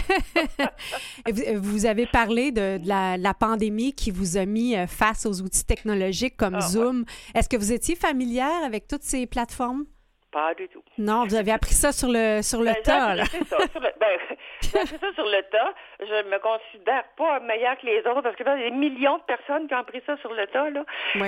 Et 1.28 1.55
Vous, 1.55 1.86
avez 1.86 2.05
parlé 2.05 2.51
de, 2.51 2.78
de 2.78 2.88
la, 2.88 3.17
la 3.17 3.34
pandémie 3.34 3.93
qui 3.93 4.11
vous 4.11 4.38
a 4.38 4.45
mis 4.45 4.76
euh, 4.76 4.88
face 4.88 5.26
aux 5.26 5.41
outils 5.41 5.65
technologiques 5.65 6.38
comme 6.38 6.55
Ah, 6.55 6.61
Zoom. 6.61 7.05
Est-ce 7.36 7.49
que 7.49 7.57
vous 7.57 7.72
étiez 7.72 7.95
familière 7.95 8.63
avec 8.65 8.88
toutes 8.88 9.03
ces 9.03 9.26
plateformes? 9.26 9.86
Pas 10.32 10.53
du 10.53 10.67
tout. 10.67 10.84
Non, 10.97 11.23
vous 11.25 11.34
avez 11.36 11.51
appris 11.51 11.73
ça 11.73 11.91
sur 11.91 12.07
le, 12.07 12.41
sur 12.43 12.59
le 12.59 12.71
Ben, 12.71 12.84
tas. 12.84 13.15
là. 13.15 13.23
appris 13.23 13.45
ça 13.45 13.57
sur 13.71 13.80
le, 13.80 13.89
ben, 13.99 14.19
j'ai 14.61 14.80
appris 14.80 14.97
ça 14.99 15.13
sur 15.13 15.25
le 15.25 15.41
tas. 15.49 15.73
Je 15.99 16.30
me 16.30 16.38
considère 16.39 17.03
pas 17.17 17.39
meilleure 17.39 17.77
que 17.80 17.88
les 17.88 17.99
autres 17.99 18.21
parce 18.21 18.36
que 18.36 18.43
là, 18.43 18.55
il 18.57 18.61
y 18.63 18.65
a 18.67 18.69
des 18.69 18.75
millions 18.75 19.17
de 19.17 19.23
personnes 19.23 19.67
qui 19.67 19.73
ont 19.73 19.80
appris 19.80 20.01
ça 20.05 20.17
sur 20.17 20.32
le 20.32 20.45
tas. 20.47 20.69
Là. 20.69 20.84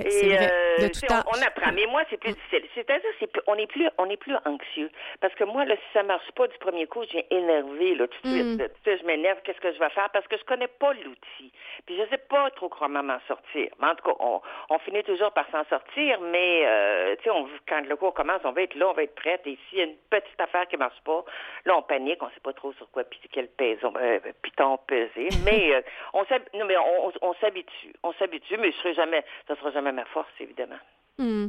Et, 0.06 0.10
c'est 0.10 0.28
vrai. 0.28 0.54
De 0.78 0.84
euh, 0.86 0.90
tout 0.90 1.08
temps. 1.08 1.24
on, 1.26 1.38
on 1.40 1.42
apprend. 1.42 1.72
Mais 1.74 1.88
moi, 1.88 2.04
c'est 2.10 2.18
plus 2.18 2.34
difficile. 2.34 2.64
C'est-à-dire, 2.76 3.10
c'est 3.20 3.32
on 3.48 3.56
est 3.56 3.68
plus, 3.68 3.90
on 3.98 4.10
est 4.10 4.18
plus 4.18 4.36
anxieux. 4.46 4.92
Parce 5.20 5.34
que 5.34 5.46
moi, 5.46 5.66
là, 5.66 5.76
si 5.76 5.94
ça 5.94 6.04
marche 6.04 6.32
pas 6.36 6.48
du 6.48 6.58
premier 6.60 6.86
coup, 6.86 7.04
j'ai 7.12 7.26
énervé, 7.34 7.96
là, 7.96 8.08
tout 8.08 8.22
de 8.24 8.34
suite. 8.34 8.46
Mm. 8.46 8.58
là. 8.60 8.70
Tu 8.70 8.76
sais, 8.86 8.98
je 9.00 9.06
m'énerve, 9.06 9.40
qu'est-ce 9.44 9.60
que 9.62 9.74
je 9.74 9.80
vais 9.80 9.90
faire? 9.90 10.10
Parce 10.12 10.28
que 10.28 10.38
je 10.38 10.44
connais 10.44 10.68
pas 10.68 10.94
l'outil. 10.94 11.52
Puis 11.86 11.98
je 11.98 12.08
sais 12.10 12.20
pas 12.30 12.50
trop 12.52 12.70
comment 12.70 13.02
m'en 13.02 13.20
sortir. 13.28 13.70
Mais 13.80 13.88
en 13.88 13.96
tout 13.96 14.04
cas, 14.06 14.16
on, 14.20 14.42
on 14.70 14.80
finit 14.80 15.04
toujours 15.04 15.32
par 15.32 15.46
s'en 15.52 15.64
sortir, 15.66 16.20
mais, 16.22 16.64
euh, 16.66 17.16
tu 17.24 17.30
sais, 17.30 17.36
quand 17.68 17.82
le 17.88 17.96
cours 17.96 18.14
commence, 18.14 18.42
on 18.44 18.52
va 18.52 18.62
être 18.62 18.76
là, 18.76 18.91
on 18.92 18.94
va 18.94 19.04
être 19.04 19.16
prête. 19.16 19.42
Et 19.46 19.58
s'il 19.70 19.80
y 19.80 19.82
a 19.82 19.86
une 19.86 19.96
petite 20.10 20.40
affaire 20.40 20.68
qui 20.68 20.78
marche 20.78 21.00
pas, 21.04 21.24
là, 21.66 21.78
on 21.78 21.82
panique, 21.82 22.22
on 22.22 22.30
sait 22.30 22.42
pas 22.44 22.54
trop 22.54 22.74
sur 22.74 22.90
quoi, 22.92 23.04
puis 23.04 23.20
quel 23.32 23.50
euh, 23.60 24.20
piton 24.42 24.78
peser. 24.88 25.30
Mais, 25.46 25.74
euh, 25.74 25.82
on 26.14 26.24
s'hab- 26.26 26.48
non, 26.54 26.66
mais 26.66 26.76
on, 27.22 27.34
s'habitue. 27.36 27.94
On 28.04 28.14
s'habitue, 28.14 28.58
mais 28.58 28.72
je 28.72 28.78
serai 28.78 28.94
jamais, 28.94 29.24
ça 29.48 29.56
sera 29.56 29.72
jamais 29.72 29.92
ma 29.92 30.06
force, 30.06 30.30
évidemment. 30.40 30.76
Hmm. 31.18 31.48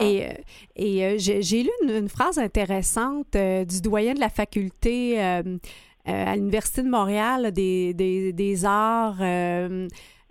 Et, 0.00 0.24
euh, 0.24 0.32
et 0.76 1.04
euh, 1.04 1.14
j'ai 1.18 1.62
lu 1.62 1.70
une, 1.82 1.90
une 1.90 2.08
phrase 2.08 2.38
intéressante 2.38 3.32
du 3.32 3.82
doyen 3.82 4.14
de 4.14 4.20
la 4.20 4.28
faculté 4.28 5.20
à 5.20 6.36
l'Université 6.36 6.82
de 6.82 6.88
Montréal 6.88 7.52
des, 7.52 7.92
des, 7.94 8.32
des 8.32 8.64
arts, 8.64 9.20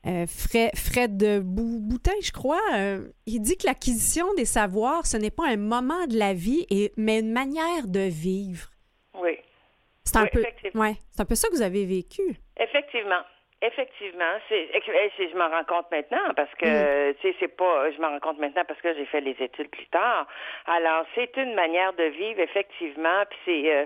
euh, 0.07 0.25
Fred, 0.27 0.71
Fred 0.75 1.41
Bou- 1.43 1.79
Boutin, 1.81 2.13
je 2.21 2.31
crois. 2.31 2.61
euh, 2.75 3.07
il 3.25 3.41
dit 3.41 3.57
que 3.57 3.67
l'acquisition 3.67 4.25
des 4.35 4.45
savoirs, 4.45 5.05
ce 5.05 5.17
n'est 5.17 5.31
pas 5.31 5.47
un 5.47 5.57
moment 5.57 6.05
de 6.07 6.17
la 6.17 6.33
vie, 6.33 6.65
et, 6.69 6.91
mais 6.97 7.19
une 7.19 7.31
manière 7.33 7.87
de 7.87 7.99
vivre. 8.09 8.67
Oui. 9.21 9.37
C'est 10.05 10.17
un, 10.17 10.23
Oui, 10.23 10.29
peu, 10.31 10.79
ouais, 10.79 10.93
c'est 11.11 11.21
un 11.21 11.25
peu 11.25 11.35
ça 11.35 11.49
que 11.49 11.53
vous 11.55 11.61
avez 11.61 11.85
vécu. 11.85 12.21
Effectivement. 12.59 13.21
Effectivement, 13.59 14.37
c'est, 14.47 14.69
c'est- 15.17 15.29
je 15.31 15.35
m'en 15.35 15.49
rends 15.49 15.63
compte 15.67 15.87
maintenant 15.91 16.31
parce 16.35 16.53
que 16.59 16.67
sais 17.23 17.35
c'est 17.39 17.47
pas 17.57 17.89
je 17.89 17.99
m'en 17.99 18.09
rends 18.09 18.19
compte 18.19 18.37
maintenant 18.37 18.61
parce 18.67 18.79
que 18.81 18.93
j'ai 18.93 19.07
fait 19.07 19.19
les 19.19 19.35
études 19.39 19.69
plus 19.71 19.87
tard. 19.87 20.27
Alors 20.67 21.05
c'est 21.15 21.35
une 21.37 21.55
manière 21.55 21.91
de 21.93 22.03
vivre 22.03 22.39
effectivement 22.39 23.23
puis 23.27 23.39
c'est 23.45 23.75
euh, 23.75 23.85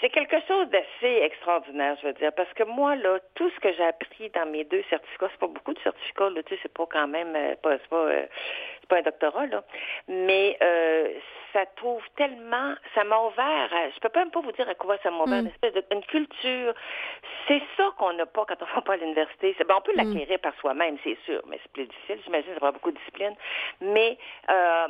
c'est 0.00 0.10
quelque 0.10 0.36
chose 0.48 0.68
d'assez 0.68 1.20
extraordinaire, 1.22 1.96
je 2.00 2.06
veux 2.08 2.12
dire, 2.14 2.32
parce 2.34 2.52
que 2.54 2.62
moi, 2.64 2.96
là, 2.96 3.18
tout 3.34 3.50
ce 3.50 3.60
que 3.60 3.72
j'ai 3.72 3.84
appris 3.84 4.30
dans 4.30 4.46
mes 4.46 4.64
deux 4.64 4.82
certificats, 4.90 5.28
c'est 5.30 5.40
pas 5.40 5.46
beaucoup 5.46 5.72
de 5.74 5.80
certificats, 5.80 6.30
là, 6.30 6.42
tu 6.42 6.54
sais, 6.54 6.60
c'est 6.62 6.72
pas 6.72 6.86
quand 6.90 7.06
même, 7.08 7.34
euh, 7.36 7.54
pas, 7.62 7.78
c'est 7.78 7.88
pas, 7.88 7.96
euh, 7.96 8.26
c'est 8.80 8.88
pas 8.88 8.96
un 8.98 9.02
doctorat, 9.02 9.46
là, 9.46 9.62
mais 10.08 10.56
euh, 10.62 11.12
ça 11.52 11.66
trouve 11.76 12.02
tellement, 12.16 12.74
ça 12.94 13.02
m'a 13.04 13.18
ouvert, 13.20 13.68
à- 13.72 13.90
je 13.90 13.98
peux 14.00 14.10
même 14.18 14.30
pas 14.30 14.40
vous 14.40 14.52
dire 14.52 14.68
à 14.68 14.74
quoi 14.74 14.96
ça 15.02 15.10
m'a 15.10 15.24
ouvert, 15.24 15.38
une 15.40 15.46
espèce 15.48 15.74
de, 15.74 15.84
une 15.92 16.04
culture, 16.04 16.74
c'est 17.48 17.62
ça 17.76 17.90
qu'on 17.98 18.12
n'a 18.12 18.26
pas 18.26 18.44
quand 18.44 18.62
on 18.62 18.74
va 18.76 18.82
pas 18.82 18.92
à 18.92 18.96
l'université. 18.96 19.54
C'est, 19.58 19.66
ben, 19.66 19.74
on 19.78 19.80
peut 19.80 19.92
l'acquérir 19.96 20.38
par 20.38 20.54
soi-même, 20.60 20.96
c'est 21.02 21.18
sûr, 21.24 21.42
mais 21.46 21.58
c'est 21.62 21.72
plus 21.72 21.86
difficile, 21.86 22.20
j'imagine, 22.24 22.52
ça 22.54 22.60
prend 22.60 22.72
beaucoup 22.72 22.92
de 22.92 22.96
discipline, 22.98 23.34
mais 23.80 24.16
euh, 24.48 24.86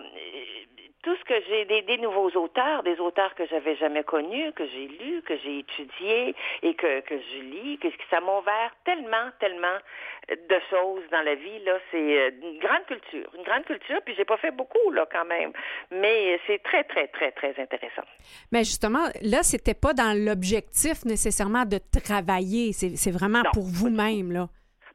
tout 1.02 1.16
ce 1.16 1.24
que 1.24 1.34
j'ai, 1.48 1.64
des, 1.64 1.82
des 1.82 1.96
nouveaux 1.98 2.30
auteurs, 2.36 2.82
des 2.82 2.98
auteurs 3.00 3.34
que 3.34 3.46
j'avais 3.46 3.74
jamais 3.76 4.04
connus, 4.04 4.52
que 4.52 4.66
j'ai 4.68 4.86
lus, 4.86 5.22
que 5.22 5.36
j'ai 5.38 5.60
étudiés 5.60 6.34
et 6.62 6.74
que, 6.74 7.00
que 7.00 7.14
je 7.18 7.40
lis, 7.42 7.78
que, 7.78 7.88
que 7.88 8.02
ça 8.10 8.20
m'a 8.20 8.38
ouvert 8.38 8.70
tellement, 8.84 9.30
tellement 9.40 9.78
de 10.28 10.56
choses 10.68 11.02
dans 11.10 11.22
la 11.22 11.34
vie. 11.34 11.58
Là, 11.64 11.78
c'est 11.90 12.18
euh, 12.20 12.30
une 12.42 12.58
grande 12.58 12.84
culture, 12.86 13.30
une 13.36 13.44
grande 13.44 13.64
culture. 13.64 14.00
Puis 14.04 14.14
j'ai 14.16 14.24
pas 14.26 14.36
fait 14.36 14.50
beaucoup 14.50 14.90
là 14.90 15.06
quand 15.10 15.24
même, 15.24 15.52
mais 15.90 16.38
c'est 16.46 16.62
très, 16.62 16.84
très, 16.84 17.08
très, 17.08 17.32
très 17.32 17.54
intéressant. 17.60 18.02
Mais 18.52 18.60
justement, 18.60 19.06
là, 19.22 19.42
c'était 19.42 19.74
pas 19.74 19.94
dans 19.94 20.12
l'objectif 20.16 21.04
nécessairement 21.06 21.64
de 21.64 21.78
travailler. 22.02 22.72
C'est, 22.72 22.96
c'est 22.96 23.10
vraiment 23.10 23.42
Non. 23.42 23.50
pour 23.54 23.64
vous-même 23.64 24.32
là. 24.32 24.48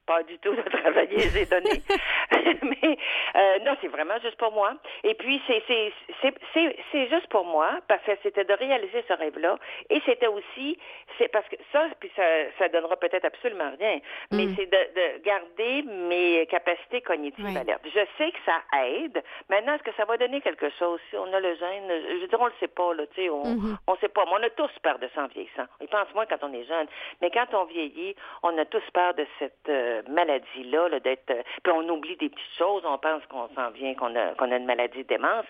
pas 0.06 0.22
du 0.24 0.38
tout 0.38 0.56
de 0.56 0.62
travailler 0.62 1.30
les 1.34 1.46
données. 1.48 1.82
Mais 2.64 2.98
euh, 3.36 3.60
non, 3.66 3.76
c'est 3.82 3.88
vraiment 3.88 4.18
juste 4.22 4.38
pour 4.38 4.52
moi. 4.52 4.74
Et 5.04 5.14
puis, 5.14 5.42
c'est, 5.48 5.62
c'est, 5.68 5.94
c'est, 6.22 6.34
c'est, 6.54 6.76
c'est 6.92 7.08
juste 7.10 7.28
pour 7.28 7.46
moi, 7.46 7.80
parce 7.88 8.02
que 8.04 8.12
c'était 8.24 8.44
de 8.46 8.54
réaliser 8.54 9.04
ce 9.08 9.14
rêve-là. 9.14 9.58
Et 9.90 10.02
c'était 10.06 10.28
aussi, 10.28 10.78
c'est 11.18 11.28
parce 11.30 11.48
que 11.50 11.56
ça, 11.72 11.86
puis 12.00 12.12
ça, 12.16 12.24
ça 12.58 12.70
donnera 12.70 12.96
peut-être 12.98 13.26
absolument 13.26 13.72
rien, 13.80 14.00
mais 14.32 14.46
Mm. 14.46 14.56
c'est 14.58 14.66
de, 14.66 14.78
de 15.18 15.24
garder 15.24 15.82
mes 15.84 16.46
capacités 16.48 17.02
cognitives 17.02 17.46
Oui. 17.46 17.58
alertes. 17.58 17.82
Je 17.86 18.00
sais 18.18 18.32
que 18.32 18.38
ça 18.46 18.62
aide. 18.86 19.24
Maintenant, 19.50 19.74
est-ce 19.76 19.84
que 19.84 19.94
ça 19.98 20.06
va 20.06 20.18
donner 20.18 20.42
quelque 20.42 20.70
chose? 20.78 21.00
Si 21.10 21.18
on 21.18 21.32
a 21.34 21.40
le 21.40 21.56
gène, 21.56 21.88
je 22.10 22.22
veux 22.22 22.28
dire, 22.28 22.40
on 22.42 22.46
le 22.48 22.54
sait 22.60 22.68
pas, 22.68 22.94
là, 22.94 23.06
tu 23.08 23.22
sais, 23.24 23.30
on, 23.30 23.44
Mhm. 23.44 23.78
on 23.88 23.96
sait 23.98 24.08
pas. 24.10 24.24
Mais 24.26 24.32
on 24.40 24.44
a 24.44 24.50
tous 24.52 24.72
peur 24.82 25.00
de 25.00 25.10
ça 25.16 25.24
en 25.24 25.28
vieillissant. 25.28 25.66
On 25.80 25.88
pense 25.88 26.14
moins 26.14 26.26
quand 26.26 26.44
on 26.44 26.54
est 26.54 26.64
jeune. 26.66 26.88
Mais 27.22 27.30
quand 27.32 27.54
on 27.54 27.66
vieillit, 27.66 28.16
on 28.44 28.58
a 28.58 28.66
tous 28.66 28.84
peur 28.94 29.14
de 29.16 29.26
cette 29.40 29.54
euh, 29.70 30.02
maladie-là, 30.10 30.90
là, 30.90 31.00
d'être. 31.00 31.30
euh, 31.32 31.42
puis 31.64 31.74
on 31.76 31.88
oublie 31.90 32.16
des 32.18 32.25
petites 32.30 32.58
choses. 32.58 32.84
On 32.86 32.98
pense 32.98 33.24
qu'on 33.30 33.48
s'en 33.56 33.70
vient, 33.72 33.94
qu'on 33.96 34.16
a, 34.16 34.34
qu'on 34.36 34.52
a 34.52 34.58
une 34.58 34.66
maladie 34.66 35.00
de 35.04 35.08
démence. 35.08 35.46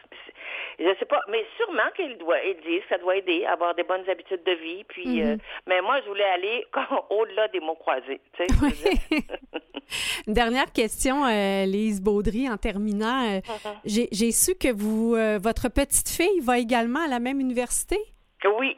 Je 0.80 0.94
sais 1.00 1.06
pas. 1.06 1.20
Mais 1.30 1.46
sûrement 1.58 1.90
qu'ils 1.96 2.18
doit, 2.18 2.40
que 2.40 2.88
ça 2.90 2.98
doit 2.98 3.16
aider 3.18 3.46
à 3.46 3.54
avoir 3.54 3.76
des 3.76 3.84
bonnes 3.84 4.08
habitudes 4.10 4.44
de 4.44 4.52
vie. 4.54 4.84
Puis, 4.86 5.22
Mhm. 5.22 5.28
euh, 5.34 5.38
mais 5.68 5.82
moi, 5.82 6.00
je 6.02 6.08
voulais 6.10 6.24
aller 6.26 6.66
au-delà 7.10 7.48
des 7.50 7.60
mots 7.60 7.76
croisés. 7.76 8.22
Tu 8.34 8.46
sais. 8.46 9.24
Une 10.28 10.34
Dernière 10.34 10.72
question, 10.72 11.26
euh, 11.26 11.66
Lise 11.66 12.02
Baudry, 12.02 12.50
en 12.50 12.58
terminant. 12.58 13.24
Euh, 13.36 13.40
Uh-huh. 13.46 13.76
j'ai, 13.86 14.08
j'ai 14.12 14.32
su 14.32 14.56
que 14.56 14.74
vous, 14.74 15.12
votre 15.40 15.70
petite 15.70 16.10
fille 16.10 16.40
va 16.42 16.58
également 16.58 17.02
à 17.06 17.08
la 17.08 17.20
même 17.20 17.40
université? 17.40 17.98
Oui. 18.58 18.78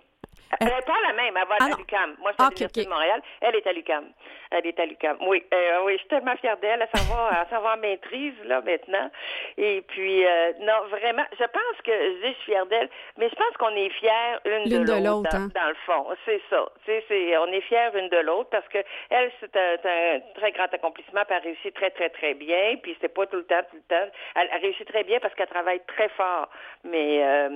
Elle 0.60 0.68
n'est 0.68 0.82
pas 0.82 0.96
la 1.06 1.14
même, 1.14 1.36
elle 1.36 1.48
va 1.48 1.56
Ah 1.60 1.66
à 1.66 1.70
non. 1.70 1.78
l'UQAM. 1.78 2.16
Moi, 2.20 2.32
je 2.32 2.36
suis 2.36 2.38
Ah, 2.40 2.44
à 2.44 2.48
ok, 2.48 2.54
l'Université 2.56 2.86
de 2.86 2.90
Montréal. 2.90 3.22
Elle 3.42 3.56
est 3.56 3.68
à 3.68 3.74
l'UQAM. 3.74 4.06
Elle 4.52 4.68
est 4.68 4.80
à 4.80 4.86
l'UQAM. 4.86 5.18
Oui, 5.22 5.44
euh, 5.54 5.80
oui, 5.84 5.94
je 5.94 6.00
suis 6.00 6.08
tellement 6.08 6.36
fière 6.38 6.58
d'elle. 6.58 6.82
Elle 6.82 7.00
s'en 7.00 7.14
va, 7.14 7.30
elle 7.42 7.56
s'en 7.56 7.62
va 7.62 7.74
en 7.74 7.78
maîtrise, 7.78 8.34
là, 8.46 8.62
maintenant. 8.62 9.10
Et 9.58 9.82
puis, 9.88 10.26
euh, 10.26 10.54
non, 10.62 10.88
vraiment, 10.90 11.26
je 11.32 11.46
pense 11.46 11.82
que, 11.84 11.92
je 11.92 12.22
dis, 12.22 12.34
je 12.34 12.34
suis 12.42 12.52
fière 12.52 12.66
d'elle, 12.66 12.90
mais 13.18 13.30
je 13.30 13.36
pense 13.36 13.58
qu'on 13.58 13.76
est 13.76 13.90
fiers 13.90 14.12
une 14.46 14.70
L'une 14.70 14.86
de 14.86 14.94
l'autre, 14.94 15.30
dans, 15.32 15.38
hein. 15.38 15.50
dans 15.54 15.68
le 15.68 15.76
fond. 15.86 16.08
C'est 16.26 16.42
ça. 16.50 16.66
Tu 16.86 16.92
sais, 16.92 17.04
c'est, 17.08 17.38
on 17.38 17.48
est 17.48 17.62
fiers 17.62 17.90
une 17.96 18.10
de 18.10 18.18
l'autre 18.18 18.50
parce 18.50 18.68
que 18.68 18.80
elle, 19.10 19.32
c'est 19.40 19.56
un, 19.56 19.76
c'est 19.82 19.90
un 19.90 20.20
très 20.36 20.52
grand 20.52 20.72
accomplissement, 20.74 21.22
puis 21.28 21.36
elle 21.38 21.44
réussit 21.44 21.74
très, 21.74 21.90
très, 21.92 22.10
très 22.10 22.34
bien. 22.34 22.76
Puis 22.82 22.98
c'est 23.02 23.14
pas 23.14 23.26
tout 23.26 23.38
le 23.38 23.46
temps, 23.46 23.62
tout 23.70 23.78
le 23.78 23.96
temps. 23.96 24.12
Elle, 24.36 24.50
elle 24.54 24.62
réussit 24.62 24.88
très 24.88 25.04
bien 25.04 25.20
parce 25.20 25.34
qu'elle 25.36 25.48
travaille 25.48 25.82
très 25.88 26.10
fort. 26.10 26.50
Mais 26.84 27.24
euh, 27.24 27.50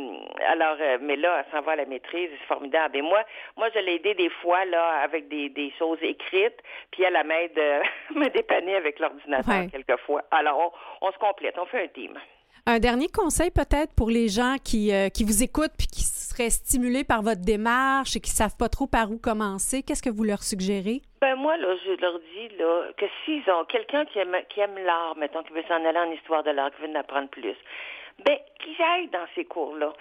alors, 0.48 0.78
euh, 0.80 0.98
mais 1.02 1.16
là, 1.16 1.44
elle 1.46 1.52
s'en 1.52 1.62
va 1.64 1.74
à 1.74 1.76
la 1.78 1.86
maîtrise, 1.86 2.30
c'est 2.32 2.48
formidable. 2.48 2.98
Et 2.98 3.02
moi, 3.02 3.24
moi, 3.58 3.70
je 3.74 3.80
l'ai 3.80 3.96
aidée 3.96 4.14
des 4.14 4.30
fois 4.30 4.66
là 4.66 5.02
avec 5.04 5.28
des, 5.28 5.50
des 5.50 5.72
choses 5.78 6.00
écrites, 6.02 6.60
puis 6.92 7.04
elle, 7.04 7.16
elle 7.16 7.28
m'aide, 7.28 7.58
euh, 7.58 7.82
me 8.16 8.30
dépanner 8.30 8.76
avec 8.76 9.00
l'ordinateur 9.00 9.54
Ouais. 9.56 9.68
quelquefois. 9.72 10.24
Alors, 10.32 10.74
on, 11.02 11.08
on 11.08 11.12
se 11.12 11.18
complète, 11.18 11.56
on 11.58 11.66
fait 11.66 11.84
un 11.84 11.88
team. 11.88 12.18
Un 12.68 12.78
dernier 12.80 13.08
conseil 13.08 13.50
peut-être 13.50 13.92
pour 13.96 14.10
les 14.10 14.28
gens 14.28 14.56
qui, 14.64 14.94
euh, 14.94 15.10
qui 15.10 15.24
vous 15.24 15.42
écoutent 15.42 15.74
puis 15.78 15.88
qui 15.88 16.02
seraient 16.04 16.52
stimulés 16.52 17.04
par 17.04 17.24
votre 17.24 17.42
démarche 17.42 18.16
et 18.16 18.20
qui 18.20 18.30
savent 18.30 18.56
pas 18.56 18.70
trop 18.70 18.86
par 18.86 19.12
où 19.12 19.18
commencer. 19.18 19.82
Qu'est-ce 19.82 20.04
que 20.04 20.12
vous 20.12 20.24
leur 20.24 20.44
suggérez? 20.44 21.02
Ben 21.22 21.36
moi, 21.36 21.58
là, 21.58 21.76
je 21.84 21.92
leur 22.00 22.20
dis 22.20 22.50
là, 22.60 22.84
que 22.98 23.06
s'ils 23.26 23.50
ont 23.50 23.66
quelqu'un 23.66 24.06
qui 24.06 24.20
aime, 24.20 24.38
qui 24.50 24.60
aime 24.60 24.78
l'art, 24.86 25.16
mettons, 25.18 25.42
qui 25.42 25.54
veut 25.54 25.64
s'en 25.68 25.84
aller 25.84 25.98
en 25.98 26.12
histoire 26.12 26.44
de 26.44 26.52
l'art, 26.52 26.70
qui 26.76 26.84
veut 26.84 26.90
en 26.90 27.00
apprendre 27.00 27.30
plus, 27.30 27.56
ben 28.26 28.38
qu'ils 28.60 28.80
aillent 28.86 29.10
dans 29.10 29.26
ces 29.34 29.46
cours-là. 29.46 29.92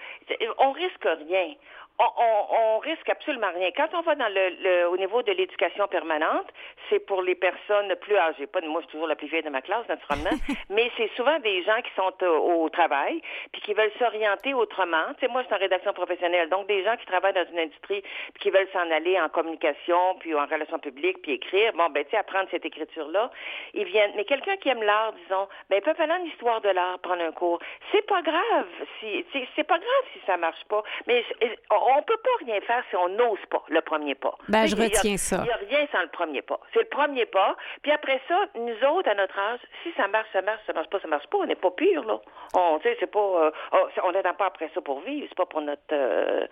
On 0.59 0.71
risque 0.71 1.03
rien. 1.27 1.53
On, 1.99 2.05
on, 2.17 2.55
on 2.75 2.79
risque 2.79 3.07
absolument 3.09 3.51
rien. 3.53 3.69
Quand 3.77 3.89
on 3.93 4.01
va 4.01 4.15
dans 4.15 4.27
le, 4.27 4.49
le- 4.63 4.89
au 4.89 4.97
niveau 4.97 5.21
de 5.21 5.31
l'éducation 5.33 5.87
permanente, 5.87 6.47
c'est 6.89 6.99
pour 7.05 7.21
les 7.21 7.35
personnes 7.35 7.95
plus 7.97 8.15
âgées. 8.17 8.47
Pas 8.47 8.61
moi, 8.61 8.81
je 8.81 8.87
suis 8.87 8.91
toujours 8.93 9.07
la 9.07 9.15
plus 9.15 9.27
vieille 9.27 9.43
de 9.43 9.49
ma 9.49 9.61
classe, 9.61 9.87
naturellement, 9.87 10.31
mais 10.69 10.89
c'est 10.97 11.11
souvent 11.15 11.37
des 11.39 11.61
gens 11.63 11.79
qui 11.83 11.91
sont 11.95 12.11
au 12.25 12.69
travail 12.69 13.21
puis 13.51 13.61
qui 13.61 13.73
veulent 13.75 13.91
s'orienter 13.99 14.53
autrement. 14.55 15.13
Tu 15.19 15.25
sais, 15.25 15.31
moi, 15.31 15.41
je 15.41 15.47
suis 15.47 15.55
en 15.55 15.59
rédaction 15.59 15.93
professionnelle, 15.93 16.49
donc 16.49 16.65
des 16.67 16.83
gens 16.83 16.97
qui 16.97 17.05
travaillent 17.05 17.33
dans 17.33 17.45
une 17.51 17.59
industrie 17.59 18.01
puis 18.33 18.39
qui 18.41 18.49
veulent 18.49 18.69
s'en 18.73 18.89
aller 18.89 19.19
en 19.21 19.29
communication 19.29 20.15
puis 20.19 20.33
en 20.33 20.45
relations 20.47 20.79
publiques 20.79 21.21
puis 21.21 21.33
écrire. 21.33 21.73
Bon, 21.73 21.89
ben, 21.89 22.03
tu 22.05 22.11
sais, 22.11 22.17
apprendre 22.17 22.47
cette 22.49 22.65
écriture-là, 22.65 23.29
ils 23.75 23.85
viennent. 23.85 24.13
Mais 24.15 24.25
quelqu'un 24.25 24.57
qui 24.57 24.69
aime 24.69 24.81
l'art, 24.81 25.13
disons, 25.13 25.47
ben, 25.69 25.77
ils 25.77 25.81
peuvent 25.83 25.99
aller 26.01 26.13
en 26.13 26.25
histoire 26.25 26.61
de 26.61 26.69
l'art, 26.69 26.97
prendre 26.99 27.21
un 27.21 27.31
cours. 27.31 27.59
C'est 27.91 28.05
pas 28.07 28.21
grave 28.23 28.67
si, 28.99 29.23
c'est- 29.55 29.63
pas 29.63 29.77
grave 29.77 30.05
si 30.13 30.19
ça 30.25 30.37
marche 30.37 30.63
pas. 30.67 30.81
Mais 31.05 31.23
je- 31.41 31.47
on 31.81 31.91
on 32.01 32.03
peut 32.03 32.17
pas 32.23 32.45
rien 32.45 32.59
faire 32.61 32.83
si 32.89 32.95
on 32.95 33.09
n'ose 33.09 33.39
pas 33.49 33.63
le 33.69 33.81
premier 33.81 34.15
pas. 34.15 34.33
Ben, 34.49 34.65
je 34.65 34.75
a- 34.75 34.83
retiens 34.83 35.17
ça. 35.17 35.37
Il 35.43 35.47
y 35.47 35.51
a 35.51 35.55
rien 35.77 35.87
sans 35.91 36.01
le 36.01 36.07
premier 36.09 36.41
pas. 36.41 36.59
C'est 36.73 36.79
le 36.79 36.87
premier 36.89 37.25
pas. 37.25 37.55
Puis 37.83 37.91
après 37.91 38.19
ça, 38.27 38.39
nous 38.55 38.83
autres, 38.89 39.09
à 39.09 39.13
notre 39.15 39.37
âge, 39.37 39.59
si 39.83 39.91
ça 39.97 40.07
marche, 40.07 40.27
ça 40.33 40.41
marche, 40.41 40.61
ça 40.65 40.73
marche 40.73 40.89
pas, 40.89 40.99
ça 40.99 41.07
marche 41.07 41.27
pas, 41.27 41.37
on 41.39 41.45
n'est 41.45 41.55
pas 41.55 41.71
pire, 41.71 42.03
là. 42.03 42.19
On, 42.55 42.79
c'est 42.83 43.05
pas, 43.11 43.19
euh, 43.19 43.51
oh, 43.73 43.87
on 44.03 44.11
n'attend 44.13 44.33
pas 44.33 44.47
après 44.47 44.69
ça 44.73 44.81
pour 44.81 45.01
vivre. 45.01 45.25
C'est 45.29 45.37
pas 45.37 45.45
pour 45.45 45.61
notre, 45.61 45.81
euh, 45.91 46.47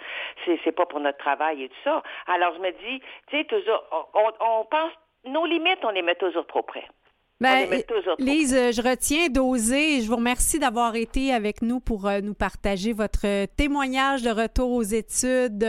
c'est, 0.46 0.60
c'est 0.64 0.72
pas 0.72 0.86
pour 0.86 1.00
notre 1.00 1.18
travail 1.18 1.64
et 1.64 1.70
tout 1.70 1.82
ça. 1.84 2.04
Alors, 2.28 2.54
je 2.56 2.60
me 2.60 2.72
dis, 2.72 3.02
tu 3.28 3.38
sais, 3.38 3.44
toujours, 3.46 3.84
on, 4.14 4.32
on 4.40 4.66
pense, 4.66 4.92
nos 5.26 5.46
limites, 5.46 5.84
on 5.84 5.90
les 5.90 6.02
met 6.02 6.16
toujours 6.16 6.46
trop 6.48 6.62
près. 6.64 6.86
Ben, 7.42 7.70
Lise, 8.18 8.54
je 8.54 8.82
retiens 8.82 9.30
d'oser. 9.30 10.02
Je 10.02 10.08
vous 10.10 10.18
remercie 10.18 10.60
d'avoir 10.60 10.96
été 10.98 11.34
avec 11.34 11.62
nous 11.62 11.80
pour 11.80 12.06
euh, 12.06 12.20
nous 12.20 12.34
partager 12.34 12.92
votre 12.92 13.26
euh, 13.26 13.46
témoignage 13.56 14.24
de 14.24 14.30
retour 14.30 14.72
aux 14.72 14.84
études. 14.84 15.66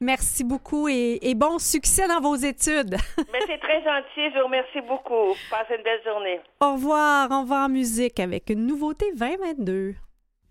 Merci 0.00 0.42
beaucoup 0.42 0.88
et, 0.88 1.20
et 1.22 1.36
bon 1.36 1.60
succès 1.60 2.08
dans 2.08 2.20
vos 2.20 2.34
études. 2.34 2.96
Mais 3.32 3.38
c'est 3.46 3.60
très 3.60 3.78
gentil, 3.84 4.34
je 4.34 4.40
vous 4.40 4.46
remercie 4.46 4.80
beaucoup. 4.88 5.36
Passez 5.50 5.76
une 5.76 5.84
belle 5.84 6.02
journée. 6.04 6.40
Au 6.60 6.72
revoir. 6.72 7.28
On 7.30 7.44
va 7.44 7.66
en 7.66 7.68
musique 7.68 8.18
avec 8.18 8.50
une 8.50 8.66
nouveauté 8.66 9.06
2022. 9.16 9.94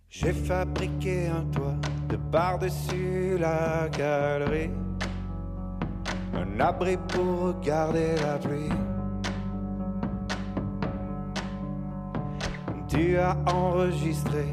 J'ai 0.07 0.31
fabriqué 0.31 1.27
un 1.27 1.43
toit 1.51 1.75
de 2.07 2.17
par-dessus 2.31 3.37
la 3.37 3.89
galerie. 3.89 4.69
Un 6.33 6.59
abri 6.61 6.95
pour 7.09 7.47
regarder 7.47 8.15
la 8.21 8.37
pluie. 8.37 8.69
Tu 12.93 13.17
as 13.17 13.35
enregistré 13.47 14.45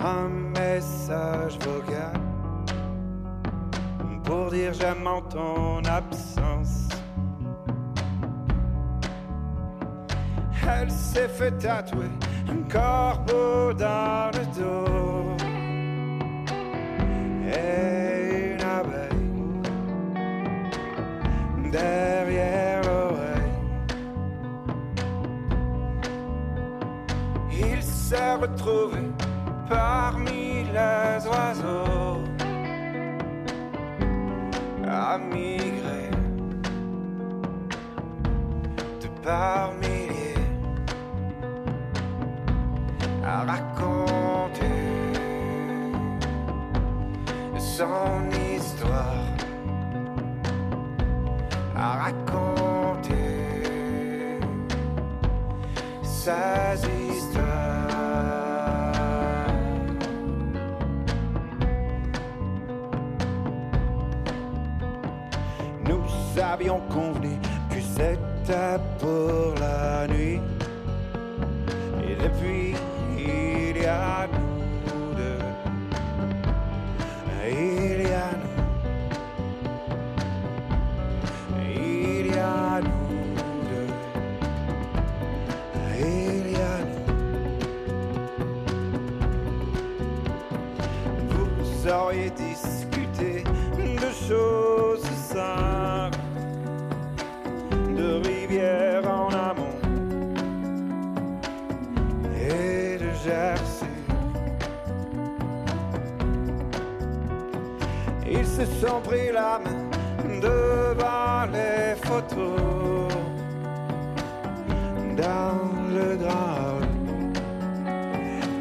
un 0.00 0.28
message 0.28 1.56
vocal 1.60 2.20
pour 4.24 4.50
dire 4.50 4.72
j'aime 4.72 5.06
en 5.06 5.22
ton 5.22 5.84
absence. 5.84 6.88
Elle 10.68 10.90
s'est 10.90 11.28
fait 11.28 11.52
tatouer 11.58 12.10
un 12.50 12.68
corbeau 12.68 13.72
dans 13.72 14.32
le 14.34 14.44
dos 14.58 15.36
et 17.46 18.54
une 18.54 18.62
abeille 18.62 19.30
s'est 28.08 28.34
retrouvé 28.34 29.00
parmi 29.68 30.62
les 30.76 31.26
oiseaux 31.26 32.22
à 34.86 35.18
migrer 35.18 36.10
de 39.00 39.08
par 39.24 39.72
milliers 39.82 40.46
à 43.24 43.38
raconter 43.52 44.82
son 47.58 48.30
histoire, 48.54 49.34
à 51.74 51.88
raconter 52.04 53.62
ses 56.04 56.78
histoires. 57.10 57.65
Avions 66.58 66.80
convenu 66.88 67.38
que 67.68 67.80
c'était 67.80 68.78
pour 68.98 69.54
la 69.60 70.06
nuit. 70.06 70.40
Et 72.02 72.14
depuis, 72.14 72.74
il 73.18 73.82
y 73.82 73.86
a 73.86 74.25
Ils 108.28 108.46
se 108.46 108.64
sont 108.66 109.00
pris 109.02 109.30
la 109.32 109.58
main 109.58 109.90
devant 110.40 111.46
les 111.52 111.94
photos 112.02 113.12
dans 115.16 115.58
le 115.94 116.16
grand 116.16 116.56
hall 116.66 116.88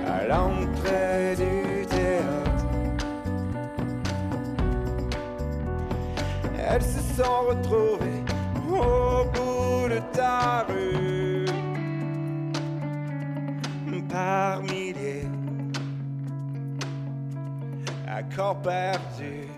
à 0.07 0.27
l'entrée 0.27 1.35
du 1.35 1.85
théâtre. 1.87 2.65
Elles 6.57 6.83
se 6.83 6.99
sont 7.15 7.41
retrouvées 7.49 8.23
au 8.69 9.25
bout 9.33 9.89
de 9.89 9.99
ta 10.13 10.65
rue 10.69 11.45
par 14.09 14.61
milliers 14.61 15.27
à 18.07 18.23
corps 18.23 18.61
perdu 18.61 19.54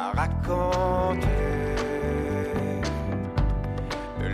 à 0.00 0.12
raconter 0.12 1.26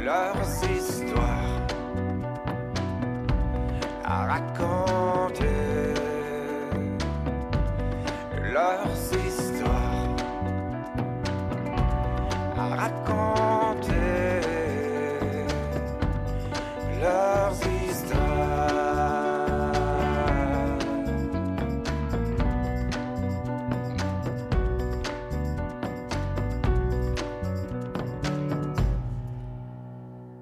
leurs 0.04 0.46
histoires. 0.76 1.66
À 4.04 4.26
raconter 4.26 5.15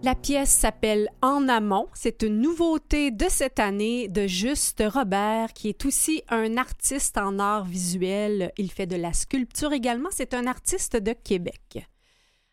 La 0.05 0.14
pièce 0.14 0.50
s'appelle 0.50 1.09
En 1.22 1.48
amont. 1.48 1.88
C'est 1.94 2.24
une 2.24 2.42
nouveauté 2.42 3.11
de 3.11 3.24
cette 3.30 3.59
année 3.59 4.07
de 4.07 4.26
Juste 4.26 4.84
Robert, 4.86 5.55
qui 5.55 5.70
est 5.70 5.86
aussi 5.86 6.22
un 6.28 6.59
artiste 6.59 7.16
en 7.16 7.38
art 7.38 7.64
visuel. 7.64 8.52
Il 8.59 8.70
fait 8.70 8.84
de 8.84 8.96
la 8.96 9.14
sculpture 9.14 9.72
également. 9.72 10.11
C'est 10.12 10.34
un 10.34 10.46
artiste 10.46 10.98
de 10.98 11.14
Québec. 11.14 11.88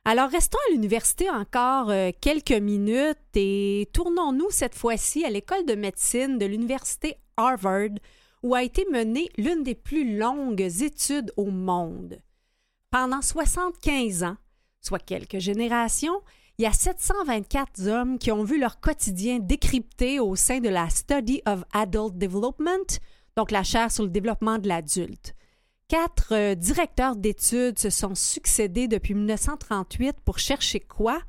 Alors, 0.06 0.30
restons 0.30 0.60
à 0.70 0.72
l'université 0.72 1.30
encore 1.30 1.90
euh, 1.90 2.12
quelques 2.22 2.54
minutes 2.54 3.18
et 3.36 3.90
tournons-nous 3.92 4.50
cette 4.50 4.76
fois-ci 4.76 5.26
à 5.26 5.30
l'école 5.30 5.66
de 5.66 5.76
médecine 5.76 6.38
de 6.38 6.46
l'université 6.46 7.18
Harvard, 7.36 8.00
où 8.44 8.56
a 8.56 8.64
été 8.64 8.86
menée 8.90 9.30
l'une 9.38 9.64
des 9.64 9.76
plus 9.76 10.18
longues 10.18 10.62
études 10.62 11.34
au 11.36 11.48
monde. 11.48 12.22
Pendant 12.92 13.22
75 13.22 14.24
ans, 14.24 14.38
soit 14.80 15.00
quelques 15.00 15.40
générations, 15.40 16.22
il 16.62 16.66
y 16.66 16.68
a 16.68 16.74
724 16.74 17.88
hommes 17.88 18.20
qui 18.20 18.32
ont 18.32 18.44
vu 18.44 18.60
leur 18.60 18.80
quotidien 18.80 19.40
décrypté 19.40 20.20
au 20.20 20.36
sein 20.36 20.60
de 20.60 20.70
la 20.70 20.90
Study 20.90 21.42
of 21.48 21.64
Adult 21.74 22.20
Development, 22.20 23.00
donc 23.36 23.50
la 23.50 23.64
chaire 23.64 23.92
sur 23.92 24.04
le 24.04 24.12
développement 24.12 24.60
de 24.60 24.68
l'adulte. 24.68 25.34
Quatre 25.88 26.36
euh, 26.36 26.54
directeurs 26.54 27.16
d'études 27.16 27.80
se 27.80 27.90
sont 27.90 28.14
succédés 28.14 28.88
depuis 28.88 29.16
1938 29.16 30.18
pour 30.24 30.38
chercher 30.38 30.80
quoi? 30.80 31.24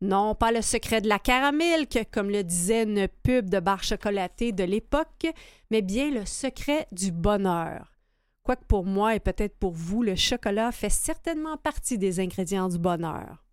Non, 0.00 0.34
pas 0.34 0.50
le 0.50 0.62
secret 0.62 1.00
de 1.00 1.08
la 1.08 1.20
caramilk, 1.20 2.08
comme 2.10 2.28
le 2.28 2.42
disait 2.42 2.82
une 2.82 3.06
pub 3.22 3.48
de 3.48 3.60
bar 3.60 3.84
chocolaté 3.84 4.50
de 4.50 4.64
l'époque, 4.64 5.28
mais 5.70 5.80
bien 5.80 6.10
le 6.10 6.26
secret 6.26 6.88
du 6.90 7.12
bonheur. 7.12 7.92
Quoique 8.42 8.64
pour 8.64 8.84
moi 8.84 9.14
et 9.14 9.20
peut-être 9.20 9.56
pour 9.58 9.74
vous, 9.74 10.02
le 10.02 10.16
chocolat 10.16 10.72
fait 10.72 10.90
certainement 10.90 11.56
partie 11.56 11.98
des 11.98 12.18
ingrédients 12.18 12.68
du 12.68 12.78
bonheur. 12.78 13.45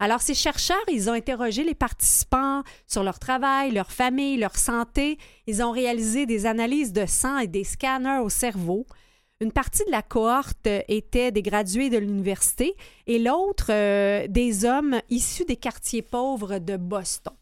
Alors, 0.00 0.20
ces 0.20 0.34
chercheurs, 0.34 0.84
ils 0.90 1.08
ont 1.08 1.12
interrogé 1.12 1.64
les 1.64 1.74
participants 1.74 2.62
sur 2.86 3.02
leur 3.02 3.18
travail, 3.18 3.70
leur 3.70 3.92
famille, 3.92 4.36
leur 4.36 4.56
santé. 4.56 5.18
Ils 5.46 5.62
ont 5.62 5.70
réalisé 5.70 6.26
des 6.26 6.46
analyses 6.46 6.92
de 6.92 7.06
sang 7.06 7.38
et 7.38 7.46
des 7.46 7.64
scanners 7.64 8.20
au 8.22 8.28
cerveau. 8.28 8.86
Une 9.40 9.52
partie 9.52 9.84
de 9.84 9.90
la 9.90 10.02
cohorte 10.02 10.68
était 10.88 11.32
des 11.32 11.42
gradués 11.42 11.90
de 11.90 11.98
l'université 11.98 12.76
et 13.06 13.18
l'autre 13.18 13.66
euh, 13.70 14.26
des 14.28 14.64
hommes 14.64 15.00
issus 15.10 15.44
des 15.44 15.56
quartiers 15.56 16.02
pauvres 16.02 16.58
de 16.58 16.76
Boston. 16.76 17.34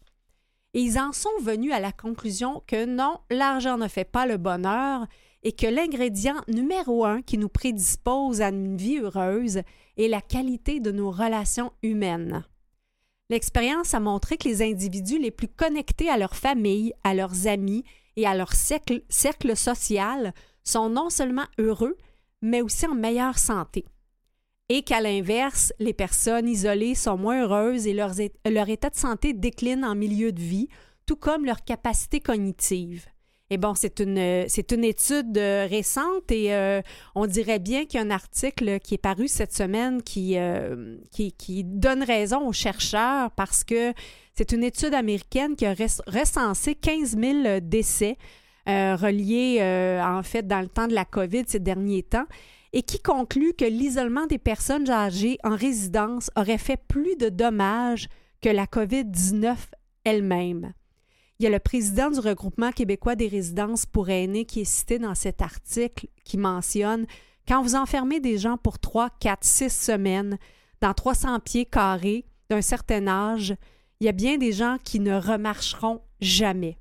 Et 0.73 0.81
ils 0.81 0.97
en 0.97 1.11
sont 1.11 1.29
venus 1.41 1.71
à 1.71 1.79
la 1.79 1.91
conclusion 1.91 2.63
que 2.65 2.85
non, 2.85 3.19
l'argent 3.29 3.77
ne 3.77 3.87
fait 3.87 4.05
pas 4.05 4.25
le 4.25 4.37
bonheur 4.37 5.05
et 5.43 5.51
que 5.51 5.67
l'ingrédient 5.67 6.41
numéro 6.47 7.05
un 7.05 7.21
qui 7.21 7.37
nous 7.37 7.49
prédispose 7.49 8.41
à 8.41 8.49
une 8.49 8.77
vie 8.77 8.99
heureuse 8.99 9.61
est 9.97 10.07
la 10.07 10.21
qualité 10.21 10.79
de 10.79 10.91
nos 10.91 11.11
relations 11.11 11.71
humaines. 11.83 12.45
L'expérience 13.29 13.93
a 13.93 13.99
montré 13.99 14.37
que 14.37 14.47
les 14.47 14.61
individus 14.61 15.19
les 15.19 15.31
plus 15.31 15.47
connectés 15.47 16.09
à 16.09 16.17
leur 16.17 16.35
famille, 16.35 16.93
à 17.03 17.13
leurs 17.13 17.47
amis 17.47 17.83
et 18.15 18.25
à 18.25 18.35
leur 18.35 18.53
cercle, 18.53 19.01
social 19.55 20.33
sont 20.63 20.89
non 20.89 21.09
seulement 21.09 21.45
heureux, 21.57 21.97
mais 22.41 22.61
aussi 22.61 22.85
en 22.85 22.95
meilleure 22.95 23.37
santé. 23.37 23.85
Et 24.69 24.83
qu'à 24.83 25.01
l'inverse, 25.01 25.73
les 25.79 25.93
personnes 25.93 26.47
isolées 26.47 26.95
sont 26.95 27.17
moins 27.17 27.43
heureuses 27.43 27.85
et 27.85 27.93
leur, 27.93 28.13
leur 28.45 28.69
état 28.69 28.89
de 28.89 28.95
santé 28.95 29.33
décline 29.33 29.83
en 29.83 29.95
milieu 29.95 30.31
de 30.31 30.41
vie, 30.41 30.69
tout 31.05 31.17
comme 31.17 31.45
leur 31.45 31.63
capacité 31.63 32.21
cognitive. 32.21 33.07
Et 33.53 33.57
bon, 33.57 33.75
c'est 33.75 33.99
une, 33.99 34.45
c'est 34.47 34.71
une 34.71 34.83
étude 34.83 35.37
euh, 35.37 35.67
récente 35.69 36.31
et 36.31 36.55
euh, 36.55 36.81
on 37.13 37.27
dirait 37.27 37.59
bien 37.59 37.85
qu'il 37.85 37.99
y 37.99 38.03
a 38.03 38.05
un 38.07 38.09
article 38.09 38.79
qui 38.79 38.95
est 38.95 38.97
paru 38.97 39.27
cette 39.27 39.53
semaine 39.53 40.01
qui, 40.01 40.39
euh, 40.39 40.97
qui, 41.11 41.33
qui, 41.33 41.63
donne 41.63 42.01
raison 42.01 42.47
aux 42.47 42.51
chercheurs 42.51 43.29
parce 43.29 43.63
que 43.63 43.93
c'est 44.33 44.53
une 44.53 44.63
étude 44.63 44.95
américaine 44.95 45.55
qui 45.55 45.67
a 45.67 45.75
recensé 46.07 46.73
15 46.73 47.15
000 47.15 47.59
décès 47.61 48.17
reliés, 48.65 49.59
en 50.03 50.23
fait, 50.23 50.47
dans 50.47 50.61
le 50.61 50.67
temps 50.67 50.87
de 50.87 50.95
la 50.95 51.05
COVID 51.05 51.43
ces 51.45 51.59
derniers 51.59 52.01
temps 52.01 52.25
et 52.71 52.81
qui 52.81 52.97
conclut 52.97 53.53
que 53.53 53.65
l'isolement 53.65 54.25
des 54.25 54.39
personnes 54.39 54.89
âgées 54.89 55.37
en 55.43 55.55
résidence 55.55 56.31
aurait 56.35 56.57
fait 56.57 56.81
plus 56.87 57.17
de 57.17 57.29
dommages 57.29 58.07
que 58.41 58.49
la 58.49 58.65
COVID-19 58.65 59.55
elle-même. 60.05 60.73
Il 61.43 61.47
y 61.47 61.49
a 61.49 61.57
le 61.57 61.59
président 61.59 62.09
du 62.09 62.21
regroupement 62.21 62.71
québécois 62.71 63.15
des 63.15 63.27
résidences 63.27 63.85
pour 63.85 64.09
aînés 64.09 64.45
qui 64.45 64.61
est 64.61 64.63
cité 64.63 64.97
dans 64.97 65.13
cet 65.13 65.41
article 65.41 66.07
qui 66.23 66.37
mentionne 66.37 67.05
quand 67.45 67.61
vous 67.61 67.75
enfermez 67.75 68.21
des 68.21 68.37
gens 68.37 68.55
pour 68.55 68.79
3, 68.79 69.09
4, 69.19 69.43
6 69.43 69.69
semaines 69.69 70.37
dans 70.79 70.93
300 70.93 71.41
pieds 71.41 71.65
carrés 71.65 72.23
d'un 72.49 72.61
certain 72.61 73.07
âge, 73.09 73.57
il 73.99 74.05
y 74.05 74.07
a 74.07 74.13
bien 74.13 74.37
des 74.37 74.53
gens 74.53 74.77
qui 74.85 75.01
ne 75.01 75.19
remarcheront 75.19 75.99
jamais. 76.21 76.77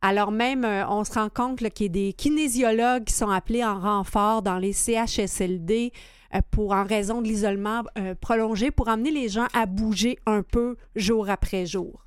Alors 0.00 0.32
même, 0.32 0.64
euh, 0.64 0.84
on 0.88 1.04
se 1.04 1.12
rend 1.12 1.28
compte 1.28 1.58
qu'il 1.70 1.86
y 1.86 1.88
a 1.88 1.92
des 1.92 2.12
kinésiologues 2.12 3.04
qui 3.04 3.14
sont 3.14 3.30
appelés 3.30 3.64
en 3.64 3.78
renfort 3.78 4.42
dans 4.42 4.58
les 4.58 4.72
CHSLD 4.72 5.92
euh, 6.34 6.40
pour, 6.50 6.72
en 6.72 6.82
raison 6.82 7.22
de 7.22 7.28
l'isolement 7.28 7.84
euh, 7.96 8.16
prolongé 8.16 8.72
pour 8.72 8.88
amener 8.88 9.12
les 9.12 9.28
gens 9.28 9.46
à 9.54 9.66
bouger 9.66 10.18
un 10.26 10.42
peu 10.42 10.76
jour 10.96 11.30
après 11.30 11.66
jour. 11.66 12.01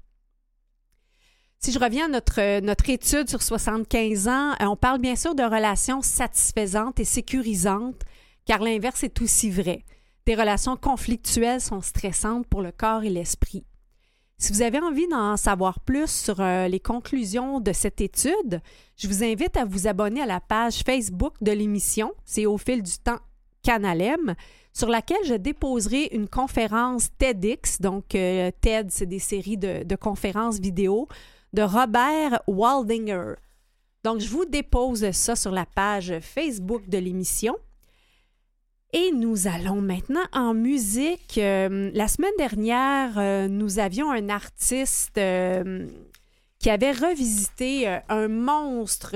Si 1.59 1.71
je 1.71 1.79
reviens 1.79 2.05
à 2.05 2.09
notre, 2.09 2.59
notre 2.59 2.89
étude 2.89 3.27
sur 3.27 3.41
75 3.41 4.27
ans, 4.27 4.51
euh, 4.61 4.65
on 4.65 4.75
parle 4.75 4.99
bien 4.99 5.15
sûr 5.15 5.33
de 5.33 5.43
relations 5.43 6.01
satisfaisantes 6.01 6.99
et 6.99 7.05
sécurisantes, 7.05 8.01
car 8.45 8.61
l'inverse 8.61 9.03
est 9.03 9.21
aussi 9.21 9.49
vrai. 9.49 9.83
Des 10.25 10.35
relations 10.35 10.77
conflictuelles 10.77 11.61
sont 11.61 11.81
stressantes 11.81 12.45
pour 12.47 12.61
le 12.61 12.71
corps 12.71 13.03
et 13.03 13.09
l'esprit. 13.09 13.65
Si 14.37 14.51
vous 14.51 14.61
avez 14.61 14.79
envie 14.79 15.07
d'en 15.07 15.37
savoir 15.37 15.79
plus 15.79 16.09
sur 16.09 16.41
euh, 16.41 16.67
les 16.67 16.79
conclusions 16.79 17.59
de 17.59 17.71
cette 17.71 18.01
étude, 18.01 18.61
je 18.97 19.07
vous 19.07 19.23
invite 19.23 19.55
à 19.55 19.65
vous 19.65 19.87
abonner 19.87 20.21
à 20.21 20.25
la 20.25 20.41
page 20.41 20.83
Facebook 20.85 21.33
de 21.41 21.51
l'émission, 21.51 22.13
c'est 22.25 22.45
au 22.45 22.57
fil 22.57 22.83
du 22.83 22.97
temps 22.99 23.19
Canalem, 23.63 24.35
sur 24.73 24.89
laquelle 24.89 25.25
je 25.25 25.33
déposerai 25.33 26.09
une 26.11 26.27
conférence 26.27 27.09
TEDx, 27.17 27.79
donc 27.81 28.13
euh, 28.13 28.51
TED, 28.61 28.91
c'est 28.91 29.05
des 29.05 29.19
séries 29.19 29.57
de 29.57 29.95
conférences 29.95 30.59
vidéo 30.59 31.07
de 31.55 31.61
Robert 31.61 32.41
Waldinger. 32.47 33.35
Donc, 34.03 34.19
je 34.19 34.27
vous 34.27 34.45
dépose 34.45 35.09
ça 35.11 35.35
sur 35.35 35.51
la 35.51 35.65
page 35.65 36.13
Facebook 36.19 36.87
de 36.89 36.97
l'émission. 36.97 37.55
Et 38.91 39.11
nous 39.13 39.47
allons 39.47 39.81
maintenant 39.81 40.25
en 40.33 40.53
musique. 40.53 41.37
Euh, 41.37 41.89
la 41.93 42.07
semaine 42.07 42.35
dernière, 42.37 43.17
euh, 43.17 43.47
nous 43.47 43.79
avions 43.79 44.11
un 44.11 44.27
artiste 44.29 45.17
euh, 45.17 45.87
qui 46.59 46.69
avait 46.69 46.91
revisité 46.91 47.87
un 48.09 48.27
monstre, 48.27 49.15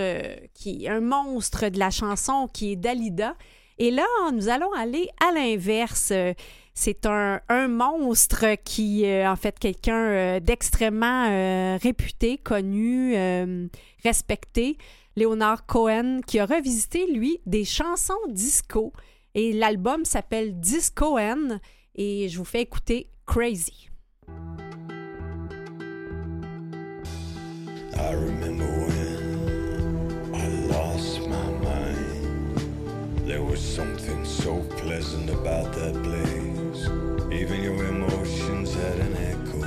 qui, 0.54 0.88
un 0.88 1.02
monstre 1.02 1.68
de 1.68 1.78
la 1.78 1.92
chanson 1.92 2.50
qui 2.52 2.72
est 2.72 2.76
Dalida. 2.78 3.36
Et 3.78 3.92
là, 3.92 4.06
nous 4.34 4.48
allons 4.48 4.72
aller 4.74 5.10
à 5.26 5.34
l'inverse. 5.34 6.14
C'est 6.82 7.06
un, 7.06 7.42
monstre 7.68 8.56
qui, 8.64 9.06
euh, 9.06 9.30
en 9.30 9.36
fait, 9.36 9.60
quelqu'un 9.60 10.02
euh, 10.02 10.40
d'extrêmement 10.40 11.26
euh, 11.30 11.78
réputé, 11.82 12.38
connu, 12.38 13.18
respecté, 14.06 14.78
Leonard 15.18 15.66
Cohen, 15.66 16.22
qui 16.26 16.40
a 16.40 16.46
revisité, 16.46 17.12
lui, 17.12 17.42
des 17.46 17.66
chansons 17.66 18.14
disco. 18.30 18.94
Et 19.36 19.52
l'album 19.52 20.06
s'appelle 20.06 20.58
Discoen. 20.58 21.60
Et 21.96 22.30
je 22.30 22.38
vous 22.38 22.46
fais 22.46 22.62
écouter 22.62 23.12
Crazy. 23.28 23.90
So 34.50 34.64
pleasant 34.78 35.30
about 35.30 35.72
that 35.74 35.94
place. 36.08 36.82
Even 37.32 37.62
your 37.62 37.86
emotions 37.86 38.74
had 38.74 38.98
an 39.08 39.16
echo 39.32 39.62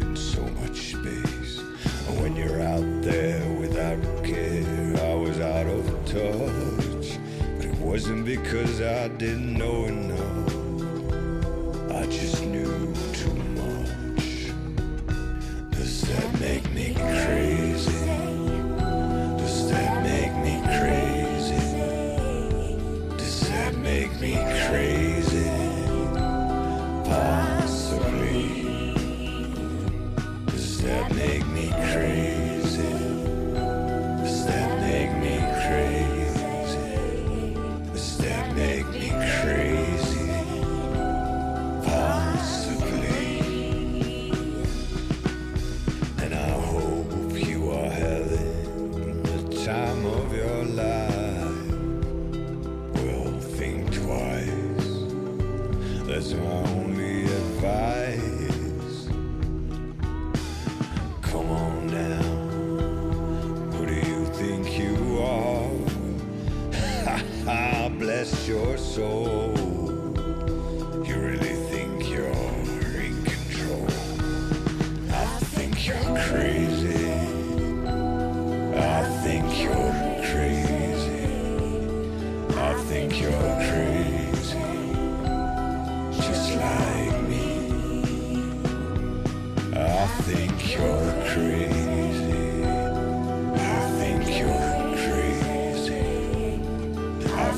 in 0.00 0.14
so 0.14 0.42
much 0.60 0.76
space. 0.92 1.60
And 2.06 2.20
when 2.20 2.36
you're 2.36 2.60
out 2.60 2.88
there 3.00 3.42
without 3.58 3.98
care, 4.22 5.12
I 5.12 5.14
was 5.14 5.40
out 5.40 5.66
of 5.66 5.84
touch. 6.04 7.18
But 7.56 7.64
it 7.64 7.78
wasn't 7.78 8.26
because 8.26 8.82
I 8.82 9.08
didn't 9.08 9.54
know 9.54 9.86
enough. 9.86 10.05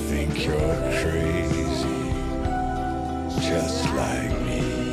Think 0.09 0.47
you're 0.47 0.57
crazy. 1.03 2.15
Just 3.47 3.85
like 3.95 4.41
me. 4.41 4.88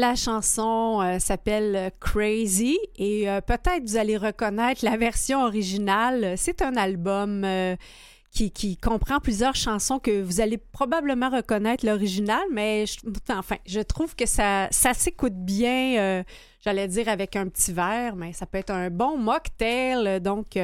La 0.00 0.14
chanson 0.14 1.02
euh, 1.02 1.18
s'appelle 1.18 1.92
Crazy 2.00 2.78
et 2.96 3.28
euh, 3.28 3.42
peut-être 3.42 3.82
vous 3.82 3.98
allez 3.98 4.16
reconnaître 4.16 4.82
la 4.82 4.96
version 4.96 5.44
originale. 5.44 6.36
C'est 6.38 6.62
un 6.62 6.74
album 6.76 7.44
euh, 7.44 7.76
qui, 8.32 8.78
comprend 8.78 9.20
plusieurs 9.20 9.56
chansons 9.56 9.98
que 9.98 10.22
vous 10.22 10.40
allez 10.40 10.56
probablement 10.56 11.28
reconnaître 11.28 11.84
l'original, 11.84 12.40
mais 12.50 12.86
je, 12.86 12.98
enfin, 13.28 13.56
je 13.66 13.80
trouve 13.80 14.16
que 14.16 14.24
ça, 14.24 14.68
ça 14.70 14.94
s'écoute 14.94 15.34
bien, 15.34 16.24
j'allais 16.64 16.88
dire 16.88 17.10
avec 17.10 17.36
un 17.36 17.48
petit 17.48 17.74
verre, 17.74 18.16
mais 18.16 18.32
ça 18.32 18.46
peut 18.46 18.56
être 18.56 18.70
un 18.70 18.88
bon 18.88 19.18
mocktail, 19.18 20.18
donc 20.22 20.56